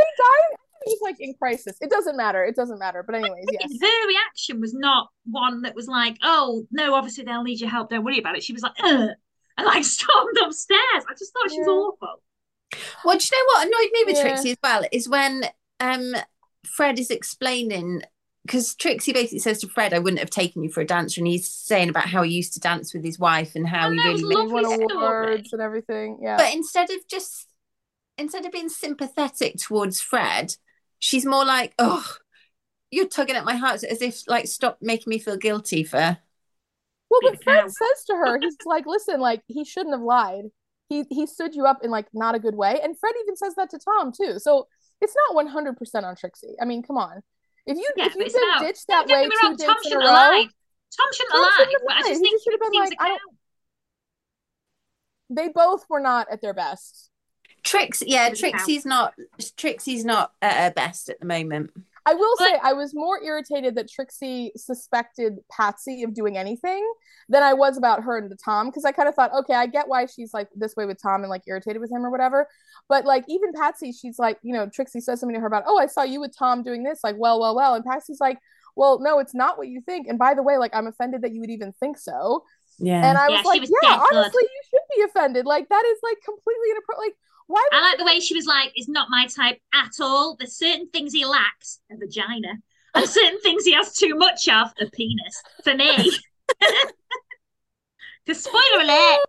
He's 0.86 1.02
like 1.02 1.18
in 1.20 1.34
crisis. 1.34 1.76
It 1.82 1.90
doesn't 1.90 2.16
matter. 2.16 2.46
It 2.46 2.56
doesn't 2.56 2.80
matter. 2.80 3.04
But 3.04 3.16
anyways, 3.16 3.46
yes. 3.52 3.70
her 3.82 4.08
reaction 4.08 4.62
was 4.62 4.74
not 4.74 5.10
one 5.30 5.64
that 5.64 5.76
was 5.76 5.88
like, 5.88 6.18
oh, 6.24 6.66
no, 6.72 6.96
obviously 6.96 7.26
they'll 7.26 7.44
need 7.44 7.60
your 7.60 7.70
help. 7.70 7.90
Don't 7.90 8.06
worry 8.06 8.20
about 8.20 8.38
it. 8.38 8.44
She 8.44 8.54
was 8.54 8.62
like, 8.62 8.76
Ugh, 8.82 9.10
and 9.58 9.66
like 9.66 9.84
stormed 9.98 10.38
upstairs. 10.42 10.80
I 11.10 11.14
just 11.18 11.34
thought 11.34 11.52
she 11.52 11.60
was 11.60 11.68
awful. 11.68 12.22
Well, 13.04 13.18
do 13.18 13.26
you 13.26 13.32
know 13.38 13.46
what 13.48 13.68
annoyed 13.68 13.92
me 13.94 14.04
with 14.06 14.16
Yeah. 14.18 14.22
Trixie 14.24 14.52
as 14.52 14.58
well 14.64 14.84
is 14.92 15.10
when 15.10 15.46
um 15.80 16.16
Fred 16.66 17.00
is 17.00 17.10
explaining 17.10 18.04
because 18.46 18.74
Trixie 18.76 19.14
basically 19.14 19.40
says 19.40 19.60
to 19.62 19.68
Fred, 19.68 19.94
"I 19.94 20.00
wouldn't 20.00 20.20
have 20.20 20.30
taken 20.30 20.64
you 20.64 20.72
for 20.72 20.82
a 20.82 20.86
dancer," 20.86 21.20
and 21.22 21.28
he's 21.28 21.48
saying 21.50 21.90
about 21.90 22.06
how 22.10 22.24
he 22.24 22.32
used 22.34 22.54
to 22.54 22.60
dance 22.60 22.94
with 22.94 23.04
his 23.04 23.20
wife 23.20 23.54
and 23.56 23.68
how 23.68 23.88
Oh, 23.88 23.92
he 23.92 23.98
was 24.10 24.22
really. 24.24 24.36
lovely 24.36 24.60
He 24.62 24.68
won 24.78 24.90
story. 24.90 24.96
awards 25.28 25.54
and 25.54 25.62
everything. 25.62 26.20
Yeah. 26.22 26.38
But 26.38 26.54
instead 26.54 26.90
of 26.90 27.08
just 27.08 27.48
instead 28.18 28.46
of 28.46 28.52
being 28.52 28.70
sympathetic 28.70 29.56
towards 29.58 30.02
Fred, 30.02 30.56
she's 31.00 31.26
more 31.26 31.46
like, 31.46 31.74
"Oh, 31.80 32.06
you're 32.92 33.08
tugging 33.08 33.36
at 33.36 33.46
my 33.46 33.56
heart," 33.56 33.84
as 33.84 34.02
if 34.02 34.24
like, 34.28 34.48
stop 34.48 34.78
making 34.82 35.12
me 35.12 35.20
feel 35.20 35.38
guilty 35.38 35.84
for. 35.84 36.18
well, 37.10 37.20
but 37.22 37.44
Fred 37.44 37.66
says 37.72 38.04
to 38.08 38.14
her, 38.16 38.38
he's 38.40 38.58
like, 38.66 38.86
"Listen, 38.86 39.20
like 39.20 39.42
he 39.48 39.64
shouldn't 39.66 39.94
have 39.96 40.02
lied. 40.04 40.46
He 40.90 41.06
he 41.10 41.26
stood 41.28 41.56
you 41.56 41.66
up 41.66 41.80
in 41.84 41.92
like 41.92 42.08
not 42.14 42.36
a 42.36 42.40
good 42.40 42.56
way." 42.56 42.80
And 42.84 42.98
Fred 43.00 43.14
even 43.22 43.36
says 43.38 43.56
that 43.56 43.70
to 43.70 43.80
Tom 43.80 44.12
too. 44.12 44.40
So 44.40 44.68
it's 45.00 45.14
not 45.28 45.36
one 45.36 45.48
hundred 45.48 45.78
percent 45.78 46.06
on 46.06 46.16
Trixie. 46.16 46.56
I 46.62 46.66
mean, 46.66 46.84
come 46.84 46.98
on. 46.98 47.22
If 47.66 47.78
you 47.78 47.88
Yeah, 47.96 48.08
if 48.08 48.16
you've 48.16 48.26
it's 48.26 48.34
been 48.34 48.44
about- 48.50 48.62
ditched 48.62 48.86
No, 48.90 48.96
that 48.96 49.08
way 49.08 49.24
two 49.30 49.48
wrong, 49.48 49.56
Tom 49.58 49.70
in 49.70 49.76
a 49.78 49.84
shouldn't 49.84 50.02
row, 50.02 50.08
have 50.08 50.32
lied. 50.34 50.48
Tom 50.98 51.08
shouldn't 51.14 51.32
Tom 51.32 51.44
have 51.44 51.54
shouldn't 51.70 51.84
lied, 51.88 51.96
I 51.96 52.00
just 52.02 52.10
He 52.10 52.16
think 52.20 52.42
should 52.44 52.54
have 52.54 52.62
been 52.72 52.80
like, 52.82 52.94
a 52.94 53.04
I 53.04 53.08
don't- 53.10 53.22
they 55.30 55.48
both 55.50 55.86
were 55.90 56.00
not 56.00 56.28
at 56.32 56.42
their 56.42 56.54
best. 56.54 57.12
Trix, 57.64 58.02
yeah, 58.06 58.30
She's 58.30 58.40
a 58.40 58.44
cow. 58.44 58.50
Trixie's 58.58 58.86
not. 58.86 59.14
Trixie's 59.58 60.06
not 60.06 60.32
at 60.42 60.54
her 60.64 60.72
best 60.74 61.10
at 61.10 61.20
the 61.20 61.26
moment. 61.28 61.72
I 62.10 62.14
will 62.16 62.36
But- 62.38 62.48
say 62.48 62.60
I 62.64 62.74
was 62.74 62.94
more 62.96 63.22
irritated 63.24 63.76
that 63.76 63.90
Trixie 63.90 64.52
suspected 64.56 65.40
Patsy 65.52 66.04
of 66.04 66.14
doing 66.14 66.38
anything 66.38 66.84
than 67.30 67.44
I 67.44 67.54
was 67.54 67.78
about 67.78 68.04
her 68.04 68.18
and 68.18 68.30
the 68.30 68.36
Tom 68.36 68.68
because 68.68 68.86
I 68.86 68.92
kind 68.92 69.08
of 69.08 69.16
thought, 69.16 69.34
okay, 69.34 69.54
I 69.54 69.68
get 69.68 69.88
why 69.88 70.06
she's 70.06 70.34
like 70.34 70.48
this 70.56 70.76
way 70.76 70.86
with 70.86 71.02
Tom 71.02 71.22
and 71.22 71.30
like 71.30 71.44
irritated 71.48 71.82
with 71.82 71.92
him 71.92 72.06
or 72.06 72.10
whatever. 72.10 72.48
But 72.88 73.06
like 73.06 73.26
even 73.28 73.54
Patsy, 73.54 73.92
she's 73.92 74.18
like, 74.20 74.40
you 74.42 74.54
know, 74.54 74.68
Trixie 74.68 75.02
says 75.02 75.20
something 75.20 75.36
to 75.36 75.42
her 75.42 75.48
about, 75.48 75.64
oh, 75.68 75.78
I 75.78 75.86
saw 75.88 76.04
you 76.04 76.20
with 76.20 76.36
Tom 76.38 76.64
doing 76.64 76.84
this, 76.84 77.02
like, 77.04 77.16
well, 77.18 77.40
well, 77.40 77.56
well, 77.56 77.76
and 77.76 77.86
Patsy's 77.86 78.20
like, 78.20 78.40
well, 78.76 79.00
no, 79.00 79.20
it's 79.20 79.36
not 79.36 79.58
what 79.58 79.68
you 79.68 79.82
think. 79.82 80.08
And 80.08 80.18
by 80.18 80.34
the 80.34 80.44
way, 80.44 80.58
like, 80.58 80.76
I'm 80.76 80.88
offended 80.88 81.22
that 81.24 81.34
you 81.34 81.42
would 81.42 81.50
even 81.50 81.74
think 81.80 81.98
so. 81.98 82.44
Yeah, 82.80 83.08
And 83.08 83.18
I 83.18 83.28
Yeah, 83.28 83.36
was 83.38 83.46
like, 83.46 83.62
was 83.62 83.70
yeah, 83.84 83.90
dead 83.90 84.00
good. 84.10 84.18
honestly, 84.18 84.44
you 84.44 84.62
should 84.70 84.96
be 84.96 85.02
offended. 85.04 85.46
Like 85.46 85.68
that 85.70 85.84
is 85.86 86.00
like 86.02 86.18
completely 86.24 86.70
inappropriate. 86.72 87.08
Like 87.10 87.16
why? 87.50 87.68
I 87.74 87.82
like 87.82 87.98
the 87.98 88.06
way 88.06 88.20
she 88.20 88.36
was 88.36 88.46
like, 88.46 88.72
"It's 88.76 88.88
not 88.88 89.10
my 89.10 89.26
type 89.26 89.60
at 89.74 89.94
all." 90.00 90.36
There's 90.38 90.56
certain 90.56 90.88
things 90.90 91.14
he 91.14 91.26
lacks, 91.26 91.80
a 91.92 91.98
vagina, 91.98 92.54
and 92.94 93.10
certain 93.10 93.42
things 93.42 93.66
he 93.66 93.74
has 93.74 93.96
too 93.96 94.14
much 94.16 94.48
of, 94.48 94.68
a 94.80 94.86
penis. 94.92 95.42
For 95.64 95.74
me, 95.74 95.90
because 98.26 98.44
spoiler 98.44 98.84
alert, 98.84 99.20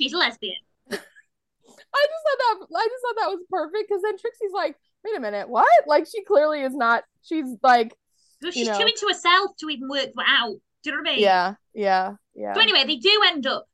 she's 0.00 0.12
a 0.12 0.16
lesbian. 0.16 0.56
I 0.90 0.96
just 0.96 2.24
thought 2.26 2.38
that 2.38 2.66
I 2.76 2.88
just 2.88 3.02
thought 3.02 3.16
that 3.20 3.30
was 3.30 3.44
perfect 3.48 3.88
because 3.88 4.02
then 4.02 4.18
Trixie's 4.18 4.52
like, 4.52 4.74
wait 5.04 5.16
a 5.16 5.20
minute, 5.20 5.48
what? 5.48 5.68
Like 5.86 6.08
she 6.08 6.24
clearly 6.24 6.62
is 6.62 6.74
not. 6.74 7.04
She's 7.22 7.46
like, 7.62 7.94
So 8.42 8.48
You 8.48 8.52
she's 8.52 8.66
know. 8.68 8.78
too 8.78 8.86
into 8.86 9.06
herself 9.06 9.52
to 9.60 9.68
even 9.70 9.88
work 9.88 10.10
that 10.16 10.26
out. 10.26 10.56
Do 10.82 10.90
you 10.90 10.96
know 10.96 11.02
what 11.02 11.10
I 11.10 11.12
mean? 11.14 11.22
yeah, 11.22 11.54
yeah, 11.74 12.14
yeah. 12.34 12.54
So 12.54 12.60
anyway, 12.60 12.84
they 12.86 12.96
do 12.96 13.22
end 13.26 13.46
up. 13.46 13.66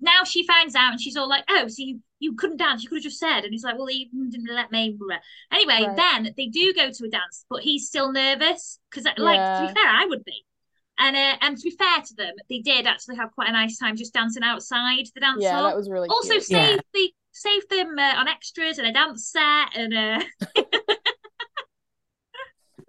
Now 0.00 0.22
she 0.24 0.46
finds 0.46 0.76
out, 0.76 0.92
and 0.92 1.00
she's 1.00 1.16
all 1.16 1.28
like, 1.28 1.44
"Oh, 1.50 1.66
so 1.66 1.82
you 1.82 2.00
you 2.20 2.34
couldn't 2.34 2.58
dance? 2.58 2.82
You 2.82 2.88
could 2.88 2.98
have 2.98 3.04
just 3.04 3.18
said." 3.18 3.44
And 3.44 3.52
he's 3.52 3.64
like, 3.64 3.76
"Well, 3.76 3.86
he 3.86 4.08
didn't 4.30 4.54
let 4.54 4.70
me." 4.70 4.96
Anyway, 5.50 5.86
Right. 5.86 5.96
then 5.96 6.34
they 6.36 6.46
do 6.46 6.72
go 6.72 6.90
to 6.90 7.04
a 7.04 7.08
dance, 7.08 7.44
but 7.50 7.62
he's 7.62 7.88
still 7.88 8.12
nervous 8.12 8.78
because, 8.90 9.06
like, 9.18 9.40
to 9.40 9.66
be 9.66 9.80
fair, 9.80 9.90
I 9.90 10.06
would 10.06 10.24
be. 10.24 10.44
And 10.98 11.16
uh, 11.16 11.36
and 11.40 11.56
to 11.56 11.62
be 11.62 11.70
fair 11.70 12.02
to 12.06 12.14
them, 12.14 12.34
they 12.48 12.60
did 12.60 12.86
actually 12.86 13.16
have 13.16 13.32
quite 13.32 13.48
a 13.48 13.52
nice 13.52 13.78
time 13.78 13.96
just 13.96 14.12
dancing 14.12 14.42
outside 14.42 15.06
the 15.14 15.20
dance 15.20 15.42
yeah, 15.42 15.54
hall. 15.54 15.64
that 15.64 15.76
was 15.76 15.88
really 15.88 16.08
also 16.08 16.34
cute. 16.34 16.50
Yeah. 16.50 16.76
the 16.92 17.12
saved 17.32 17.70
them 17.70 17.98
uh, 17.98 18.14
on 18.16 18.28
extras 18.28 18.78
and 18.78 18.86
a 18.86 18.92
dance 18.92 19.28
set 19.28 19.76
and 19.76 19.94
uh, 19.94 20.20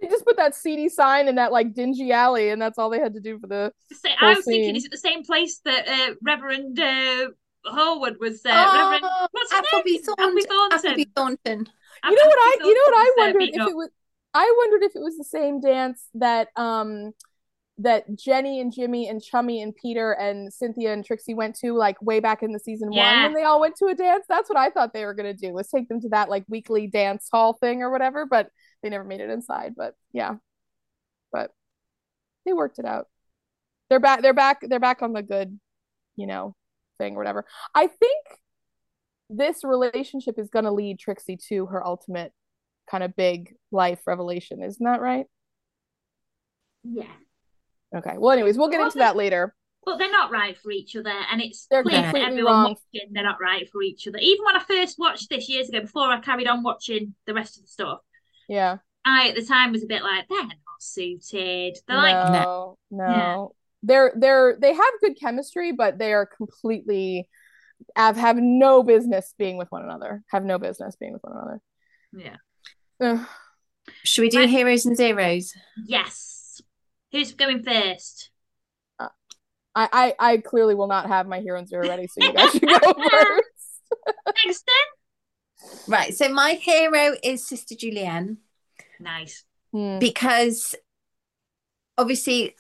They 0.01 0.07
just 0.07 0.25
put 0.25 0.37
that 0.37 0.55
seedy 0.55 0.89
sign 0.89 1.27
in 1.27 1.35
that 1.35 1.51
like 1.51 1.73
dingy 1.73 2.11
alley, 2.11 2.49
and 2.49 2.59
that's 2.59 2.79
all 2.79 2.89
they 2.89 2.99
had 2.99 3.13
to 3.13 3.19
do 3.19 3.37
for 3.37 3.45
the. 3.45 3.71
say, 3.93 4.09
I 4.19 4.33
was 4.33 4.45
thinking, 4.45 4.75
is 4.75 4.85
it 4.85 4.91
the 4.91 4.97
same 4.97 5.23
place 5.23 5.59
that 5.63 5.87
uh, 5.87 6.15
Reverend 6.23 6.79
uh, 6.79 7.27
Howard 7.65 8.19
was? 8.19 8.45
Uh, 8.45 8.49
Oh, 8.53 8.91
Reverend, 8.91 9.05
what's 9.31 9.51
his 9.51 9.59
Appleby 9.59 9.91
name? 9.91 10.01
Thornton. 10.03 10.21
Appleby 10.21 10.43
Thornton. 10.43 10.75
Appleby 10.75 11.05
Thornton. 11.15 11.67
You 12.03 12.15
know 12.15 12.27
what 12.27 12.37
I? 12.37 12.57
You 12.65 12.73
know 12.73 12.81
what 12.87 12.95
I 12.95 13.11
wondered 13.17 13.41
if 13.43 13.67
it 13.67 13.75
was. 13.75 13.89
I 14.33 14.55
wondered 14.59 14.83
if 14.85 14.95
it 14.95 15.01
was 15.01 15.17
the 15.17 15.23
same 15.25 15.59
dance 15.59 16.07
that 16.15 16.47
um 16.55 17.11
that 17.77 18.05
Jenny 18.15 18.59
and 18.61 18.71
Jimmy 18.73 19.09
and 19.09 19.21
Chummy 19.21 19.61
and 19.61 19.75
Peter 19.75 20.11
and 20.13 20.53
Cynthia 20.53 20.93
and 20.93 21.03
Trixie 21.03 21.33
went 21.33 21.55
to 21.59 21.73
like 21.73 21.99
way 22.01 22.19
back 22.19 22.43
in 22.43 22.51
the 22.51 22.59
season 22.59 22.91
Yeah. 22.91 23.23
one 23.23 23.33
when 23.33 23.33
they 23.41 23.43
all 23.47 23.59
went 23.59 23.75
to 23.77 23.87
a 23.87 23.95
dance. 23.95 24.25
That's 24.29 24.49
what 24.49 24.57
I 24.57 24.69
thought 24.69 24.93
they 24.93 25.05
were 25.05 25.13
gonna 25.15 25.33
do 25.33 25.51
was 25.53 25.67
take 25.67 25.89
them 25.89 25.99
to 26.01 26.09
that 26.09 26.29
like 26.29 26.45
weekly 26.47 26.87
dance 26.87 27.27
hall 27.31 27.53
thing 27.53 27.81
or 27.81 27.91
whatever, 27.91 28.25
but 28.25 28.49
they 28.83 28.89
never 28.89 29.03
made 29.03 29.21
it 29.21 29.29
inside. 29.29 29.73
But 29.75 29.95
yeah. 30.13 30.35
But 31.31 31.51
they 32.45 32.53
worked 32.53 32.79
it 32.79 32.85
out. 32.85 33.07
They're 33.89 33.99
back 33.99 34.21
they're 34.21 34.33
back 34.33 34.59
they're 34.61 34.79
back 34.79 35.01
on 35.01 35.13
the 35.13 35.23
good, 35.23 35.59
you 36.15 36.27
know, 36.27 36.55
thing 37.01 37.15
or 37.15 37.17
whatever. 37.17 37.45
I 37.73 37.87
think 37.87 38.25
this 39.29 39.63
relationship 39.63 40.37
is 40.37 40.49
gonna 40.49 40.71
lead 40.71 40.99
Trixie 40.99 41.37
to 41.49 41.65
her 41.67 41.85
ultimate 41.85 42.31
kind 42.89 43.03
of 43.03 43.15
big 43.15 43.55
life 43.71 43.99
revelation, 44.05 44.61
isn't 44.61 44.83
that 44.83 45.01
right? 45.01 45.25
Yeah. 46.83 47.11
Okay. 47.95 48.15
Well, 48.17 48.31
anyways, 48.31 48.57
we'll 48.57 48.69
get 48.69 48.81
into 48.81 48.99
that 48.99 49.15
later. 49.15 49.55
But 49.83 49.97
they're 49.97 50.11
not 50.11 50.31
right 50.31 50.55
for 50.57 50.71
each 50.71 50.95
other, 50.95 51.09
and 51.31 51.41
it's 51.41 51.65
They're 51.71 51.81
clear 51.81 52.11
to 52.11 52.19
everyone 52.19 52.53
wrong. 52.53 52.63
watching 52.93 53.09
they're 53.13 53.23
not 53.23 53.41
right 53.41 53.67
for 53.71 53.81
each 53.81 54.07
other. 54.07 54.19
Even 54.21 54.45
when 54.45 54.55
I 54.55 54.59
first 54.63 54.99
watched 54.99 55.29
this 55.29 55.49
years 55.49 55.69
ago, 55.69 55.81
before 55.81 56.07
I 56.11 56.19
carried 56.19 56.47
on 56.47 56.61
watching 56.61 57.15
the 57.25 57.33
rest 57.33 57.57
of 57.57 57.63
the 57.63 57.67
stuff, 57.67 57.99
Yeah. 58.47 58.77
I 59.05 59.29
at 59.29 59.35
the 59.35 59.43
time 59.45 59.71
was 59.71 59.83
a 59.83 59.87
bit 59.87 60.03
like, 60.03 60.27
they're 60.29 60.43
not 60.43 60.57
suited. 60.79 61.77
They're 61.87 61.97
like, 61.97 62.31
no, 62.31 62.77
no. 62.91 63.05
Yeah. 63.07 63.45
They're 63.83 64.13
they're 64.15 64.57
they 64.59 64.73
have 64.73 64.93
good 65.01 65.19
chemistry, 65.19 65.71
but 65.71 65.97
they 65.97 66.13
are 66.13 66.25
completely 66.25 67.27
have 67.95 68.15
have 68.17 68.37
no 68.37 68.83
business 68.83 69.33
being 69.37 69.57
with 69.57 69.71
one 69.71 69.83
another. 69.83 70.23
Have 70.29 70.45
no 70.45 70.59
business 70.59 70.95
being 70.95 71.13
with 71.13 71.23
one 71.23 71.33
another. 71.35 71.59
yeah, 72.13 72.37
Ugh. 72.99 73.27
Should 74.03 74.21
we 74.21 74.29
do 74.29 74.39
Right. 74.39 74.49
heroes 74.49 74.85
and 74.85 74.95
zeros? 74.95 75.53
yes. 75.85 76.61
Who's 77.11 77.33
going 77.33 77.63
first? 77.63 78.29
I, 78.99 79.07
I 79.75 80.15
I 80.19 80.37
clearly 80.37 80.75
will 80.75 80.87
not 80.87 81.07
have 81.07 81.27
my 81.27 81.39
hero 81.39 81.57
and 81.57 81.67
zero 81.67 81.87
ready, 81.87 82.05
so 82.07 82.23
you 82.23 82.33
guys 82.33 82.51
should 82.51 82.61
go 82.67 82.93
first. 83.09 83.81
Dexter. 84.45 84.71
Right. 85.87 86.13
So 86.13 86.29
my 86.29 86.53
hero 86.53 87.15
is 87.23 87.47
Sister 87.47 87.75
Julienne 87.75 88.37
Nice. 88.99 89.43
Hmm. 89.71 89.99
because 89.99 90.75
obviously 91.97 92.55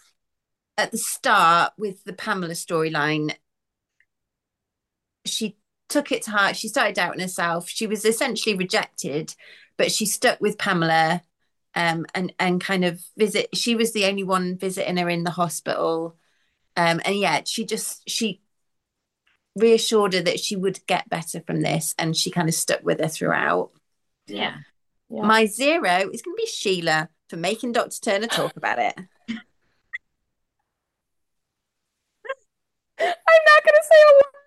at 0.81 0.91
the 0.91 0.97
start 0.97 1.73
with 1.77 2.03
the 2.03 2.13
Pamela 2.13 2.53
storyline, 2.53 3.33
she 5.25 5.57
took 5.87 6.11
it 6.11 6.23
to 6.23 6.31
heart. 6.31 6.55
She 6.55 6.67
started 6.67 6.95
doubting 6.95 7.21
herself. 7.21 7.69
She 7.69 7.87
was 7.87 8.03
essentially 8.03 8.55
rejected, 8.55 9.35
but 9.77 9.91
she 9.91 10.05
stuck 10.05 10.41
with 10.41 10.57
Pamela 10.57 11.21
um, 11.75 12.05
and 12.13 12.33
and 12.39 12.59
kind 12.59 12.83
of 12.83 13.01
visit. 13.17 13.55
She 13.55 13.75
was 13.75 13.93
the 13.93 14.05
only 14.05 14.23
one 14.23 14.57
visiting 14.57 14.97
her 14.97 15.09
in 15.09 15.23
the 15.23 15.31
hospital, 15.31 16.17
um, 16.75 16.99
and 17.05 17.15
yet 17.15 17.47
she 17.47 17.65
just 17.65 18.09
she 18.09 18.41
reassured 19.55 20.13
her 20.13 20.21
that 20.21 20.39
she 20.39 20.55
would 20.55 20.85
get 20.87 21.09
better 21.09 21.41
from 21.45 21.61
this, 21.61 21.93
and 21.97 22.17
she 22.17 22.31
kind 22.31 22.49
of 22.49 22.55
stuck 22.55 22.83
with 22.83 22.99
her 22.99 23.07
throughout. 23.07 23.71
Yeah. 24.27 24.57
Yeah. 25.09 25.23
My 25.23 25.45
zero 25.45 26.09
is 26.11 26.21
going 26.21 26.37
to 26.37 26.41
be 26.41 26.47
Sheila 26.47 27.09
for 27.29 27.35
making 27.35 27.73
Dr. 27.73 27.99
Turner 28.01 28.27
talk 28.27 28.55
about 28.55 28.79
it. 28.79 28.97
I'm 33.31 33.45
not 33.51 33.63
gonna 33.65 33.83
say 33.83 33.99
a 34.01 34.13
word. 34.15 34.41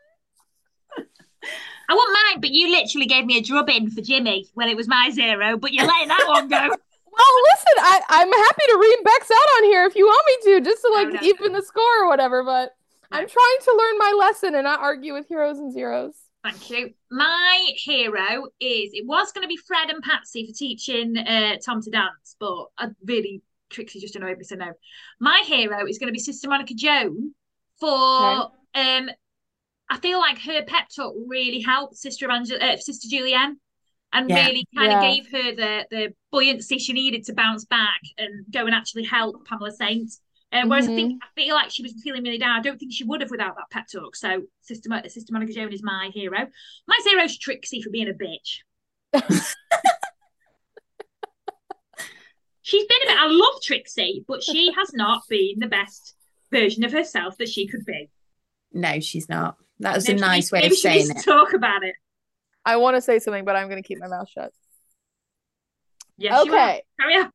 I 1.89 1.95
wouldn't 1.95 2.19
mind, 2.25 2.41
but 2.41 2.51
you 2.51 2.71
literally 2.71 3.07
gave 3.07 3.27
me 3.27 3.39
a 3.39 3.43
drubbing 3.43 3.91
for 3.91 4.01
Jimmy 4.01 4.47
when 4.55 4.69
it 4.69 4.77
was 4.77 4.89
my 4.89 5.11
zero, 5.13 5.57
but 5.57 5.73
you're 5.73 5.87
letting 5.87 6.09
that 6.09 6.25
one 6.29 6.49
go. 6.49 6.71
Well, 7.17 7.43
listen, 7.53 7.79
I, 7.79 8.01
I'm 8.09 8.33
happy 8.33 8.63
to 8.67 8.79
read 8.81 8.99
Bex 9.05 9.31
out 9.31 9.59
on 9.59 9.65
here 9.65 9.85
if 9.85 9.95
you 9.95 10.05
want 10.05 10.27
me 10.27 10.53
to, 10.53 10.65
just 10.65 10.83
to 10.83 10.91
like 10.93 11.13
no, 11.13 11.21
even 11.23 11.53
no. 11.53 11.61
the 11.61 11.65
score 11.65 12.03
or 12.03 12.09
whatever. 12.09 12.43
But 12.43 12.75
I'm 13.13 13.29
trying 13.29 13.57
to 13.63 13.77
learn 13.79 13.99
my 13.99 14.17
lesson 14.19 14.57
and 14.57 14.65
not 14.65 14.81
argue 14.81 15.15
with 15.15 15.29
heroes 15.29 15.61
and 15.61 15.73
zeros. 15.73 16.17
Thank 16.43 16.71
you. 16.71 16.91
My 17.13 17.71
hero 17.77 18.47
is 18.59 18.91
it 18.93 19.07
was 19.07 19.31
going 19.31 19.43
to 19.43 19.49
be 19.49 19.57
Fred 19.57 19.91
and 19.91 20.03
Patsy 20.03 20.47
for 20.49 20.53
teaching 20.59 21.17
uh, 21.17 21.57
Tom 21.65 21.81
to 21.83 21.91
dance, 21.91 22.35
but 22.41 22.67
I 22.79 22.89
really 23.07 23.43
Trixie 23.71 24.01
just 24.01 24.17
annoyed 24.17 24.39
me, 24.39 24.45
so 24.45 24.57
no. 24.57 24.73
My 25.21 25.43
hero 25.47 25.87
is 25.87 25.99
going 25.99 26.09
to 26.09 26.13
be 26.13 26.19
Sister 26.19 26.49
Monica 26.49 26.75
Joan 26.75 27.33
for 27.79 28.51
um. 28.75 29.11
I 29.91 29.99
feel 29.99 30.19
like 30.19 30.39
her 30.39 30.63
pep 30.65 30.89
talk 30.97 31.15
really 31.29 31.61
helped 31.61 31.97
Sister 31.97 32.31
Angela, 32.31 32.59
uh, 32.59 32.77
Sister 32.79 33.07
Julienne, 33.07 33.61
and 34.15 34.31
Yeah. 34.31 34.47
really 34.47 34.67
kind 34.75 34.91
Yeah. 34.91 34.99
of 34.99 35.03
gave 35.15 35.31
her 35.31 35.55
the 35.55 35.87
the 35.91 36.15
buoyancy 36.33 36.79
she 36.79 36.95
needed 36.95 37.25
to 37.25 37.35
bounce 37.35 37.67
back 37.67 38.01
and 38.17 38.47
go 38.51 38.65
and 38.65 38.75
actually 38.75 39.05
help 39.05 39.45
Pamela 39.47 39.71
Saint. 39.73 40.11
Um, 40.53 40.71
whereas 40.71 40.89
I 40.89 40.95
think 40.95 41.23
I 41.23 41.27
feel 41.39 41.55
like 41.55 41.71
she 41.71 41.83
was 41.83 41.93
feeling 42.03 42.23
really 42.23 42.39
down. 42.39 42.57
I 42.59 42.63
don't 42.63 42.79
think 42.79 42.95
she 42.95 43.05
would 43.05 43.21
have 43.21 43.31
without 43.31 43.57
that 43.57 43.69
pep 43.71 43.87
talk. 43.93 44.17
So 44.17 44.45
Sister 44.63 44.89
Mo- 44.89 45.03
Sister 45.07 45.33
Monica 45.35 45.53
Joan 45.53 45.71
is 45.73 45.83
my 45.83 46.11
hero. 46.15 46.47
My 46.89 46.99
zero's 47.03 47.37
Trixie 47.37 47.83
for 47.83 47.91
being 47.91 48.09
a 48.09 48.15
bitch. 48.15 48.63
She's 52.63 52.87
been 52.87 53.03
a 53.05 53.07
bit. 53.07 53.19
I 53.19 53.27
love 53.29 53.61
Trixie, 53.63 54.25
but 54.27 54.43
she 54.43 54.73
has 54.73 54.95
not 54.95 55.23
been 55.29 55.59
the 55.59 55.67
best 55.67 56.15
version 56.51 56.85
of 56.85 56.93
herself 56.93 57.37
that 57.39 57.49
she 57.51 57.67
could 57.67 57.85
be. 57.85 58.09
No, 58.75 59.01
she's 59.01 59.29
not. 59.29 59.57
That 59.81 59.95
was 59.97 60.07
Maybe 60.09 60.19
a 60.19 60.21
nice 60.21 60.37
needs- 60.37 60.53
way 60.53 60.61
maybe 60.61 60.75
of 60.75 60.79
she 60.79 60.89
needs 60.89 61.07
saying 61.09 61.15
to 61.15 61.21
it. 61.21 61.25
Talk 61.25 61.53
about 61.55 61.83
it. 61.85 61.95
I 62.65 62.77
want 62.77 62.97
to 62.97 63.01
say 63.01 63.19
something, 63.19 63.45
but 63.45 63.57
I'm 63.57 63.69
going 63.69 63.83
to 63.83 63.87
keep 63.87 63.99
my 64.01 64.07
mouth 64.09 64.29
shut. 64.29 64.53
Yes, 66.17 66.41
okay. 66.47 66.83
Carry 67.01 67.17
on. 67.17 67.33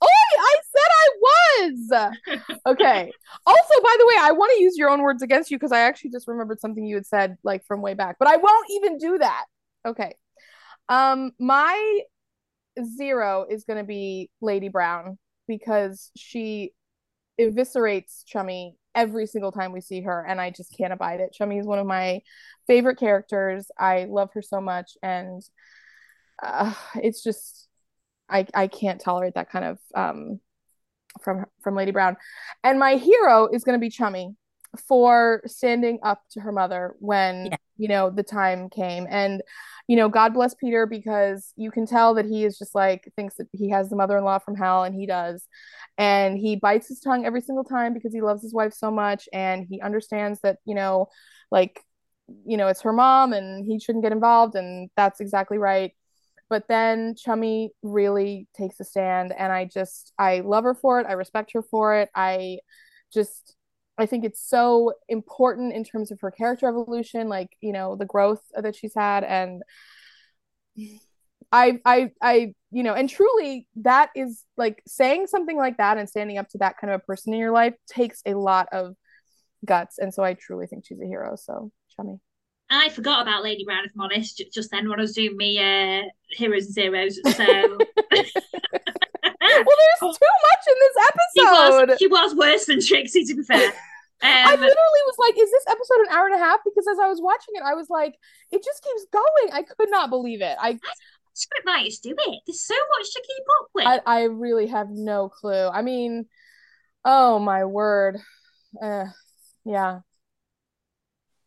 Oh, 0.00 0.36
I 0.38 0.56
said 0.62 0.90
I 0.92 1.08
was. 1.18 2.52
Okay. 2.66 3.12
also, 3.46 3.82
by 3.82 3.96
the 3.98 4.06
way, 4.06 4.14
I 4.20 4.32
want 4.32 4.52
to 4.56 4.62
use 4.62 4.76
your 4.76 4.90
own 4.90 5.02
words 5.02 5.22
against 5.22 5.50
you 5.50 5.56
because 5.58 5.72
I 5.72 5.80
actually 5.80 6.10
just 6.10 6.28
remembered 6.28 6.60
something 6.60 6.84
you 6.84 6.94
had 6.94 7.06
said 7.06 7.36
like 7.42 7.64
from 7.64 7.82
way 7.82 7.94
back, 7.94 8.16
but 8.18 8.28
I 8.28 8.36
won't 8.36 8.66
even 8.70 8.98
do 8.98 9.18
that. 9.18 9.44
Okay. 9.86 10.14
Um, 10.88 11.32
my 11.40 12.00
zero 12.96 13.46
is 13.50 13.64
going 13.64 13.78
to 13.78 13.84
be 13.84 14.30
Lady 14.40 14.68
Browne 14.68 15.18
because 15.48 16.12
she 16.16 16.72
eviscerates 17.40 18.24
Chummy 18.24 18.76
every 18.98 19.26
single 19.28 19.52
time 19.52 19.72
we 19.72 19.80
see 19.80 20.02
her, 20.02 20.26
and 20.28 20.40
I 20.40 20.50
just 20.50 20.76
can't 20.76 20.92
abide 20.92 21.20
it. 21.20 21.32
Chummy 21.32 21.58
is 21.58 21.66
one 21.66 21.78
of 21.78 21.86
my 21.86 22.20
favorite 22.66 22.98
characters. 22.98 23.70
I 23.78 24.06
love 24.10 24.30
her 24.34 24.42
so 24.42 24.60
much, 24.60 24.98
and 25.02 25.40
uh, 26.42 26.74
it's 26.96 27.22
just 27.22 27.68
I 28.28 28.46
I 28.52 28.66
can't 28.66 29.00
tolerate 29.00 29.34
that 29.34 29.50
kind 29.50 29.64
of 29.64 29.78
um 29.94 30.40
from 31.22 31.46
from 31.62 31.76
Lady 31.76 31.92
Browne. 31.92 32.16
And 32.64 32.78
my 32.78 32.96
hero 32.96 33.46
is 33.46 33.62
going 33.62 33.78
to 33.78 33.80
be 33.80 33.88
Chummy 33.90 34.34
for 34.88 35.42
standing 35.46 36.00
up 36.02 36.20
to 36.32 36.40
her 36.40 36.52
mother 36.52 36.96
when 36.98 37.46
Yeah. 37.46 37.56
You 37.78 37.88
know 37.88 38.10
the 38.10 38.22
time 38.22 38.68
came 38.68 39.06
and 39.08 39.42
you 39.86 39.96
know 39.96 40.08
God 40.08 40.34
bless 40.34 40.54
Peter 40.54 40.86
because 40.86 41.52
you 41.56 41.70
can 41.70 41.86
tell 41.86 42.14
that 42.14 42.26
he 42.26 42.44
is 42.44 42.58
just 42.58 42.74
like 42.74 43.10
thinks 43.16 43.36
that 43.36 43.48
he 43.52 43.70
has 43.70 43.88
the 43.88 43.96
mother-in-law 43.96 44.40
from 44.40 44.56
hell 44.56 44.84
and 44.84 44.94
he 44.94 45.06
does 45.06 45.46
and 45.96 46.36
he 46.38 46.56
bites 46.56 46.88
his 46.88 47.00
tongue 47.00 47.24
every 47.24 47.40
single 47.40 47.64
time 47.64 47.94
because 47.94 48.12
he 48.12 48.20
loves 48.20 48.42
his 48.42 48.52
wife 48.52 48.74
so 48.74 48.90
much 48.90 49.28
and 49.32 49.66
he 49.68 49.80
understands 49.80 50.40
that 50.42 50.58
you 50.64 50.74
know 50.74 51.06
like 51.50 51.80
you 52.44 52.56
know 52.56 52.68
it's 52.68 52.82
her 52.82 52.92
mom 52.92 53.32
and 53.32 53.64
he 53.64 53.80
shouldn't 53.80 54.04
get 54.04 54.12
involved 54.12 54.54
and 54.54 54.90
that's 54.96 55.20
exactly 55.20 55.56
right 55.56 55.92
but 56.50 56.66
then 56.68 57.14
Chummy 57.14 57.70
really 57.82 58.48
takes 58.56 58.80
a 58.80 58.84
stand 58.84 59.34
and 59.36 59.52
I 59.52 59.66
just 59.66 60.12
I 60.18 60.40
love 60.40 60.64
her 60.64 60.74
for 60.74 61.00
it. 61.00 61.06
I 61.06 61.12
respect 61.12 61.52
her 61.52 61.62
for 61.62 61.94
it. 61.96 62.08
I 62.14 62.60
just 63.12 63.54
I 63.98 64.06
think 64.06 64.24
it's 64.24 64.42
so 64.48 64.92
important 65.08 65.72
in 65.72 65.84
terms 65.84 66.10
of 66.10 66.20
her 66.20 66.30
character 66.30 66.68
evolution, 66.68 67.28
like, 67.28 67.50
you 67.60 67.72
know, 67.72 67.96
the 67.96 68.06
growth 68.06 68.42
that 68.54 68.76
she's 68.76 68.94
had 68.94 69.24
and 69.24 69.62
I 71.50 71.80
I 71.84 72.10
I 72.22 72.54
you 72.70 72.82
know, 72.82 72.94
and 72.94 73.08
truly 73.08 73.66
that 73.76 74.10
is 74.14 74.44
like 74.56 74.82
saying 74.86 75.26
something 75.26 75.56
like 75.56 75.78
that 75.78 75.96
and 75.98 76.08
standing 76.08 76.38
up 76.38 76.48
to 76.50 76.58
that 76.58 76.76
kind 76.78 76.92
of 76.92 77.00
a 77.00 77.04
person 77.04 77.32
in 77.32 77.40
your 77.40 77.52
life 77.52 77.74
takes 77.88 78.20
a 78.26 78.34
lot 78.34 78.68
of 78.72 78.94
guts 79.64 79.98
and 79.98 80.12
so 80.12 80.22
I 80.22 80.34
truly 80.34 80.66
think 80.66 80.84
she's 80.86 81.00
a 81.00 81.06
hero. 81.06 81.36
So, 81.36 81.72
Chummy. 81.96 82.20
I 82.70 82.90
forgot 82.90 83.22
about 83.22 83.42
Lady 83.42 83.64
Browne, 83.64 83.86
if 83.86 83.92
I'm 83.94 84.02
honest, 84.02 84.42
just 84.52 84.70
then 84.70 84.88
when 84.90 84.98
I 84.98 85.02
was 85.02 85.14
doing 85.14 85.36
me 85.36 85.58
uh, 85.58 86.02
heroes 86.30 86.66
and 86.66 86.74
zeros. 86.74 87.18
So 87.34 87.78
there's 89.64 90.16
too 90.16 90.34
much 90.42 90.64
in 90.68 90.74
this 90.80 90.96
episode. 91.08 91.88
was 91.88 91.98
she 91.98 92.06
was 92.06 92.34
worse 92.34 92.66
than 92.66 92.80
Trixie, 92.80 93.24
to 93.24 93.34
be 93.36 93.42
fair. 93.42 93.72
I 94.22 94.54
Um, 94.54 94.60
literally 94.60 95.02
was 95.06 95.14
like, 95.18 95.38
is 95.38 95.50
this 95.50 95.64
episode 95.68 96.08
an 96.08 96.16
hour 96.16 96.26
and 96.26 96.34
a 96.34 96.38
half? 96.38 96.58
Because 96.64 96.86
as 96.90 96.98
I 96.98 97.08
was 97.08 97.20
watching 97.22 97.54
it, 97.54 97.62
I 97.64 97.74
was 97.74 97.88
like, 97.88 98.16
it 98.50 98.64
just 98.64 98.82
keeps 98.82 99.06
going. 99.12 99.52
I 99.52 99.62
could 99.62 99.90
not 99.90 100.10
believe 100.10 100.42
it. 100.42 100.56
I 100.60 100.78
script 101.34 101.66
writers 101.66 102.00
do 102.00 102.14
it. 102.18 102.40
There's 102.46 102.62
so 102.62 102.74
much 102.98 103.12
to 103.12 103.22
keep 103.24 103.44
up 103.60 103.68
with. 103.74 103.86
I, 103.86 104.20
I 104.20 104.22
really 104.24 104.66
have 104.66 104.88
no 104.90 105.28
clue. 105.28 105.68
I 105.68 105.82
mean, 105.82 106.26
oh 107.04 107.38
my 107.38 107.64
word. 107.64 108.18
Uh, 108.80 109.06
yeah. 109.64 110.00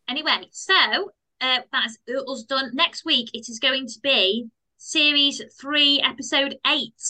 Anyway, 0.08 0.48
so 0.52 1.12
uh, 1.42 1.60
that's 1.72 1.98
us 2.08 2.44
done. 2.44 2.72
Next 2.74 3.06
week, 3.06 3.32
it 3.34 3.50
is 3.50 3.60
going 3.60 3.88
to 3.88 4.00
be 4.02 4.50
series 4.78 5.42
three, 5.60 6.02
episode 6.02 6.56
eight. 6.68 7.02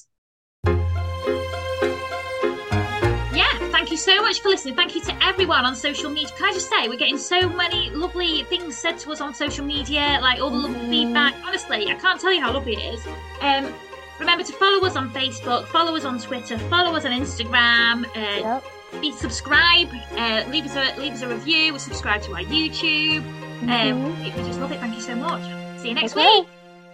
Yeah, 3.92 3.98
so 3.98 4.22
much 4.22 4.42
for 4.42 4.50
listening. 4.50 4.76
Thank 4.76 4.96
you 4.96 5.02
to 5.02 5.24
everyone 5.24 5.66
on 5.66 5.76
social 5.76 6.10
media. 6.10 6.30
Can 6.38 6.50
I 6.50 6.54
just 6.54 6.70
say, 6.70 6.88
we're 6.88 6.98
getting 6.98 7.18
so 7.18 7.48
many 7.50 7.89
lovely 7.89 8.44
things 8.44 8.78
said 8.78 8.98
to 9.00 9.12
us 9.12 9.22
on 9.22 9.34
social 9.34 9.66
media, 9.66 10.20
like 10.22 10.39
all 10.42 10.50
the 10.50 10.58
lovely 10.58 10.80
Mhm. 10.80 10.89
feedback. 10.89 11.36
Honestly, 11.46 11.89
I 11.89 11.96
can't 11.96 12.20
tell 12.20 12.32
you 12.32 12.42
how 12.42 12.52
lovely 12.54 12.74
it 12.74 12.94
is. 12.96 13.06
Um, 13.42 13.74
remember 14.20 14.44
to 14.44 14.54
follow 14.54 14.86
us 14.86 14.96
on 14.96 15.10
Facebook, 15.12 15.68
follow 15.68 15.96
us 15.96 16.06
on 16.06 16.20
Twitter, 16.20 16.58
follow 16.70 16.96
us 16.96 17.06
on 17.06 17.12
Instagram. 17.12 18.06
Uh, 18.16 18.39
Yep. 18.39 18.64
Please 19.00 19.18
subscribe, 19.18 19.88
uh, 20.18 20.44
leave 20.50 20.66
us 20.66 20.76
a 20.76 21.00
leave 21.00 21.14
us 21.14 21.22
a 21.22 21.28
review, 21.30 21.80
subscribe 21.80 22.22
to 22.24 22.34
our 22.34 22.42
YouTube. 22.44 23.24
Um, 23.70 24.22
we 24.22 24.32
we 24.32 24.44
just 24.44 24.60
love 24.60 24.72
it. 24.74 24.82
Thank 24.82 24.96
you 24.96 25.02
so 25.02 25.16
much. 25.16 25.42
See 25.82 25.89
you 25.89 25.96
next 25.96 26.12
Okay. 26.16 26.39
week. 26.39 26.48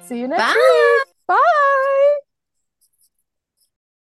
See 0.08 0.20
you 0.20 0.28
next 0.28 0.44
Bye. 0.44 0.54
week. 1.00 1.14
Bye. 1.28 2.27